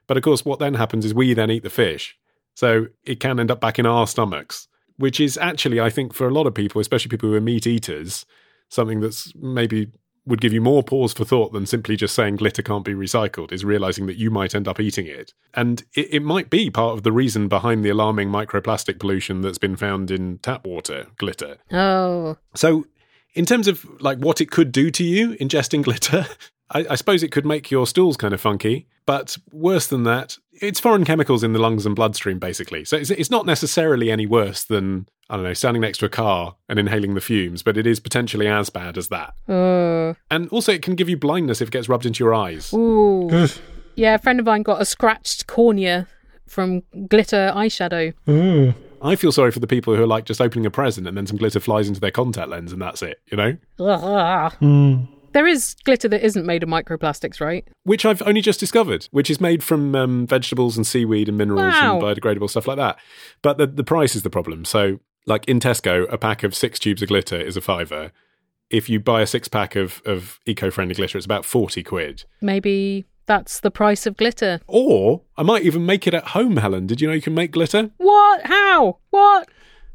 But 0.07 0.17
of 0.17 0.23
course, 0.23 0.45
what 0.45 0.59
then 0.59 0.75
happens 0.75 1.05
is 1.05 1.13
we 1.13 1.33
then 1.33 1.49
eat 1.51 1.63
the 1.63 1.69
fish. 1.69 2.17
So 2.53 2.87
it 3.05 3.19
can 3.19 3.39
end 3.39 3.49
up 3.49 3.61
back 3.61 3.79
in 3.79 3.85
our 3.85 4.05
stomachs, 4.07 4.67
which 4.97 5.19
is 5.19 5.37
actually, 5.37 5.79
I 5.79 5.89
think, 5.89 6.13
for 6.13 6.27
a 6.27 6.33
lot 6.33 6.47
of 6.47 6.53
people, 6.53 6.81
especially 6.81 7.09
people 7.09 7.29
who 7.29 7.35
are 7.35 7.41
meat 7.41 7.65
eaters, 7.65 8.25
something 8.69 8.99
that's 8.99 9.33
maybe 9.35 9.87
would 10.25 10.41
give 10.41 10.53
you 10.53 10.61
more 10.61 10.83
pause 10.83 11.13
for 11.13 11.25
thought 11.25 11.51
than 11.51 11.65
simply 11.65 11.95
just 11.95 12.13
saying 12.13 12.35
glitter 12.35 12.61
can't 12.61 12.85
be 12.85 12.93
recycled, 12.93 13.51
is 13.51 13.65
realizing 13.65 14.05
that 14.05 14.17
you 14.17 14.29
might 14.29 14.53
end 14.53 14.67
up 14.67 14.79
eating 14.79 15.07
it. 15.07 15.33
And 15.53 15.83
it, 15.95 16.13
it 16.15 16.23
might 16.23 16.49
be 16.49 16.69
part 16.69 16.93
of 16.93 17.03
the 17.03 17.11
reason 17.11 17.47
behind 17.47 17.83
the 17.83 17.89
alarming 17.89 18.29
microplastic 18.29 18.99
pollution 18.99 19.41
that's 19.41 19.57
been 19.57 19.75
found 19.75 20.11
in 20.11 20.37
tap 20.39 20.65
water, 20.65 21.07
glitter. 21.17 21.57
Oh. 21.71 22.37
So, 22.53 22.85
in 23.33 23.45
terms 23.45 23.67
of 23.67 23.85
like 24.01 24.19
what 24.19 24.41
it 24.41 24.51
could 24.51 24.71
do 24.71 24.91
to 24.91 25.03
you 25.03 25.31
ingesting 25.37 25.83
glitter, 25.83 26.27
I, 26.69 26.85
I 26.91 26.95
suppose 26.95 27.23
it 27.23 27.31
could 27.31 27.45
make 27.45 27.71
your 27.71 27.87
stools 27.87 28.17
kind 28.17 28.33
of 28.33 28.41
funky. 28.41 28.87
But 29.05 29.37
worse 29.51 29.87
than 29.87 30.03
that, 30.03 30.37
it's 30.53 30.79
foreign 30.79 31.05
chemicals 31.05 31.43
in 31.43 31.53
the 31.53 31.59
lungs 31.59 31.85
and 31.85 31.95
bloodstream, 31.95 32.37
basically. 32.37 32.85
So 32.85 32.97
it's, 32.97 33.09
it's 33.09 33.31
not 33.31 33.45
necessarily 33.45 34.11
any 34.11 34.27
worse 34.27 34.63
than 34.63 35.07
I 35.31 35.35
don't 35.35 35.45
know 35.45 35.53
standing 35.53 35.81
next 35.81 35.99
to 35.99 36.05
a 36.05 36.09
car 36.09 36.55
and 36.67 36.77
inhaling 36.77 37.13
the 37.13 37.21
fumes, 37.21 37.63
but 37.63 37.77
it 37.77 37.87
is 37.87 37.99
potentially 38.01 38.47
as 38.47 38.69
bad 38.69 38.97
as 38.97 39.07
that. 39.07 39.33
Uh, 39.47 40.13
And 40.29 40.49
also, 40.49 40.73
it 40.73 40.81
can 40.81 40.95
give 40.95 41.07
you 41.07 41.15
blindness 41.17 41.61
if 41.61 41.69
it 41.69 41.71
gets 41.71 41.87
rubbed 41.87 42.05
into 42.05 42.23
your 42.23 42.33
eyes. 42.33 42.73
ooh. 42.73 43.47
yeah, 43.95 44.15
a 44.15 44.19
friend 44.19 44.39
of 44.41 44.45
mine 44.45 44.61
got 44.63 44.81
a 44.81 44.85
scratched 44.85 45.47
cornea 45.47 46.05
from 46.47 46.83
glitter 47.07 47.53
eyeshadow. 47.55 48.13
I 49.01 49.15
feel 49.15 49.31
sorry 49.31 49.51
for 49.51 49.59
the 49.59 49.67
people 49.67 49.95
who 49.95 50.03
are 50.03 50.07
like 50.07 50.25
just 50.25 50.41
opening 50.41 50.65
a 50.65 50.69
present 50.71 51.07
and 51.07 51.15
then 51.17 51.25
some 51.25 51.37
glitter 51.37 51.59
flies 51.61 51.87
into 51.87 51.99
their 52.01 52.11
contact 52.11 52.49
lens 52.49 52.71
and 52.73 52.81
that's 52.81 53.01
it, 53.01 53.19
you 53.31 53.37
know? 53.37 53.57
Ugh. 53.79 55.07
There 55.33 55.47
is 55.47 55.75
glitter 55.85 56.09
that 56.09 56.25
isn't 56.25 56.45
made 56.45 56.61
of 56.61 56.67
microplastics, 56.67 57.39
right? 57.39 57.65
which 57.83 58.05
I've 58.05 58.21
only 58.23 58.41
just 58.41 58.59
discovered, 58.59 59.07
which 59.11 59.29
is 59.29 59.39
made 59.39 59.63
from 59.63 59.95
um, 59.95 60.27
vegetables 60.27 60.75
and 60.75 60.85
seaweed 60.85 61.29
and 61.29 61.37
minerals 61.37 61.73
Wow. 61.73 61.93
and 61.93 62.03
biodegradable 62.03 62.49
stuff 62.49 62.67
like 62.67 62.75
that. 62.77 62.99
But 63.41 63.57
the, 63.57 63.65
the 63.65 63.83
price 63.85 64.13
is 64.15 64.23
the 64.23 64.29
problem. 64.29 64.65
So, 64.65 64.99
like 65.25 65.45
in 65.45 65.59
Tesco, 65.59 66.11
a 66.11 66.17
pack 66.17 66.43
of 66.43 66.55
six 66.55 66.79
tubes 66.79 67.01
of 67.01 67.09
glitter 67.09 67.39
is 67.39 67.57
a 67.57 67.61
fiver. 67.61 68.11
If 68.69 68.89
you 68.89 68.99
buy 68.99 69.21
a 69.21 69.27
six 69.27 69.47
pack 69.47 69.75
of, 69.75 70.01
of 70.05 70.39
eco 70.45 70.71
friendly 70.71 70.95
glitter, 70.95 71.17
it's 71.17 71.25
about 71.25 71.45
40 71.45 71.83
quid. 71.83 72.23
Maybe 72.41 73.05
that's 73.25 73.59
the 73.59 73.71
price 73.71 74.05
of 74.05 74.17
glitter. 74.17 74.61
Or 74.67 75.21
I 75.37 75.43
might 75.43 75.63
even 75.63 75.85
make 75.85 76.07
it 76.07 76.13
at 76.13 76.29
home, 76.29 76.57
Helen. 76.57 76.87
Did 76.87 77.01
you 77.01 77.07
know 77.07 77.13
you 77.13 77.21
can 77.21 77.33
make 77.33 77.51
glitter? 77.51 77.91
What? 77.97 78.45
How? 78.45 78.97
What? 79.09 79.49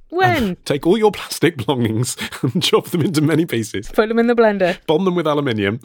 When? 0.09 0.57
Take 0.65 0.87
all 0.87 0.97
your 0.97 1.11
plastic 1.11 1.57
belongings 1.67 2.17
and 2.43 2.63
chop 2.63 2.87
them 2.87 3.03
into 3.03 3.21
many 3.21 3.45
pieces. 3.47 3.89
Put 3.89 4.09
them 4.09 4.19
in 4.19 4.27
the 4.27 4.35
blender. 4.35 4.79
Bond 4.87 5.07
them 5.07 5.15
with 5.15 5.27
aluminium. 5.27 5.81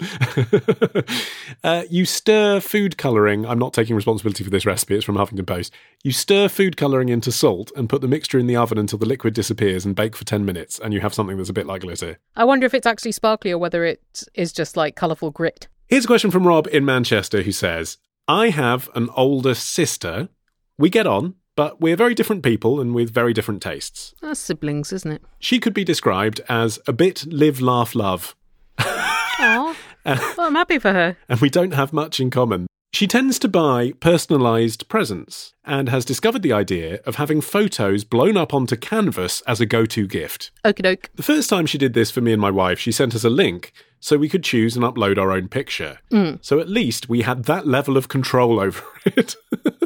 uh, 1.63 1.83
you 1.89 2.05
stir 2.05 2.59
food 2.59 2.97
colouring. 2.97 3.45
I'm 3.45 3.59
not 3.59 3.73
taking 3.73 3.95
responsibility 3.95 4.43
for 4.43 4.49
this 4.49 4.65
recipe. 4.65 4.95
It's 4.95 5.05
from 5.05 5.15
Huffington 5.15 5.47
Post. 5.47 5.73
You 6.03 6.11
stir 6.11 6.47
food 6.47 6.77
colouring 6.77 7.09
into 7.09 7.31
salt 7.31 7.71
and 7.75 7.89
put 7.89 8.01
the 8.01 8.07
mixture 8.07 8.37
in 8.37 8.47
the 8.47 8.55
oven 8.55 8.77
until 8.77 8.99
the 8.99 9.05
liquid 9.05 9.33
disappears 9.33 9.85
and 9.85 9.95
bake 9.95 10.15
for 10.15 10.25
10 10.25 10.45
minutes, 10.45 10.79
and 10.79 10.93
you 10.93 10.99
have 11.01 11.13
something 11.13 11.37
that's 11.37 11.49
a 11.49 11.53
bit 11.53 11.65
like 11.65 11.81
glitter. 11.81 12.17
I 12.35 12.43
wonder 12.43 12.65
if 12.65 12.73
it's 12.73 12.87
actually 12.87 13.13
sparkly 13.13 13.51
or 13.51 13.57
whether 13.57 13.83
it 13.83 14.23
is 14.33 14.53
just 14.53 14.77
like 14.77 14.95
colourful 14.95 15.31
grit. 15.31 15.67
Here's 15.87 16.05
a 16.05 16.07
question 16.07 16.31
from 16.31 16.47
Rob 16.47 16.67
in 16.67 16.85
Manchester 16.85 17.41
who 17.41 17.51
says 17.51 17.97
I 18.27 18.49
have 18.49 18.89
an 18.95 19.09
older 19.15 19.53
sister. 19.53 20.29
We 20.77 20.89
get 20.89 21.05
on, 21.05 21.35
but 21.55 21.81
we're 21.81 21.95
very 21.95 22.15
different 22.15 22.43
people 22.43 22.79
and 22.79 22.93
with 22.93 23.13
very 23.13 23.33
different 23.33 23.61
tastes. 23.61 24.13
That's 24.21 24.39
siblings, 24.39 24.91
isn't 24.93 25.11
it? 25.11 25.21
She 25.39 25.59
could 25.59 25.73
be 25.73 25.83
described 25.83 26.41
as 26.49 26.79
a 26.87 26.93
bit 26.93 27.25
live, 27.31 27.61
laugh, 27.61 27.95
love. 27.95 28.35
Aw. 28.79 29.75
well, 30.05 30.25
I'm 30.39 30.55
happy 30.55 30.79
for 30.79 30.93
her. 30.93 31.17
and 31.29 31.39
we 31.39 31.49
don't 31.49 31.73
have 31.73 31.93
much 31.93 32.19
in 32.19 32.29
common. 32.29 32.67
She 32.93 33.07
tends 33.07 33.39
to 33.39 33.47
buy 33.47 33.93
personalised 33.99 34.89
presents 34.89 35.53
and 35.63 35.87
has 35.87 36.03
discovered 36.03 36.41
the 36.41 36.51
idea 36.51 36.99
of 37.05 37.15
having 37.15 37.39
photos 37.39 38.03
blown 38.03 38.35
up 38.35 38.53
onto 38.53 38.75
canvas 38.75 39.41
as 39.47 39.61
a 39.61 39.65
go 39.65 39.85
to 39.85 40.05
gift. 40.05 40.51
Okie 40.65 40.81
doke. 40.81 41.09
The 41.15 41.23
first 41.23 41.49
time 41.49 41.65
she 41.65 41.77
did 41.77 41.93
this 41.93 42.11
for 42.11 42.19
me 42.19 42.33
and 42.33 42.41
my 42.41 42.51
wife, 42.51 42.79
she 42.79 42.91
sent 42.91 43.15
us 43.15 43.23
a 43.23 43.29
link 43.29 43.71
so 44.01 44.17
we 44.17 44.27
could 44.27 44.43
choose 44.43 44.75
and 44.75 44.83
upload 44.83 45.17
our 45.17 45.31
own 45.31 45.47
picture. 45.47 45.99
Hmm. 46.09 46.33
So 46.41 46.59
at 46.59 46.67
least 46.67 47.07
we 47.07 47.21
had 47.21 47.45
that 47.45 47.65
level 47.65 47.95
of 47.95 48.09
control 48.09 48.59
over 48.59 48.83
it. 49.05 49.35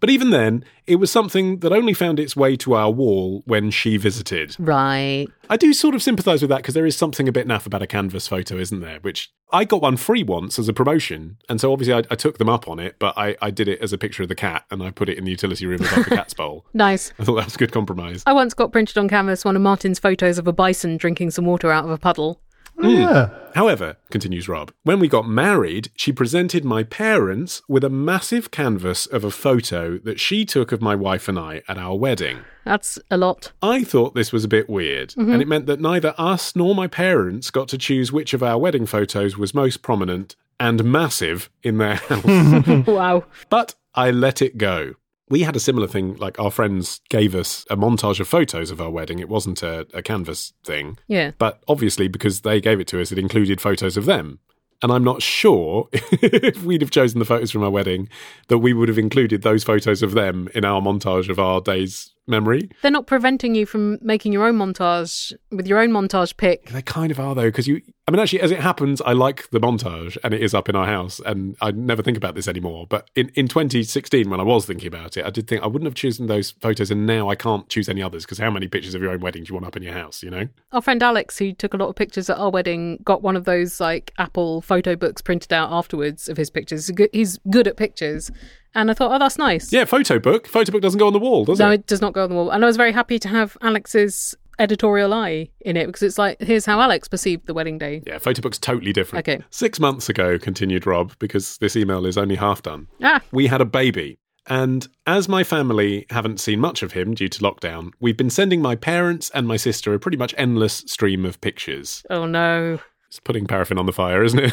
but 0.00 0.10
even 0.10 0.30
then, 0.30 0.64
it 0.86 0.96
was 0.96 1.10
something 1.10 1.58
that 1.58 1.72
only 1.72 1.94
found 1.94 2.18
its 2.18 2.36
way 2.36 2.56
to 2.56 2.74
our 2.74 2.90
wall 2.90 3.42
when 3.46 3.70
she 3.70 3.96
visited. 3.96 4.56
Right. 4.58 5.26
I 5.50 5.56
do 5.56 5.72
sort 5.72 5.94
of 5.94 6.02
sympathise 6.02 6.40
with 6.42 6.50
that 6.50 6.58
because 6.58 6.74
there 6.74 6.86
is 6.86 6.96
something 6.96 7.28
a 7.28 7.32
bit 7.32 7.46
naff 7.46 7.66
about 7.66 7.82
a 7.82 7.86
canvas 7.86 8.28
photo, 8.28 8.56
isn't 8.56 8.80
there? 8.80 8.98
Which 9.00 9.30
I 9.52 9.64
got 9.64 9.82
one 9.82 9.96
free 9.96 10.22
once 10.22 10.58
as 10.58 10.68
a 10.68 10.72
promotion, 10.72 11.38
and 11.48 11.60
so 11.60 11.72
obviously 11.72 11.94
I, 11.94 12.02
I 12.10 12.14
took 12.16 12.38
them 12.38 12.48
up 12.48 12.68
on 12.68 12.78
it, 12.78 12.96
but 12.98 13.16
I, 13.16 13.36
I 13.40 13.50
did 13.50 13.68
it 13.68 13.80
as 13.80 13.92
a 13.92 13.98
picture 13.98 14.22
of 14.22 14.28
the 14.28 14.34
cat 14.34 14.64
and 14.70 14.82
I 14.82 14.90
put 14.90 15.08
it 15.08 15.16
in 15.16 15.24
the 15.24 15.30
utility 15.30 15.66
room 15.66 15.80
above 15.80 16.04
the 16.04 16.16
cat's 16.16 16.34
bowl. 16.34 16.66
Nice. 16.74 17.12
I 17.18 17.24
thought 17.24 17.34
that 17.36 17.46
was 17.46 17.54
a 17.56 17.58
good 17.58 17.72
compromise. 17.72 18.22
I 18.24 18.32
once 18.32 18.54
got 18.54 18.70
printed 18.70 18.98
on 18.98 19.08
canvas 19.08 19.44
one 19.44 19.56
of 19.56 19.62
Martin's 19.62 19.98
photos 19.98 20.38
of 20.38 20.46
a 20.46 20.52
bison 20.52 20.96
drinking 20.96 21.32
some 21.32 21.44
water 21.44 21.72
out 21.72 21.84
of 21.84 21.90
a 21.90 21.98
puddle. 21.98 22.40
Oh, 22.78 22.82
mm. 22.82 22.98
Yeah. 22.98 23.30
However, 23.54 23.96
continues 24.10 24.48
Rob, 24.48 24.72
when 24.84 25.00
we 25.00 25.08
got 25.08 25.28
married, 25.28 25.90
she 25.96 26.12
presented 26.12 26.64
my 26.64 26.84
parents 26.84 27.60
with 27.68 27.82
a 27.82 27.90
massive 27.90 28.50
canvas 28.50 29.06
of 29.06 29.24
a 29.24 29.30
photo 29.30 29.98
that 29.98 30.20
she 30.20 30.44
took 30.44 30.70
of 30.70 30.80
my 30.80 30.94
wife 30.94 31.28
and 31.28 31.38
I 31.38 31.62
at 31.66 31.76
our 31.78 31.96
wedding. 31.96 32.40
That's 32.64 32.98
a 33.10 33.16
lot. 33.16 33.52
I 33.62 33.82
thought 33.82 34.14
this 34.14 34.32
was 34.32 34.44
a 34.44 34.48
bit 34.48 34.68
weird, 34.68 35.10
mm-hmm. 35.10 35.32
and 35.32 35.42
it 35.42 35.48
meant 35.48 35.66
that 35.66 35.80
neither 35.80 36.14
us 36.18 36.54
nor 36.54 36.74
my 36.74 36.86
parents 36.86 37.50
got 37.50 37.68
to 37.68 37.78
choose 37.78 38.12
which 38.12 38.32
of 38.32 38.42
our 38.42 38.58
wedding 38.58 38.86
photos 38.86 39.36
was 39.36 39.54
most 39.54 39.82
prominent 39.82 40.36
and 40.60 40.84
massive 40.84 41.50
in 41.62 41.78
their 41.78 41.94
house. 42.08 42.24
wow. 42.86 43.24
but 43.48 43.74
I 43.94 44.10
let 44.10 44.42
it 44.42 44.58
go. 44.58 44.94
We 45.30 45.42
had 45.42 45.56
a 45.56 45.60
similar 45.60 45.86
thing, 45.86 46.16
like 46.16 46.38
our 46.38 46.50
friends 46.50 47.00
gave 47.10 47.34
us 47.34 47.66
a 47.70 47.76
montage 47.76 48.20
of 48.20 48.28
photos 48.28 48.70
of 48.70 48.80
our 48.80 48.90
wedding. 48.90 49.18
It 49.18 49.28
wasn't 49.28 49.62
a, 49.62 49.86
a 49.92 50.02
canvas 50.02 50.52
thing. 50.64 50.98
Yeah. 51.06 51.32
But 51.38 51.62
obviously, 51.68 52.08
because 52.08 52.40
they 52.40 52.60
gave 52.60 52.80
it 52.80 52.86
to 52.88 53.00
us, 53.00 53.12
it 53.12 53.18
included 53.18 53.60
photos 53.60 53.96
of 53.96 54.06
them. 54.06 54.40
And 54.82 54.92
I'm 54.92 55.04
not 55.04 55.22
sure 55.22 55.88
if 55.92 56.62
we'd 56.62 56.82
have 56.82 56.90
chosen 56.90 57.18
the 57.18 57.24
photos 57.24 57.50
from 57.50 57.64
our 57.64 57.70
wedding 57.70 58.08
that 58.46 58.58
we 58.58 58.72
would 58.72 58.88
have 58.88 58.98
included 58.98 59.42
those 59.42 59.64
photos 59.64 60.02
of 60.02 60.12
them 60.12 60.48
in 60.54 60.64
our 60.64 60.80
montage 60.80 61.28
of 61.28 61.38
our 61.38 61.60
days 61.60 62.12
memory. 62.28 62.70
They're 62.82 62.90
not 62.90 63.06
preventing 63.06 63.54
you 63.54 63.66
from 63.66 63.98
making 64.02 64.32
your 64.32 64.46
own 64.46 64.56
montage 64.56 65.32
with 65.50 65.66
your 65.66 65.78
own 65.78 65.90
montage 65.90 66.36
pick. 66.36 66.70
They 66.70 66.82
kind 66.82 67.10
of 67.10 67.18
are 67.18 67.34
though, 67.34 67.48
because 67.48 67.66
you. 67.66 67.80
I 68.06 68.10
mean, 68.10 68.20
actually, 68.20 68.40
as 68.40 68.50
it 68.50 68.60
happens, 68.60 69.02
I 69.02 69.12
like 69.12 69.50
the 69.50 69.60
montage, 69.60 70.16
and 70.24 70.32
it 70.32 70.42
is 70.42 70.54
up 70.54 70.70
in 70.70 70.76
our 70.76 70.86
house, 70.86 71.20
and 71.26 71.56
I 71.60 71.72
never 71.72 72.02
think 72.02 72.16
about 72.16 72.34
this 72.34 72.48
anymore. 72.48 72.86
But 72.88 73.10
in 73.14 73.30
in 73.34 73.48
2016, 73.48 74.30
when 74.30 74.40
I 74.40 74.44
was 74.44 74.64
thinking 74.64 74.88
about 74.88 75.16
it, 75.16 75.26
I 75.26 75.30
did 75.30 75.46
think 75.46 75.62
I 75.62 75.66
wouldn't 75.66 75.86
have 75.86 75.94
chosen 75.94 76.26
those 76.26 76.52
photos, 76.52 76.90
and 76.90 77.06
now 77.06 77.28
I 77.28 77.34
can't 77.34 77.68
choose 77.68 77.88
any 77.88 78.02
others 78.02 78.24
because 78.24 78.38
how 78.38 78.50
many 78.50 78.66
pictures 78.66 78.94
of 78.94 79.02
your 79.02 79.10
own 79.10 79.20
wedding 79.20 79.44
do 79.44 79.48
you 79.48 79.54
want 79.54 79.66
up 79.66 79.76
in 79.76 79.82
your 79.82 79.92
house? 79.92 80.22
You 80.22 80.30
know. 80.30 80.48
Our 80.72 80.80
friend 80.80 81.02
Alex, 81.02 81.38
who 81.38 81.52
took 81.52 81.74
a 81.74 81.76
lot 81.76 81.88
of 81.88 81.96
pictures 81.96 82.30
at 82.30 82.38
our 82.38 82.50
wedding, 82.50 82.98
got 83.04 83.22
one 83.22 83.36
of 83.36 83.44
those 83.44 83.80
like 83.80 84.12
Apple 84.18 84.62
photo 84.62 84.96
books 84.96 85.20
printed 85.20 85.52
out 85.52 85.70
afterwards 85.70 86.28
of 86.28 86.36
his 86.36 86.50
pictures. 86.50 86.86
He's 86.86 86.96
good, 86.96 87.10
he's 87.12 87.38
good 87.50 87.68
at 87.68 87.76
pictures. 87.76 88.30
And 88.74 88.90
I 88.90 88.94
thought, 88.94 89.12
oh, 89.12 89.18
that's 89.18 89.38
nice. 89.38 89.72
Yeah, 89.72 89.84
photo 89.84 90.18
book. 90.18 90.46
Photo 90.46 90.72
book 90.72 90.82
doesn't 90.82 90.98
go 90.98 91.06
on 91.06 91.12
the 91.12 91.18
wall, 91.18 91.44
does 91.44 91.58
no, 91.58 91.66
it? 91.66 91.68
No, 91.68 91.74
it 91.74 91.86
does 91.86 92.00
not 92.00 92.12
go 92.12 92.24
on 92.24 92.30
the 92.30 92.34
wall. 92.34 92.50
And 92.50 92.64
I 92.64 92.66
was 92.66 92.76
very 92.76 92.92
happy 92.92 93.18
to 93.18 93.28
have 93.28 93.56
Alex's 93.62 94.34
editorial 94.58 95.14
eye 95.14 95.48
in 95.60 95.76
it 95.76 95.86
because 95.86 96.02
it's 96.02 96.18
like, 96.18 96.40
here's 96.40 96.66
how 96.66 96.80
Alex 96.80 97.08
perceived 97.08 97.46
the 97.46 97.54
wedding 97.54 97.78
day. 97.78 98.02
Yeah, 98.06 98.18
photo 98.18 98.42
book's 98.42 98.58
totally 98.58 98.92
different. 98.92 99.26
Okay. 99.26 99.42
Six 99.50 99.80
months 99.80 100.08
ago, 100.08 100.38
continued 100.38 100.86
Rob, 100.86 101.14
because 101.18 101.58
this 101.58 101.76
email 101.76 102.06
is 102.06 102.18
only 102.18 102.36
half 102.36 102.62
done. 102.62 102.88
Ah, 103.02 103.20
we 103.30 103.46
had 103.46 103.60
a 103.60 103.64
baby. 103.64 104.18
And 104.46 104.88
as 105.06 105.28
my 105.28 105.44
family 105.44 106.06
haven't 106.10 106.40
seen 106.40 106.58
much 106.58 106.82
of 106.82 106.92
him 106.92 107.14
due 107.14 107.28
to 107.28 107.40
lockdown, 107.40 107.92
we've 108.00 108.16
been 108.16 108.30
sending 108.30 108.62
my 108.62 108.76
parents 108.76 109.30
and 109.34 109.46
my 109.46 109.58
sister 109.58 109.92
a 109.92 109.98
pretty 109.98 110.16
much 110.16 110.34
endless 110.38 110.78
stream 110.86 111.24
of 111.26 111.40
pictures. 111.40 112.02
oh 112.10 112.26
no. 112.26 112.80
It's 113.18 113.24
putting 113.24 113.46
paraffin 113.48 113.78
on 113.78 113.86
the 113.86 113.92
fire, 113.92 114.22
isn't 114.22 114.38
it? 114.44 114.52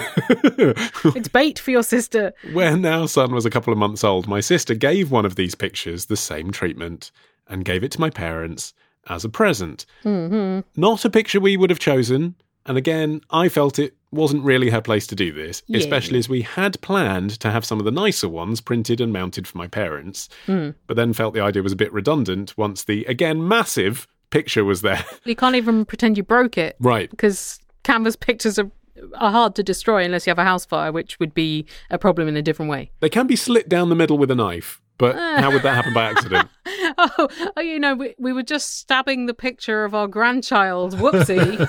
It's 1.16 1.28
bait 1.28 1.60
for 1.60 1.70
your 1.70 1.84
sister. 1.84 2.34
when 2.52 2.84
our 2.84 3.08
son 3.08 3.32
was 3.32 3.46
a 3.46 3.52
couple 3.52 3.72
of 3.72 3.78
months 3.78 4.04
old, 4.04 4.28
my 4.28 4.40
sister 4.40 4.74
gave 4.74 5.12
one 5.12 5.24
of 5.26 5.36
these 5.36 5.54
pictures 5.54 6.06
the 6.06 6.18
same 6.18 6.50
treatment 6.52 7.12
and 7.48 7.64
gave 7.64 7.84
it 7.84 7.92
to 7.92 8.00
my 8.02 8.10
parents 8.10 8.74
as 9.08 9.24
a 9.24 9.30
present. 9.30 9.86
hmm 10.02 10.62
Not 10.76 11.06
a 11.06 11.12
picture 11.12 11.40
we 11.40 11.58
would 11.58 11.70
have 11.70 11.78
chosen. 11.80 12.34
And 12.66 12.76
again, 12.76 13.22
I 13.30 13.50
felt 13.50 13.78
it 13.78 13.94
wasn't 14.12 14.44
really 14.44 14.72
her 14.72 14.82
place 14.82 15.06
to 15.08 15.16
do 15.16 15.32
this, 15.32 15.62
Yeah. 15.68 15.78
especially 15.78 16.18
as 16.18 16.28
we 16.28 16.42
had 16.42 16.82
planned 16.82 17.40
to 17.42 17.52
have 17.52 17.64
some 17.66 17.78
of 17.78 17.86
the 17.86 17.92
nicer 17.92 18.28
ones 18.28 18.62
printed 18.62 19.00
and 19.00 19.14
mounted 19.14 19.48
for 19.48 19.60
my 19.60 19.68
parents, 19.68 20.28
Mm. 20.48 20.74
but 20.88 20.96
then 20.98 21.14
felt 21.14 21.36
the 21.36 21.42
idea 21.42 21.62
was 21.62 21.74
a 21.74 21.76
bit 21.76 21.94
redundant 21.94 22.58
once 22.58 22.84
the, 22.84 23.06
again, 23.06 23.48
massive 23.48 24.08
picture 24.32 24.66
was 24.66 24.82
there. 24.82 25.06
You 25.24 25.36
can't 25.36 25.56
even 25.56 25.86
pretend 25.86 26.18
you 26.18 26.24
broke 26.24 26.58
it 26.58 26.76
right. 26.80 27.12
because 27.12 27.60
canvas 27.86 28.18
pictures 28.18 28.60
are, 28.60 28.70
are 29.14 29.32
hard 29.32 29.56
to 29.56 29.64
destroy 29.64 30.04
unless 30.04 30.28
you 30.28 30.32
have 30.32 30.40
a 30.40 30.44
house 30.44 30.66
fire, 30.66 30.92
which 30.92 31.18
would 31.20 31.34
be 31.34 31.66
a 31.90 31.98
problem 31.98 32.28
in 32.28 32.36
a 32.36 32.42
different 32.42 32.70
way. 32.70 32.92
They 33.00 33.10
can 33.10 33.28
be 33.28 33.38
slit 33.38 33.70
down 33.70 33.88
the 33.88 33.96
middle 33.96 34.18
with 34.18 34.30
a 34.32 34.36
knife, 34.36 34.82
but 34.98 35.16
how 35.40 35.52
would 35.52 35.64
that 35.64 35.76
happen 35.76 35.94
by 35.94 36.10
accident? 36.10 36.50
Oh, 36.98 37.28
oh 37.58 37.62
you 37.62 37.78
know, 37.80 37.96
we, 37.96 38.16
we 38.18 38.32
were 38.32 38.44
just 38.44 38.78
stabbing 38.78 39.26
the 39.26 39.34
picture 39.34 39.84
of 39.84 39.94
our 39.94 40.08
grandchild. 40.08 40.96
Whoopsie. 40.96 41.68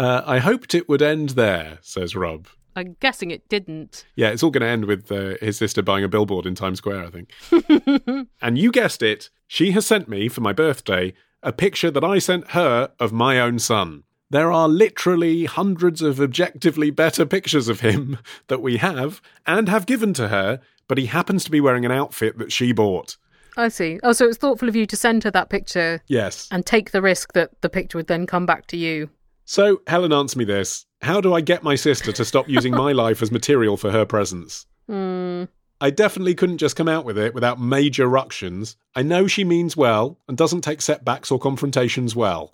Uh, 0.00 0.22
I 0.24 0.38
hoped 0.38 0.76
it 0.76 0.88
would 0.88 1.02
end 1.02 1.30
there, 1.30 1.78
says 1.80 2.14
Rob. 2.14 2.46
I'm 2.76 2.94
guessing 3.00 3.32
it 3.32 3.48
didn't. 3.48 4.04
Yeah, 4.14 4.28
it's 4.28 4.44
all 4.44 4.52
going 4.52 4.60
to 4.60 4.68
end 4.68 4.84
with 4.84 5.10
uh, 5.10 5.34
his 5.40 5.56
sister 5.56 5.82
buying 5.82 6.04
a 6.04 6.08
billboard 6.08 6.46
in 6.46 6.54
Times 6.54 6.78
Square, 6.78 7.04
I 7.04 7.10
think. 7.10 8.28
and 8.40 8.56
you 8.56 8.70
guessed 8.70 9.02
it, 9.02 9.28
she 9.48 9.72
has 9.72 9.86
sent 9.86 10.08
me 10.08 10.28
for 10.28 10.40
my 10.40 10.52
birthday 10.52 11.14
a 11.42 11.52
picture 11.52 11.90
that 11.90 12.04
I 12.04 12.20
sent 12.20 12.52
her 12.52 12.92
of 13.00 13.12
my 13.12 13.40
own 13.40 13.58
son. 13.58 14.04
There 14.30 14.52
are 14.52 14.68
literally 14.68 15.46
hundreds 15.46 16.02
of 16.02 16.20
objectively 16.20 16.90
better 16.90 17.24
pictures 17.24 17.68
of 17.68 17.80
him 17.80 18.18
that 18.48 18.60
we 18.60 18.76
have 18.76 19.22
and 19.46 19.68
have 19.68 19.86
given 19.86 20.12
to 20.14 20.28
her, 20.28 20.60
but 20.86 20.98
he 20.98 21.06
happens 21.06 21.44
to 21.44 21.50
be 21.50 21.60
wearing 21.60 21.84
an 21.86 21.92
outfit 21.92 22.38
that 22.38 22.52
she 22.52 22.72
bought. 22.72 23.16
I 23.56 23.68
see. 23.68 23.98
Oh, 24.02 24.12
so 24.12 24.26
it's 24.26 24.36
thoughtful 24.38 24.68
of 24.68 24.76
you 24.76 24.86
to 24.86 24.96
send 24.96 25.24
her 25.24 25.30
that 25.32 25.48
picture 25.50 26.00
Yes. 26.08 26.46
and 26.50 26.64
take 26.64 26.90
the 26.92 27.02
risk 27.02 27.32
that 27.32 27.60
the 27.62 27.68
picture 27.68 27.98
would 27.98 28.06
then 28.06 28.26
come 28.26 28.46
back 28.46 28.66
to 28.68 28.76
you. 28.76 29.10
So, 29.46 29.80
Helen, 29.86 30.12
answer 30.12 30.38
me 30.38 30.44
this. 30.44 30.84
How 31.00 31.20
do 31.20 31.32
I 31.34 31.40
get 31.40 31.62
my 31.62 31.74
sister 31.74 32.12
to 32.12 32.24
stop 32.24 32.48
using 32.48 32.72
my 32.74 32.92
life 33.04 33.22
as 33.22 33.32
material 33.32 33.76
for 33.78 33.90
her 33.90 34.04
presents? 34.04 34.66
Hmm. 34.88 35.44
I 35.80 35.90
definitely 35.90 36.34
couldn't 36.34 36.58
just 36.58 36.76
come 36.76 36.88
out 36.88 37.04
with 37.04 37.16
it 37.16 37.34
without 37.34 37.60
major 37.60 38.06
ructions. 38.08 38.76
I 38.94 39.02
know 39.02 39.26
she 39.26 39.44
means 39.44 39.76
well 39.76 40.18
and 40.28 40.36
doesn't 40.36 40.62
take 40.62 40.82
setbacks 40.82 41.30
or 41.30 41.38
confrontations 41.38 42.14
well. 42.14 42.52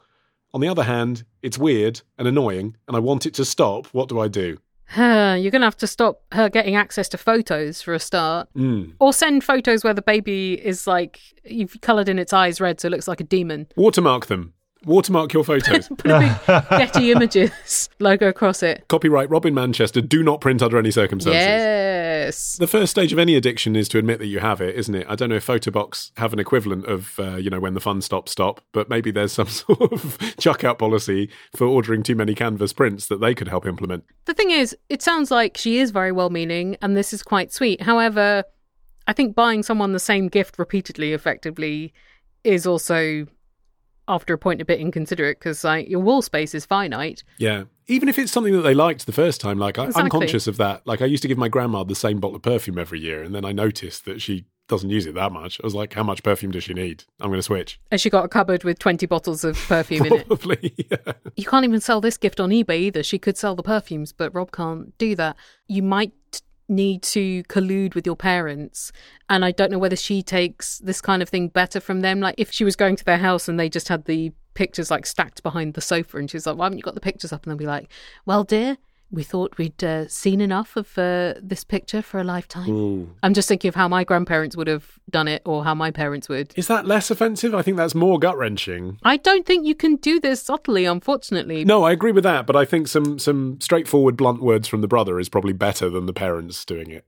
On 0.54 0.60
the 0.60 0.68
other 0.68 0.84
hand, 0.84 1.24
it's 1.42 1.58
weird 1.58 2.00
and 2.16 2.28
annoying, 2.28 2.76
and 2.86 2.96
I 2.96 3.00
want 3.00 3.26
it 3.26 3.34
to 3.34 3.44
stop. 3.44 3.86
What 3.88 4.08
do 4.08 4.20
I 4.20 4.28
do? 4.28 4.58
You're 4.96 5.50
going 5.50 5.62
to 5.62 5.66
have 5.66 5.76
to 5.78 5.88
stop 5.88 6.22
her 6.30 6.48
getting 6.48 6.76
access 6.76 7.08
to 7.08 7.18
photos 7.18 7.82
for 7.82 7.92
a 7.92 7.98
start. 7.98 8.48
Mm. 8.56 8.92
Or 9.00 9.12
send 9.12 9.42
photos 9.42 9.82
where 9.82 9.94
the 9.94 10.00
baby 10.00 10.54
is 10.54 10.86
like, 10.86 11.20
you've 11.44 11.80
coloured 11.80 12.08
in 12.08 12.20
its 12.20 12.32
eyes 12.32 12.60
red 12.60 12.78
so 12.80 12.86
it 12.86 12.92
looks 12.92 13.08
like 13.08 13.18
a 13.18 13.24
demon. 13.24 13.66
Watermark 13.76 14.26
them. 14.26 14.53
Watermark 14.86 15.32
your 15.32 15.44
photos. 15.44 15.88
Put 15.98 16.10
a 16.10 16.18
big 16.48 16.68
Getty 16.70 17.12
Images 17.12 17.88
logo 17.98 18.28
across 18.28 18.62
it. 18.62 18.86
Copyright 18.88 19.30
Robin 19.30 19.54
Manchester. 19.54 20.00
Do 20.00 20.22
not 20.22 20.40
print 20.40 20.62
under 20.62 20.78
any 20.78 20.90
circumstances. 20.90 21.42
Yes. 21.42 22.56
The 22.56 22.66
first 22.66 22.90
stage 22.90 23.12
of 23.12 23.18
any 23.18 23.36
addiction 23.36 23.76
is 23.76 23.88
to 23.88 23.98
admit 23.98 24.18
that 24.18 24.26
you 24.26 24.40
have 24.40 24.60
it, 24.60 24.74
isn't 24.76 24.94
it? 24.94 25.06
I 25.08 25.14
don't 25.14 25.28
know 25.28 25.36
if 25.36 25.46
Photobox 25.46 26.10
have 26.16 26.32
an 26.32 26.38
equivalent 26.38 26.86
of, 26.86 27.18
uh, 27.18 27.36
you 27.36 27.50
know, 27.50 27.60
when 27.60 27.74
the 27.74 27.80
fun 27.80 28.00
stops, 28.00 28.32
stop, 28.32 28.60
but 28.72 28.88
maybe 28.88 29.10
there's 29.10 29.32
some 29.32 29.46
sort 29.48 29.92
of 29.92 30.36
chuck 30.38 30.64
out 30.64 30.78
policy 30.78 31.30
for 31.54 31.66
ordering 31.66 32.02
too 32.02 32.14
many 32.14 32.34
canvas 32.34 32.72
prints 32.72 33.06
that 33.08 33.20
they 33.20 33.34
could 33.34 33.48
help 33.48 33.66
implement. 33.66 34.04
The 34.24 34.34
thing 34.34 34.50
is, 34.50 34.76
it 34.88 35.02
sounds 35.02 35.30
like 35.30 35.56
she 35.56 35.78
is 35.78 35.90
very 35.90 36.12
well 36.12 36.30
meaning 36.30 36.76
and 36.80 36.96
this 36.96 37.12
is 37.12 37.22
quite 37.22 37.52
sweet. 37.52 37.82
However, 37.82 38.44
I 39.06 39.12
think 39.12 39.34
buying 39.34 39.62
someone 39.62 39.92
the 39.92 39.98
same 39.98 40.28
gift 40.28 40.58
repeatedly 40.58 41.12
effectively 41.12 41.92
is 42.42 42.66
also, 42.66 43.26
after 44.08 44.34
a 44.34 44.38
point, 44.38 44.60
a 44.60 44.64
bit 44.64 44.80
inconsiderate 44.80 45.38
because 45.38 45.64
like, 45.64 45.88
your 45.88 46.00
wall 46.00 46.22
space 46.22 46.54
is 46.54 46.64
finite. 46.64 47.22
Yeah. 47.38 47.64
Even 47.86 48.08
if 48.08 48.18
it's 48.18 48.32
something 48.32 48.54
that 48.54 48.62
they 48.62 48.74
liked 48.74 49.06
the 49.06 49.12
first 49.12 49.40
time, 49.40 49.58
like 49.58 49.78
I, 49.78 49.90
I'm 49.94 50.08
conscious 50.08 50.46
of 50.46 50.56
that. 50.56 50.86
Like 50.86 51.02
I 51.02 51.06
used 51.06 51.22
to 51.22 51.28
give 51.28 51.38
my 51.38 51.48
grandma 51.48 51.84
the 51.84 51.94
same 51.94 52.18
bottle 52.18 52.36
of 52.36 52.42
perfume 52.42 52.78
every 52.78 52.98
year, 52.98 53.22
and 53.22 53.34
then 53.34 53.44
I 53.44 53.52
noticed 53.52 54.06
that 54.06 54.22
she 54.22 54.46
doesn't 54.68 54.90
use 54.90 55.06
it 55.06 55.14
that 55.14 55.32
much. 55.32 55.60
I 55.62 55.66
was 55.66 55.74
like, 55.74 55.92
how 55.92 56.02
much 56.02 56.22
perfume 56.22 56.50
does 56.50 56.64
she 56.64 56.72
need? 56.72 57.04
I'm 57.20 57.28
going 57.28 57.38
to 57.38 57.42
switch. 57.42 57.78
And 57.90 58.00
she 58.00 58.08
got 58.08 58.24
a 58.24 58.28
cupboard 58.28 58.64
with 58.64 58.78
20 58.78 59.06
bottles 59.06 59.44
of 59.44 59.56
perfume 59.56 60.06
in 60.06 60.12
it. 60.14 60.26
Probably. 60.26 60.74
yeah. 60.90 61.12
You 61.36 61.44
can't 61.44 61.64
even 61.64 61.80
sell 61.80 62.00
this 62.00 62.16
gift 62.16 62.40
on 62.40 62.50
eBay 62.50 62.78
either. 62.78 63.02
She 63.02 63.18
could 63.18 63.36
sell 63.36 63.54
the 63.54 63.62
perfumes, 63.62 64.12
but 64.12 64.34
Rob 64.34 64.52
can't 64.52 64.96
do 64.96 65.14
that. 65.16 65.36
You 65.68 65.82
might 65.82 66.12
need 66.68 67.02
to 67.02 67.42
collude 67.44 67.94
with 67.94 68.06
your 68.06 68.16
parents. 68.16 68.92
And 69.28 69.44
I 69.44 69.52
don't 69.52 69.70
know 69.70 69.78
whether 69.78 69.96
she 69.96 70.22
takes 70.22 70.78
this 70.78 71.00
kind 71.00 71.22
of 71.22 71.28
thing 71.28 71.48
better 71.48 71.80
from 71.80 72.00
them. 72.00 72.20
Like 72.20 72.34
if 72.38 72.50
she 72.50 72.64
was 72.64 72.76
going 72.76 72.96
to 72.96 73.04
their 73.04 73.18
house 73.18 73.48
and 73.48 73.58
they 73.58 73.68
just 73.68 73.88
had 73.88 74.04
the 74.04 74.32
pictures 74.54 74.90
like 74.90 75.04
stacked 75.06 75.42
behind 75.42 75.74
the 75.74 75.80
sofa 75.80 76.16
and 76.16 76.30
she's 76.30 76.46
like, 76.46 76.56
why 76.56 76.66
haven't 76.66 76.78
you 76.78 76.84
got 76.84 76.94
the 76.94 77.00
pictures 77.00 77.32
up? 77.32 77.44
And 77.44 77.50
they'll 77.50 77.58
be 77.58 77.66
like, 77.66 77.90
well, 78.24 78.44
dear, 78.44 78.78
we 79.14 79.22
thought 79.22 79.56
we'd 79.58 79.82
uh, 79.82 80.08
seen 80.08 80.40
enough 80.40 80.76
of 80.76 80.98
uh, 80.98 81.34
this 81.40 81.64
picture 81.64 82.02
for 82.02 82.20
a 82.20 82.24
lifetime. 82.24 82.68
Ooh. 82.68 83.10
I'm 83.22 83.34
just 83.34 83.48
thinking 83.48 83.68
of 83.68 83.74
how 83.74 83.88
my 83.88 84.04
grandparents 84.04 84.56
would 84.56 84.66
have 84.66 84.98
done 85.10 85.28
it 85.28 85.42
or 85.44 85.64
how 85.64 85.74
my 85.74 85.90
parents 85.90 86.28
would. 86.28 86.52
Is 86.56 86.66
that 86.68 86.86
less 86.86 87.10
offensive? 87.10 87.54
I 87.54 87.62
think 87.62 87.76
that's 87.76 87.94
more 87.94 88.18
gut 88.18 88.36
wrenching. 88.36 88.98
I 89.02 89.16
don't 89.16 89.46
think 89.46 89.66
you 89.66 89.74
can 89.74 89.96
do 89.96 90.20
this 90.20 90.42
subtly, 90.42 90.84
unfortunately. 90.84 91.64
No, 91.64 91.84
I 91.84 91.92
agree 91.92 92.12
with 92.12 92.24
that, 92.24 92.46
but 92.46 92.56
I 92.56 92.64
think 92.64 92.88
some 92.88 93.18
some 93.18 93.60
straightforward, 93.60 94.16
blunt 94.16 94.42
words 94.42 94.68
from 94.68 94.80
the 94.80 94.88
brother 94.88 95.20
is 95.20 95.28
probably 95.28 95.52
better 95.52 95.88
than 95.88 96.06
the 96.06 96.12
parents 96.12 96.64
doing 96.64 96.90
it. 96.90 97.04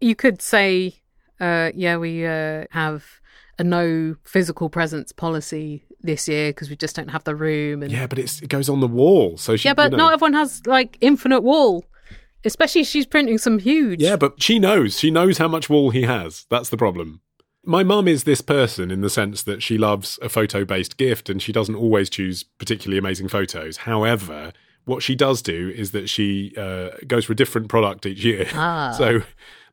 You 0.00 0.14
could 0.14 0.40
say, 0.40 0.94
uh, 1.40 1.70
yeah, 1.74 1.96
we 1.98 2.26
uh, 2.26 2.64
have 2.70 3.20
a 3.60 3.64
no 3.64 4.16
physical 4.24 4.68
presence 4.70 5.12
policy 5.12 5.84
this 6.00 6.26
year 6.26 6.48
because 6.50 6.70
we 6.70 6.76
just 6.76 6.96
don't 6.96 7.08
have 7.10 7.24
the 7.24 7.34
room. 7.36 7.82
And 7.82 7.92
Yeah, 7.92 8.06
but 8.06 8.18
it's, 8.18 8.40
it 8.40 8.48
goes 8.48 8.68
on 8.68 8.80
the 8.80 8.86
wall, 8.88 9.36
so 9.36 9.54
she. 9.56 9.68
yeah, 9.68 9.74
but 9.74 9.90
you 9.92 9.98
know- 9.98 10.04
not 10.04 10.14
everyone 10.14 10.32
has 10.32 10.66
like 10.66 10.96
infinite 11.00 11.42
wall. 11.42 11.84
Especially 12.42 12.84
she's 12.84 13.04
printing 13.04 13.36
some 13.36 13.58
huge. 13.58 14.00
Yeah, 14.00 14.16
but 14.16 14.42
she 14.42 14.58
knows. 14.58 14.98
She 14.98 15.10
knows 15.10 15.36
how 15.36 15.46
much 15.46 15.68
wall 15.68 15.90
he 15.90 16.02
has. 16.04 16.46
That's 16.48 16.70
the 16.70 16.78
problem. 16.78 17.20
My 17.66 17.82
mum 17.82 18.08
is 18.08 18.24
this 18.24 18.40
person 18.40 18.90
in 18.90 19.02
the 19.02 19.10
sense 19.10 19.42
that 19.42 19.62
she 19.62 19.76
loves 19.76 20.18
a 20.22 20.30
photo 20.30 20.64
based 20.64 20.96
gift 20.96 21.28
and 21.28 21.42
she 21.42 21.52
doesn't 21.52 21.74
always 21.74 22.08
choose 22.08 22.42
particularly 22.42 22.96
amazing 22.96 23.28
photos. 23.28 23.76
However, 23.78 24.54
what 24.86 25.02
she 25.02 25.14
does 25.14 25.42
do 25.42 25.68
is 25.76 25.90
that 25.90 26.08
she 26.08 26.54
uh, 26.56 26.92
goes 27.06 27.26
for 27.26 27.34
a 27.34 27.36
different 27.36 27.68
product 27.68 28.06
each 28.06 28.24
year. 28.24 28.46
Ah. 28.54 28.94
So 28.96 29.20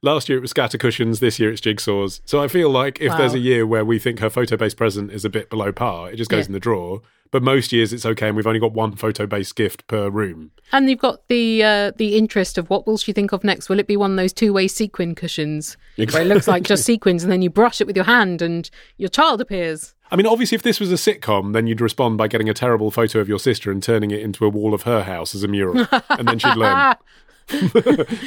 last 0.02 0.30
year 0.30 0.38
it 0.38 0.42
was 0.42 0.52
scatter 0.52 0.78
cushions, 0.78 1.20
this 1.20 1.40
year 1.40 1.52
it's 1.52 1.62
jigsaws. 1.62 2.22
So 2.26 2.42
I 2.42 2.48
feel 2.48 2.70
like 2.70 3.00
if 3.02 3.16
there's 3.18 3.34
a 3.34 3.40
year 3.40 3.66
where 3.66 3.86
we 3.86 4.00
think 4.00 4.20
her 4.20 4.30
photo 4.30 4.58
based 4.58 4.78
present 4.78 5.12
is 5.12 5.26
a 5.26 5.30
bit 5.30 5.50
below 5.50 5.72
par, 5.72 6.12
it 6.12 6.16
just 6.18 6.30
goes 6.30 6.46
Yeah. 6.46 6.48
in 6.48 6.52
the 6.54 6.60
drawer. 6.60 7.02
But 7.30 7.44
most 7.44 7.74
years 7.74 7.92
it's 7.92 8.06
okay 8.06 8.28
and 8.28 8.38
we've 8.38 8.48
only 8.48 8.60
got 8.62 8.72
one 8.72 8.96
photo 8.96 9.26
based 9.26 9.58
gift 9.58 9.86
per 9.88 10.10
room. 10.10 10.52
And 10.72 10.90
you've 10.90 11.00
got 11.00 11.28
the 11.28 11.62
uh, 11.62 11.92
the 11.98 12.16
interest 12.18 12.58
of 12.58 12.70
what 12.70 12.88
will 12.88 12.98
she 12.98 13.12
think 13.12 13.34
of 13.34 13.44
next? 13.44 13.68
Will 13.68 13.80
it 13.80 13.88
be 13.88 13.98
one 13.98 14.12
of 14.12 14.18
those 14.18 14.32
two 14.32 14.54
way 14.54 14.70
sequin 14.70 15.14
cushions 15.14 15.76
where 15.98 16.22
it 16.22 16.28
looks 16.28 16.48
like 16.48 16.64
just 16.64 16.86
sequins 16.86 17.24
and 17.24 17.32
then 17.32 17.42
you 17.42 17.50
brush 17.50 17.82
it 17.82 17.88
with 17.88 17.98
your 17.98 18.06
hand 18.06 18.42
and 18.42 18.70
your 18.98 19.10
child 19.10 19.42
appears? 19.42 19.94
I 20.10 20.16
mean, 20.16 20.26
obviously, 20.26 20.56
if 20.56 20.62
this 20.62 20.80
was 20.80 20.90
a 20.90 20.96
sitcom, 20.96 21.52
then 21.52 21.68
you'd 21.68 21.82
respond 21.82 22.18
by 22.18 22.30
getting 22.30 22.48
a 22.48 22.54
terrible 22.54 22.92
photo 22.92 23.20
of 23.20 23.28
your 23.28 23.40
sister 23.40 23.72
and 23.72 23.84
turning 23.84 24.12
it 24.12 24.22
into 24.22 24.46
a 24.46 24.50
wall 24.50 24.74
of 24.74 24.84
her 24.84 25.04
house 25.04 25.36
as 25.36 25.44
a 25.44 25.50
mural, 25.50 25.86
and 26.12 26.26
then 26.30 26.40
she'd 26.40 26.56
learn. 26.56 26.96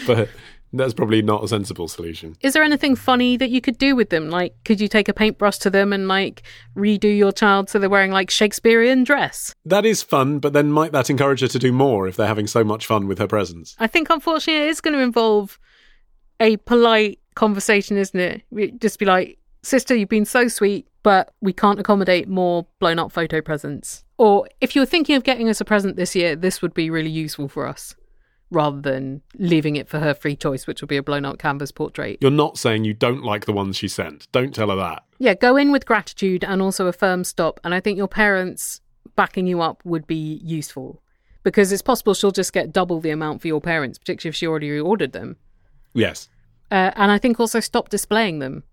but 0.07 0.29
That's 0.73 0.95
probably 0.95 1.21
not 1.21 1.43
a 1.43 1.49
sensible 1.49 1.89
solution. 1.89 2.37
Is 2.41 2.53
there 2.53 2.62
anything 2.62 2.95
funny 2.95 3.37
that 3.37 3.51
you 3.51 3.61
could 3.61 3.79
do 3.79 3.97
with 3.97 4.11
them? 4.11 4.31
Like, 4.31 4.55
could 4.64 4.81
you 4.81 4.89
take 4.89 5.09
a 5.09 5.12
paintbrush 5.12 5.59
to 5.59 5.71
them 5.71 5.93
and 5.93 6.07
like 6.07 6.43
redo 6.77 7.16
your 7.16 7.33
child 7.33 7.68
so 7.68 7.79
they're 7.79 7.91
wearing 7.91 8.12
like 8.12 8.31
Shakespearean 8.31 9.05
dress? 9.05 9.55
That 9.64 9.85
is 9.85 10.03
fun, 10.03 10.39
but 10.39 10.53
then 10.53 10.71
might 10.71 10.93
that 10.93 11.11
encourage 11.11 11.41
her 11.41 11.49
to 11.49 11.59
do 11.59 11.73
more 11.73 12.07
if 12.07 12.16
they're 12.16 12.27
having 12.27 12.47
so 12.47 12.62
much 12.62 12.87
fun 12.87 13.09
with 13.09 13.18
her 13.18 13.27
presents? 13.27 13.75
I 13.79 13.89
think 13.89 14.11
unfortunately 14.11 14.62
it 14.62 14.68
is 14.68 14.81
going 14.81 14.95
to 14.95 15.03
involve 15.03 15.59
a 16.39 16.57
polite 16.59 17.18
conversation, 17.35 17.97
isn't 17.97 18.21
it? 18.21 18.81
Just 18.81 18.99
be 18.99 19.07
like, 19.07 19.39
sister, 19.62 19.95
you've 19.95 20.09
been 20.09 20.25
so 20.25 20.49
sweet, 20.49 20.87
but 21.03 21.35
we 21.41 21.53
can't 21.53 21.81
accommodate 21.81 22.29
more 22.29 22.66
blown 22.79 22.99
up 22.99 23.12
photo 23.12 23.41
presents. 23.41 24.05
Or 24.18 24.47
if 24.61 24.77
you 24.77 24.83
were 24.83 24.87
thinking 24.87 25.16
of 25.16 25.25
getting 25.25 25.49
us 25.49 25.61
a 25.61 25.64
present 25.64 25.97
this 25.97 26.14
year, 26.14 26.37
this 26.37 26.62
would 26.62 26.75
be 26.75 26.91
really 26.91 27.11
useful 27.11 27.49
for 27.49 27.66
us. 27.66 27.95
Rather 28.51 28.80
than 28.80 29.22
leaving 29.38 29.76
it 29.76 29.88
for 29.88 30.01
her 30.01 30.12
free 30.12 30.34
choice, 30.34 30.66
which 30.66 30.80
would 30.82 30.88
be 30.88 30.96
a 30.96 31.03
blown 31.03 31.24
up 31.24 31.38
canvas 31.38 31.70
portrait. 31.70 32.18
You're 32.20 32.32
not 32.32 32.59
saying 32.59 32.84
you 32.84 32.94
don't 32.94 33.22
like 33.22 33.44
the 33.44 33.53
ones 33.53 33.76
she 33.76 33.86
sent. 33.86 34.26
Don't 34.32 34.55
tell 34.55 34.70
her 34.70 34.76
that. 34.76 35.05
Yeah, 35.18 35.34
go 35.34 35.57
in 35.57 35.70
with 35.70 35.86
gratitude 35.86 36.42
and 36.44 36.61
also 36.61 36.86
a 36.86 36.92
firm 36.92 37.22
stop. 37.22 37.61
And 37.62 37.74
I 37.74 37.80
think 37.80 37.96
your 37.96 38.09
parents 38.09 38.80
backing 39.14 39.46
you 39.46 39.61
up 39.61 39.82
would 39.84 40.07
be 40.07 40.40
useful 40.42 41.03
because 41.42 41.72
it's 41.72 41.82
possible 41.82 42.14
she'll 42.14 42.30
just 42.30 42.53
get 42.53 42.72
double 42.72 43.01
the 43.01 43.11
amount 43.11 43.40
for 43.40 43.46
your 43.46 43.61
parents, 43.61 43.98
particularly 43.98 44.30
if 44.30 44.36
she 44.36 44.46
already 44.46 44.78
ordered 44.78 45.12
them. 45.12 45.36
Yes. 45.94 46.28
Uh, 46.70 46.90
and 46.96 47.11
I 47.11 47.18
think 47.18 47.40
also 47.40 47.61
stop 47.61 47.88
displaying 47.88 48.38
them. 48.38 48.64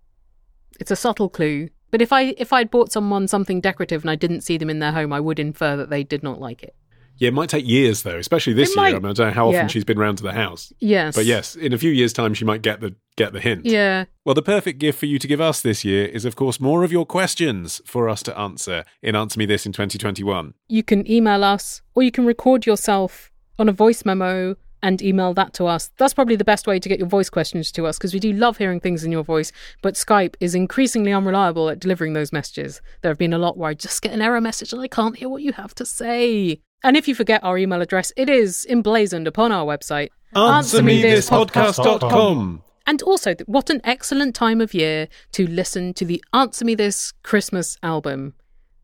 It's 0.78 0.90
a 0.90 0.96
subtle 0.96 1.28
clue. 1.28 1.70
But 1.90 2.02
if 2.02 2.12
I 2.12 2.34
if 2.36 2.52
I'd 2.52 2.70
bought 2.70 2.92
someone 2.92 3.28
something 3.28 3.60
decorative 3.60 4.02
and 4.02 4.10
I 4.10 4.14
didn't 4.14 4.42
see 4.42 4.58
them 4.58 4.70
in 4.70 4.78
their 4.78 4.92
home, 4.92 5.12
I 5.12 5.20
would 5.20 5.38
infer 5.38 5.76
that 5.76 5.90
they 5.90 6.04
did 6.04 6.22
not 6.22 6.40
like 6.40 6.62
it. 6.62 6.74
Yeah, 7.18 7.28
it 7.28 7.34
might 7.34 7.48
take 7.48 7.66
years 7.66 8.02
though, 8.02 8.16
especially 8.16 8.52
this 8.54 8.70
It 8.70 8.76
year. 8.76 8.82
might- 8.84 8.94
I, 8.94 8.98
mean, 8.98 9.06
I 9.10 9.12
don't 9.12 9.26
know 9.28 9.32
how 9.32 9.48
often 9.48 9.60
yeah. 9.62 9.66
she's 9.66 9.84
been 9.84 9.98
round 9.98 10.18
to 10.18 10.24
the 10.24 10.32
house. 10.32 10.72
Yes. 10.78 11.14
But 11.16 11.24
yes, 11.26 11.56
in 11.56 11.72
a 11.72 11.78
few 11.78 11.90
years' 11.90 12.12
time, 12.12 12.34
she 12.34 12.44
might 12.44 12.62
get 12.62 12.80
the 12.80 12.94
get 13.16 13.32
the 13.32 13.40
hint. 13.40 13.66
Yeah. 13.66 14.04
Well, 14.24 14.34
the 14.36 14.42
perfect 14.42 14.78
gift 14.78 14.98
for 15.00 15.06
you 15.06 15.18
to 15.18 15.26
give 15.26 15.40
us 15.40 15.60
this 15.60 15.84
year 15.84 16.06
is, 16.06 16.24
of 16.24 16.36
course, 16.36 16.60
more 16.60 16.84
of 16.84 16.92
your 16.92 17.04
questions 17.04 17.80
for 17.84 18.08
us 18.08 18.22
to 18.22 18.38
answer 18.38 18.84
in 19.02 19.16
Answer 19.16 19.38
Me 19.40 19.46
This 19.46 19.66
in 19.66 19.72
2021. 19.72 20.54
You 20.68 20.82
can 20.84 21.10
email 21.10 21.42
us 21.42 21.82
or 21.96 22.04
you 22.04 22.12
can 22.12 22.24
record 22.26 22.64
yourself 22.66 23.32
on 23.58 23.68
a 23.68 23.72
voice 23.72 24.04
memo 24.04 24.54
and 24.82 25.02
email 25.02 25.34
that 25.34 25.52
to 25.54 25.66
us. 25.66 25.90
That's 25.98 26.14
probably 26.14 26.36
the 26.36 26.44
best 26.44 26.66
way 26.66 26.78
to 26.78 26.88
get 26.88 26.98
your 26.98 27.08
voice 27.08 27.30
questions 27.30 27.72
to 27.72 27.86
us 27.86 27.98
because 27.98 28.14
we 28.14 28.20
do 28.20 28.32
love 28.32 28.58
hearing 28.58 28.80
things 28.80 29.04
in 29.04 29.12
your 29.12 29.24
voice, 29.24 29.52
but 29.82 29.94
Skype 29.94 30.36
is 30.40 30.54
increasingly 30.54 31.12
unreliable 31.12 31.68
at 31.68 31.80
delivering 31.80 32.12
those 32.12 32.32
messages. 32.32 32.80
There 33.02 33.10
have 33.10 33.18
been 33.18 33.32
a 33.32 33.38
lot 33.38 33.56
where 33.56 33.70
I 33.70 33.74
just 33.74 34.02
get 34.02 34.12
an 34.12 34.22
error 34.22 34.40
message 34.40 34.72
and 34.72 34.80
I 34.80 34.88
can't 34.88 35.16
hear 35.16 35.28
what 35.28 35.42
you 35.42 35.52
have 35.52 35.74
to 35.76 35.84
say. 35.84 36.60
And 36.82 36.96
if 36.96 37.06
you 37.08 37.14
forget 37.14 37.44
our 37.44 37.58
email 37.58 37.82
address, 37.82 38.12
it 38.16 38.28
is 38.28 38.66
emblazoned 38.68 39.26
upon 39.26 39.50
our 39.52 39.66
website. 39.66 40.08
AnswerMeThisPodcast.com. 40.34 42.62
And 42.86 43.02
also, 43.02 43.34
what 43.46 43.68
an 43.68 43.82
excellent 43.84 44.34
time 44.34 44.62
of 44.62 44.72
year 44.72 45.08
to 45.32 45.46
listen 45.46 45.92
to 45.94 46.06
the 46.06 46.24
Answer 46.32 46.64
Me 46.64 46.74
This 46.74 47.12
Christmas 47.22 47.76
album. 47.82 48.34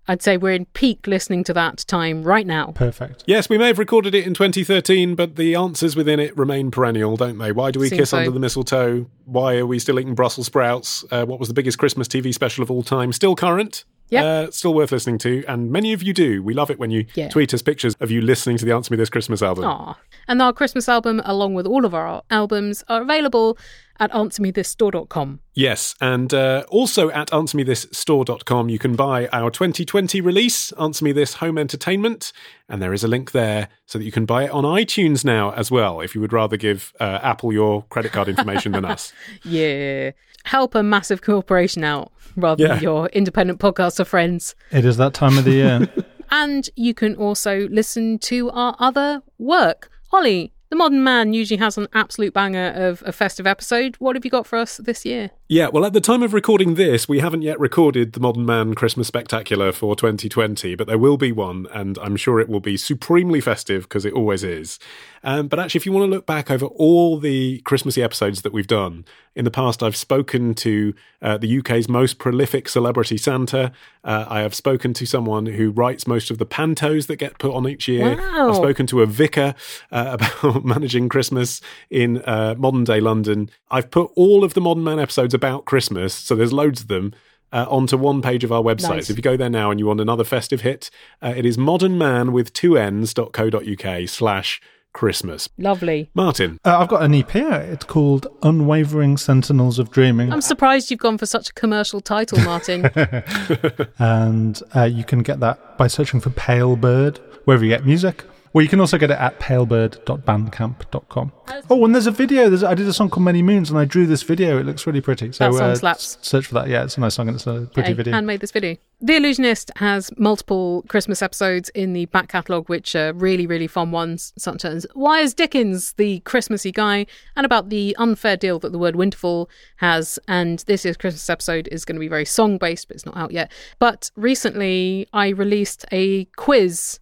I'd 0.06 0.22
say 0.22 0.36
we're 0.36 0.52
in 0.52 0.66
peak 0.66 1.06
listening 1.06 1.44
to 1.44 1.54
that 1.54 1.78
time 1.86 2.22
right 2.22 2.46
now. 2.46 2.72
Perfect. 2.74 3.24
Yes, 3.26 3.48
we 3.48 3.58
may 3.58 3.68
have 3.68 3.78
recorded 3.78 4.14
it 4.14 4.26
in 4.26 4.34
2013, 4.34 5.14
but 5.14 5.36
the 5.36 5.54
answers 5.54 5.96
within 5.96 6.20
it 6.20 6.36
remain 6.36 6.70
perennial, 6.70 7.16
don't 7.16 7.38
they? 7.38 7.52
Why 7.52 7.70
do 7.70 7.80
we 7.80 7.88
Seems 7.88 8.00
kiss 8.00 8.10
so. 8.10 8.18
under 8.18 8.30
the 8.30 8.40
mistletoe? 8.40 9.06
Why 9.24 9.56
are 9.56 9.66
we 9.66 9.78
still 9.78 9.98
eating 9.98 10.14
Brussels 10.14 10.46
sprouts? 10.46 11.04
Uh, 11.10 11.24
what 11.24 11.38
was 11.38 11.48
the 11.48 11.54
biggest 11.54 11.78
Christmas 11.78 12.06
TV 12.06 12.34
special 12.34 12.62
of 12.62 12.70
all 12.70 12.82
time? 12.82 13.12
Still 13.12 13.34
current. 13.34 13.84
Yep. 14.10 14.24
Uh, 14.24 14.50
still 14.50 14.74
worth 14.74 14.92
listening 14.92 15.18
to, 15.18 15.44
and 15.48 15.70
many 15.70 15.92
of 15.92 16.02
you 16.02 16.12
do. 16.12 16.42
We 16.42 16.54
love 16.54 16.70
it 16.70 16.78
when 16.78 16.90
you 16.90 17.06
Yeah. 17.14 17.28
tweet 17.28 17.52
us 17.54 17.62
pictures 17.62 17.94
of 18.00 18.10
you 18.10 18.20
listening 18.20 18.56
to 18.58 18.64
the 18.64 18.72
Answer 18.72 18.92
Me 18.92 18.96
This 18.96 19.10
Christmas 19.10 19.42
album. 19.42 19.64
Aw. 19.64 19.96
And 20.28 20.40
our 20.42 20.52
Christmas 20.52 20.88
album, 20.88 21.20
along 21.24 21.54
with 21.54 21.66
all 21.66 21.84
of 21.84 21.94
our 21.94 22.22
albums, 22.30 22.84
are 22.88 23.02
available 23.02 23.58
at 24.00 24.10
answermethisstore.com. 24.12 25.40
Yes, 25.54 25.94
and 26.00 26.32
uh, 26.34 26.64
also 26.68 27.10
at 27.10 27.28
answermethisstore.com, 27.30 28.68
you 28.68 28.78
can 28.78 28.96
buy 28.96 29.28
our 29.28 29.50
2020 29.50 30.20
release, 30.20 30.72
Answer 30.72 31.04
Me 31.04 31.12
This 31.12 31.34
Home 31.34 31.58
Entertainment, 31.58 32.32
and 32.68 32.82
there 32.82 32.92
is 32.92 33.04
a 33.04 33.08
link 33.08 33.32
there 33.32 33.68
so 33.86 33.98
that 33.98 34.04
you 34.04 34.12
can 34.12 34.26
buy 34.26 34.44
it 34.44 34.50
on 34.50 34.64
iTunes 34.64 35.24
now 35.24 35.52
as 35.52 35.70
well, 35.70 36.00
if 36.00 36.14
you 36.14 36.20
would 36.20 36.32
rather 36.32 36.56
give 36.56 36.92
uh, 37.00 37.20
Apple 37.22 37.52
your 37.52 37.82
credit 37.84 38.12
card 38.12 38.28
information 38.28 38.72
than 38.72 38.84
us. 38.84 39.12
Yeah. 39.44 40.10
Help 40.44 40.74
a 40.74 40.82
massive 40.82 41.22
corporation 41.22 41.84
out 41.84 42.12
rather 42.36 42.62
Yeah. 42.62 42.74
than 42.74 42.82
your 42.82 43.06
independent 43.08 43.58
podcaster 43.60 44.06
friends. 44.06 44.54
It 44.70 44.84
is 44.84 44.96
that 44.96 45.14
time 45.14 45.38
of 45.38 45.44
the 45.44 45.52
year. 45.52 45.88
And 46.30 46.68
you 46.74 46.94
can 46.94 47.14
also 47.14 47.68
listen 47.68 48.18
to 48.20 48.50
our 48.50 48.74
other 48.80 49.22
work. 49.38 49.88
Ollie, 50.10 50.52
the 50.70 50.74
modern 50.74 51.04
man 51.04 51.32
usually 51.32 51.58
has 51.58 51.78
an 51.78 51.86
absolute 51.92 52.32
banger 52.34 52.72
of 52.74 53.04
a 53.06 53.12
festive 53.12 53.46
episode. 53.46 53.94
What 54.00 54.16
have 54.16 54.24
you 54.24 54.30
got 54.32 54.44
for 54.46 54.58
us 54.58 54.78
this 54.78 55.04
year? 55.04 55.30
Yeah, 55.48 55.68
well, 55.68 55.84
at 55.84 55.92
the 55.92 56.00
time 56.00 56.24
of 56.24 56.34
recording 56.34 56.74
this, 56.74 57.08
we 57.08 57.20
haven't 57.20 57.42
yet 57.42 57.60
recorded 57.60 58.14
the 58.14 58.20
Modern 58.20 58.46
Man 58.46 58.74
Christmas 58.74 59.06
Spectacular 59.06 59.70
for 59.70 59.94
2020, 59.94 60.74
but 60.74 60.88
there 60.88 60.98
will 60.98 61.18
be 61.18 61.30
one, 61.30 61.68
and 61.72 61.98
I'm 61.98 62.16
sure 62.16 62.40
it 62.40 62.48
will 62.48 62.58
be 62.58 62.76
supremely 62.76 63.40
festive 63.40 63.82
because 63.84 64.04
it 64.04 64.14
always 64.14 64.42
is. 64.42 64.80
Um, 65.24 65.48
but 65.48 65.58
actually, 65.58 65.80
if 65.80 65.86
you 65.86 65.92
want 65.92 66.04
to 66.04 66.10
look 66.14 66.26
back 66.26 66.50
over 66.50 66.66
all 66.66 67.18
the 67.18 67.60
Christmassy 67.60 68.02
episodes 68.02 68.42
that 68.42 68.52
we've 68.52 68.66
done, 68.66 69.04
in 69.34 69.44
the 69.44 69.50
past, 69.50 69.82
I've 69.82 69.96
spoken 69.96 70.54
to 70.56 70.94
uh, 71.20 71.38
the 71.38 71.58
UK's 71.58 71.88
most 71.88 72.18
prolific 72.18 72.68
celebrity 72.68 73.16
Santa. 73.16 73.72
Uh, 74.04 74.26
I 74.28 74.40
have 74.40 74.54
spoken 74.54 74.92
to 74.94 75.06
someone 75.06 75.46
who 75.46 75.70
writes 75.70 76.06
most 76.06 76.30
of 76.30 76.38
the 76.38 76.46
pantos 76.46 77.08
that 77.08 77.16
get 77.16 77.38
put 77.38 77.52
on 77.52 77.68
each 77.68 77.88
year. 77.88 78.16
Wow. 78.16 78.50
I've 78.50 78.56
spoken 78.56 78.86
to 78.88 79.02
a 79.02 79.06
vicar 79.06 79.54
uh, 79.90 80.16
about 80.42 80.64
managing 80.64 81.08
Christmas 81.08 81.60
in 81.90 82.22
uh, 82.22 82.54
modern 82.56 82.84
day 82.84 83.00
London. 83.00 83.50
I've 83.70 83.90
put 83.90 84.12
all 84.14 84.44
of 84.44 84.54
the 84.54 84.60
Modern 84.60 84.84
Man 84.84 85.00
episodes 85.00 85.34
about 85.34 85.64
Christmas, 85.64 86.14
so 86.14 86.36
there's 86.36 86.52
loads 86.52 86.82
of 86.82 86.88
them. 86.88 87.12
Uh, 87.52 87.66
onto 87.68 87.96
one 87.96 88.20
page 88.20 88.42
of 88.42 88.50
our 88.50 88.62
website. 88.62 88.96
Nice. 88.96 89.06
So 89.06 89.12
if 89.12 89.16
you 89.16 89.22
go 89.22 89.36
there 89.36 89.48
now 89.48 89.70
and 89.70 89.78
you 89.78 89.86
want 89.86 90.00
another 90.00 90.24
festive 90.24 90.62
hit, 90.62 90.90
uh, 91.22 91.34
it 91.36 91.46
is 91.46 91.56
modernman 91.56 92.32
with 92.32 92.52
two 92.52 92.76
ns.co.uk 92.76 94.08
slash 94.08 94.60
Christmas. 94.94 95.50
Lovely. 95.58 96.08
Martin, 96.14 96.58
Uh, 96.64 96.78
I've 96.78 96.88
got 96.88 97.02
an 97.02 97.12
EP 97.14 97.36
out. 97.36 97.60
It's 97.62 97.84
called 97.84 98.26
Unwavering 98.42 99.18
Sentinels 99.18 99.78
of 99.78 99.90
Dreaming. 99.90 100.32
I'm 100.32 100.40
surprised 100.40 100.90
you've 100.90 101.00
gone 101.00 101.18
for 101.18 101.26
such 101.26 101.50
a 101.50 101.52
commercial 101.52 102.00
title, 102.00 102.38
Martin. 102.40 102.86
and 103.98 104.62
uh, 104.74 104.84
you 104.84 105.04
can 105.04 105.22
get 105.22 105.40
that 105.40 105.76
by 105.76 105.88
searching 105.88 106.20
for 106.20 106.30
Palebird 106.30 107.18
wherever 107.44 107.62
you 107.64 107.70
get 107.70 107.84
music. 107.84 108.24
Or 108.54 108.62
you 108.62 108.68
can 108.68 108.78
also 108.78 108.98
get 108.98 109.10
it 109.10 109.18
at 109.18 109.40
palebird.bandcamp.com. 109.40 111.32
Oh, 111.68 111.84
and 111.84 111.92
there's 111.92 112.06
a 112.06 112.12
video. 112.12 112.48
There's, 112.48 112.62
I 112.62 112.74
did 112.74 112.86
a 112.86 112.92
song 112.92 113.10
called 113.10 113.24
Many 113.24 113.42
Moons, 113.42 113.68
and 113.68 113.76
I 113.76 113.84
drew 113.84 114.06
this 114.06 114.22
video. 114.22 114.60
It 114.60 114.64
looks 114.64 114.86
really 114.86 115.00
pretty. 115.00 115.32
So 115.32 115.50
That 115.50 115.58
song 115.58 115.70
uh, 115.70 115.74
slaps. 115.74 116.18
Search 116.22 116.46
for 116.46 116.54
that. 116.54 116.68
Yeah, 116.68 116.84
it's 116.84 116.96
a 116.96 117.00
nice 117.00 117.14
song 117.14 117.26
and 117.26 117.34
it's 117.34 117.48
a 117.48 117.68
pretty 117.74 117.92
video. 117.94 118.14
hand 118.14 118.28
made 118.28 118.38
this 118.38 118.52
video. 118.52 118.76
The 119.00 119.14
Allusionist 119.14 119.76
has 119.78 120.16
multiple 120.16 120.84
Christmas 120.88 121.20
episodes 121.20 121.68
in 121.70 121.94
the 121.94 122.06
back 122.06 122.28
catalogue, 122.28 122.68
which 122.68 122.94
are 122.94 123.12
really, 123.12 123.44
really 123.44 123.66
fun 123.66 123.90
ones, 123.90 124.32
such 124.38 124.64
as 124.64 124.86
Why 124.94 125.18
is 125.18 125.34
Dickens 125.34 125.94
the 125.94 126.20
Christmassy 126.20 126.70
guy, 126.70 127.06
and 127.34 127.44
about 127.44 127.70
the 127.70 127.96
unfair 127.98 128.36
deal 128.36 128.60
that 128.60 128.70
the 128.70 128.78
word 128.78 128.94
Winterfall 128.94 129.48
has. 129.78 130.16
And 130.28 130.60
this 130.60 130.84
year's 130.84 130.96
Christmas 130.96 131.28
episode 131.28 131.68
is 131.72 131.84
going 131.84 131.96
to 131.96 132.00
be 132.00 132.08
very 132.08 132.24
song 132.24 132.58
based, 132.58 132.86
but 132.86 132.94
it's 132.94 133.04
not 133.04 133.16
out 133.16 133.32
yet. 133.32 133.50
But 133.80 134.12
recently, 134.14 135.08
I 135.12 135.30
released 135.30 135.84
a 135.90 136.26
quiz 136.36 137.00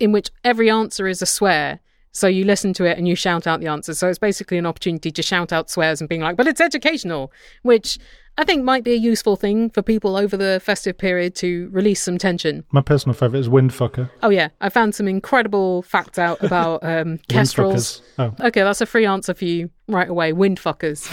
in 0.00 0.12
which 0.12 0.30
every 0.44 0.70
answer 0.70 1.06
is 1.06 1.22
a 1.22 1.26
swear. 1.26 1.80
So 2.12 2.28
you 2.28 2.44
listen 2.44 2.72
to 2.74 2.84
it 2.84 2.96
and 2.96 3.06
you 3.06 3.14
shout 3.14 3.46
out 3.46 3.60
the 3.60 3.66
answers. 3.66 3.98
So 3.98 4.08
it's 4.08 4.18
basically 4.18 4.56
an 4.56 4.64
opportunity 4.64 5.10
to 5.10 5.22
shout 5.22 5.52
out 5.52 5.68
swears 5.68 6.00
and 6.00 6.08
being 6.08 6.22
like, 6.22 6.36
but 6.36 6.46
it's 6.46 6.62
educational, 6.62 7.30
which 7.62 7.98
I 8.38 8.44
think 8.44 8.64
might 8.64 8.84
be 8.84 8.92
a 8.92 8.96
useful 8.96 9.36
thing 9.36 9.68
for 9.68 9.82
people 9.82 10.16
over 10.16 10.34
the 10.34 10.60
festive 10.64 10.96
period 10.96 11.34
to 11.36 11.68
release 11.72 12.02
some 12.02 12.16
tension. 12.16 12.64
My 12.72 12.80
personal 12.80 13.14
favourite 13.14 13.40
is 13.40 13.48
Windfucker. 13.50 14.10
Oh 14.22 14.30
yeah, 14.30 14.48
I 14.62 14.70
found 14.70 14.94
some 14.94 15.08
incredible 15.08 15.82
facts 15.82 16.18
out 16.18 16.42
about 16.42 16.82
um, 16.82 17.18
kestrels. 17.28 18.00
Oh. 18.18 18.34
Okay, 18.40 18.62
that's 18.62 18.80
a 18.80 18.86
free 18.86 19.04
answer 19.04 19.34
for 19.34 19.44
you 19.44 19.70
right 19.88 20.08
away. 20.08 20.32
Windfuckers. 20.32 21.06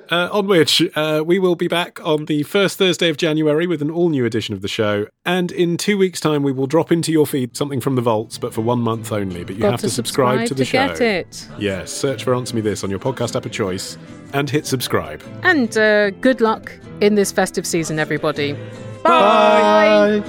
uh, 0.10 0.28
on 0.32 0.46
which 0.46 0.82
uh, 0.94 1.22
we 1.24 1.38
will 1.38 1.56
be 1.56 1.68
back 1.68 2.04
on 2.04 2.26
the 2.26 2.42
first 2.44 2.78
Thursday 2.78 3.08
of 3.08 3.16
January 3.16 3.66
with 3.66 3.82
an 3.82 3.90
all 3.90 4.08
new 4.08 4.24
edition 4.24 4.54
of 4.54 4.62
the 4.62 4.68
show. 4.68 5.06
And 5.24 5.50
in 5.52 5.76
two 5.76 5.98
weeks' 5.98 6.20
time, 6.20 6.42
we 6.42 6.52
will 6.52 6.66
drop 6.66 6.92
into 6.92 7.12
your 7.12 7.26
feed 7.26 7.56
something 7.56 7.80
from 7.80 7.96
the 7.96 8.02
vaults, 8.02 8.38
but 8.38 8.54
for 8.54 8.60
one 8.60 8.80
month 8.80 9.12
only. 9.12 9.44
But 9.44 9.56
you 9.56 9.62
Got 9.62 9.72
have 9.72 9.80
to 9.80 9.86
to 9.86 9.92
subscribe, 9.92 10.46
to 10.48 10.54
the 10.54 10.64
show. 10.64 10.88
get 10.88 11.00
it. 11.00 11.48
Yes, 11.58 11.92
search 11.92 12.24
for 12.24 12.34
Answer 12.34 12.54
Me 12.54 12.60
This 12.60 12.84
on 12.84 12.90
your 12.90 12.98
podcast 13.00 13.36
app 13.36 13.46
of 13.46 13.52
choice 13.52 13.98
and 14.32 14.48
hit 14.48 14.66
subscribe. 14.66 15.22
And 15.42 15.76
uh, 15.76 16.10
good 16.10 16.40
luck 16.40 16.72
in 17.00 17.14
this 17.14 17.32
festive 17.32 17.66
season, 17.66 17.98
everybody. 17.98 18.56
Bye. 19.02 20.22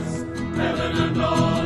Heaven 0.56 0.98
and 0.98 1.57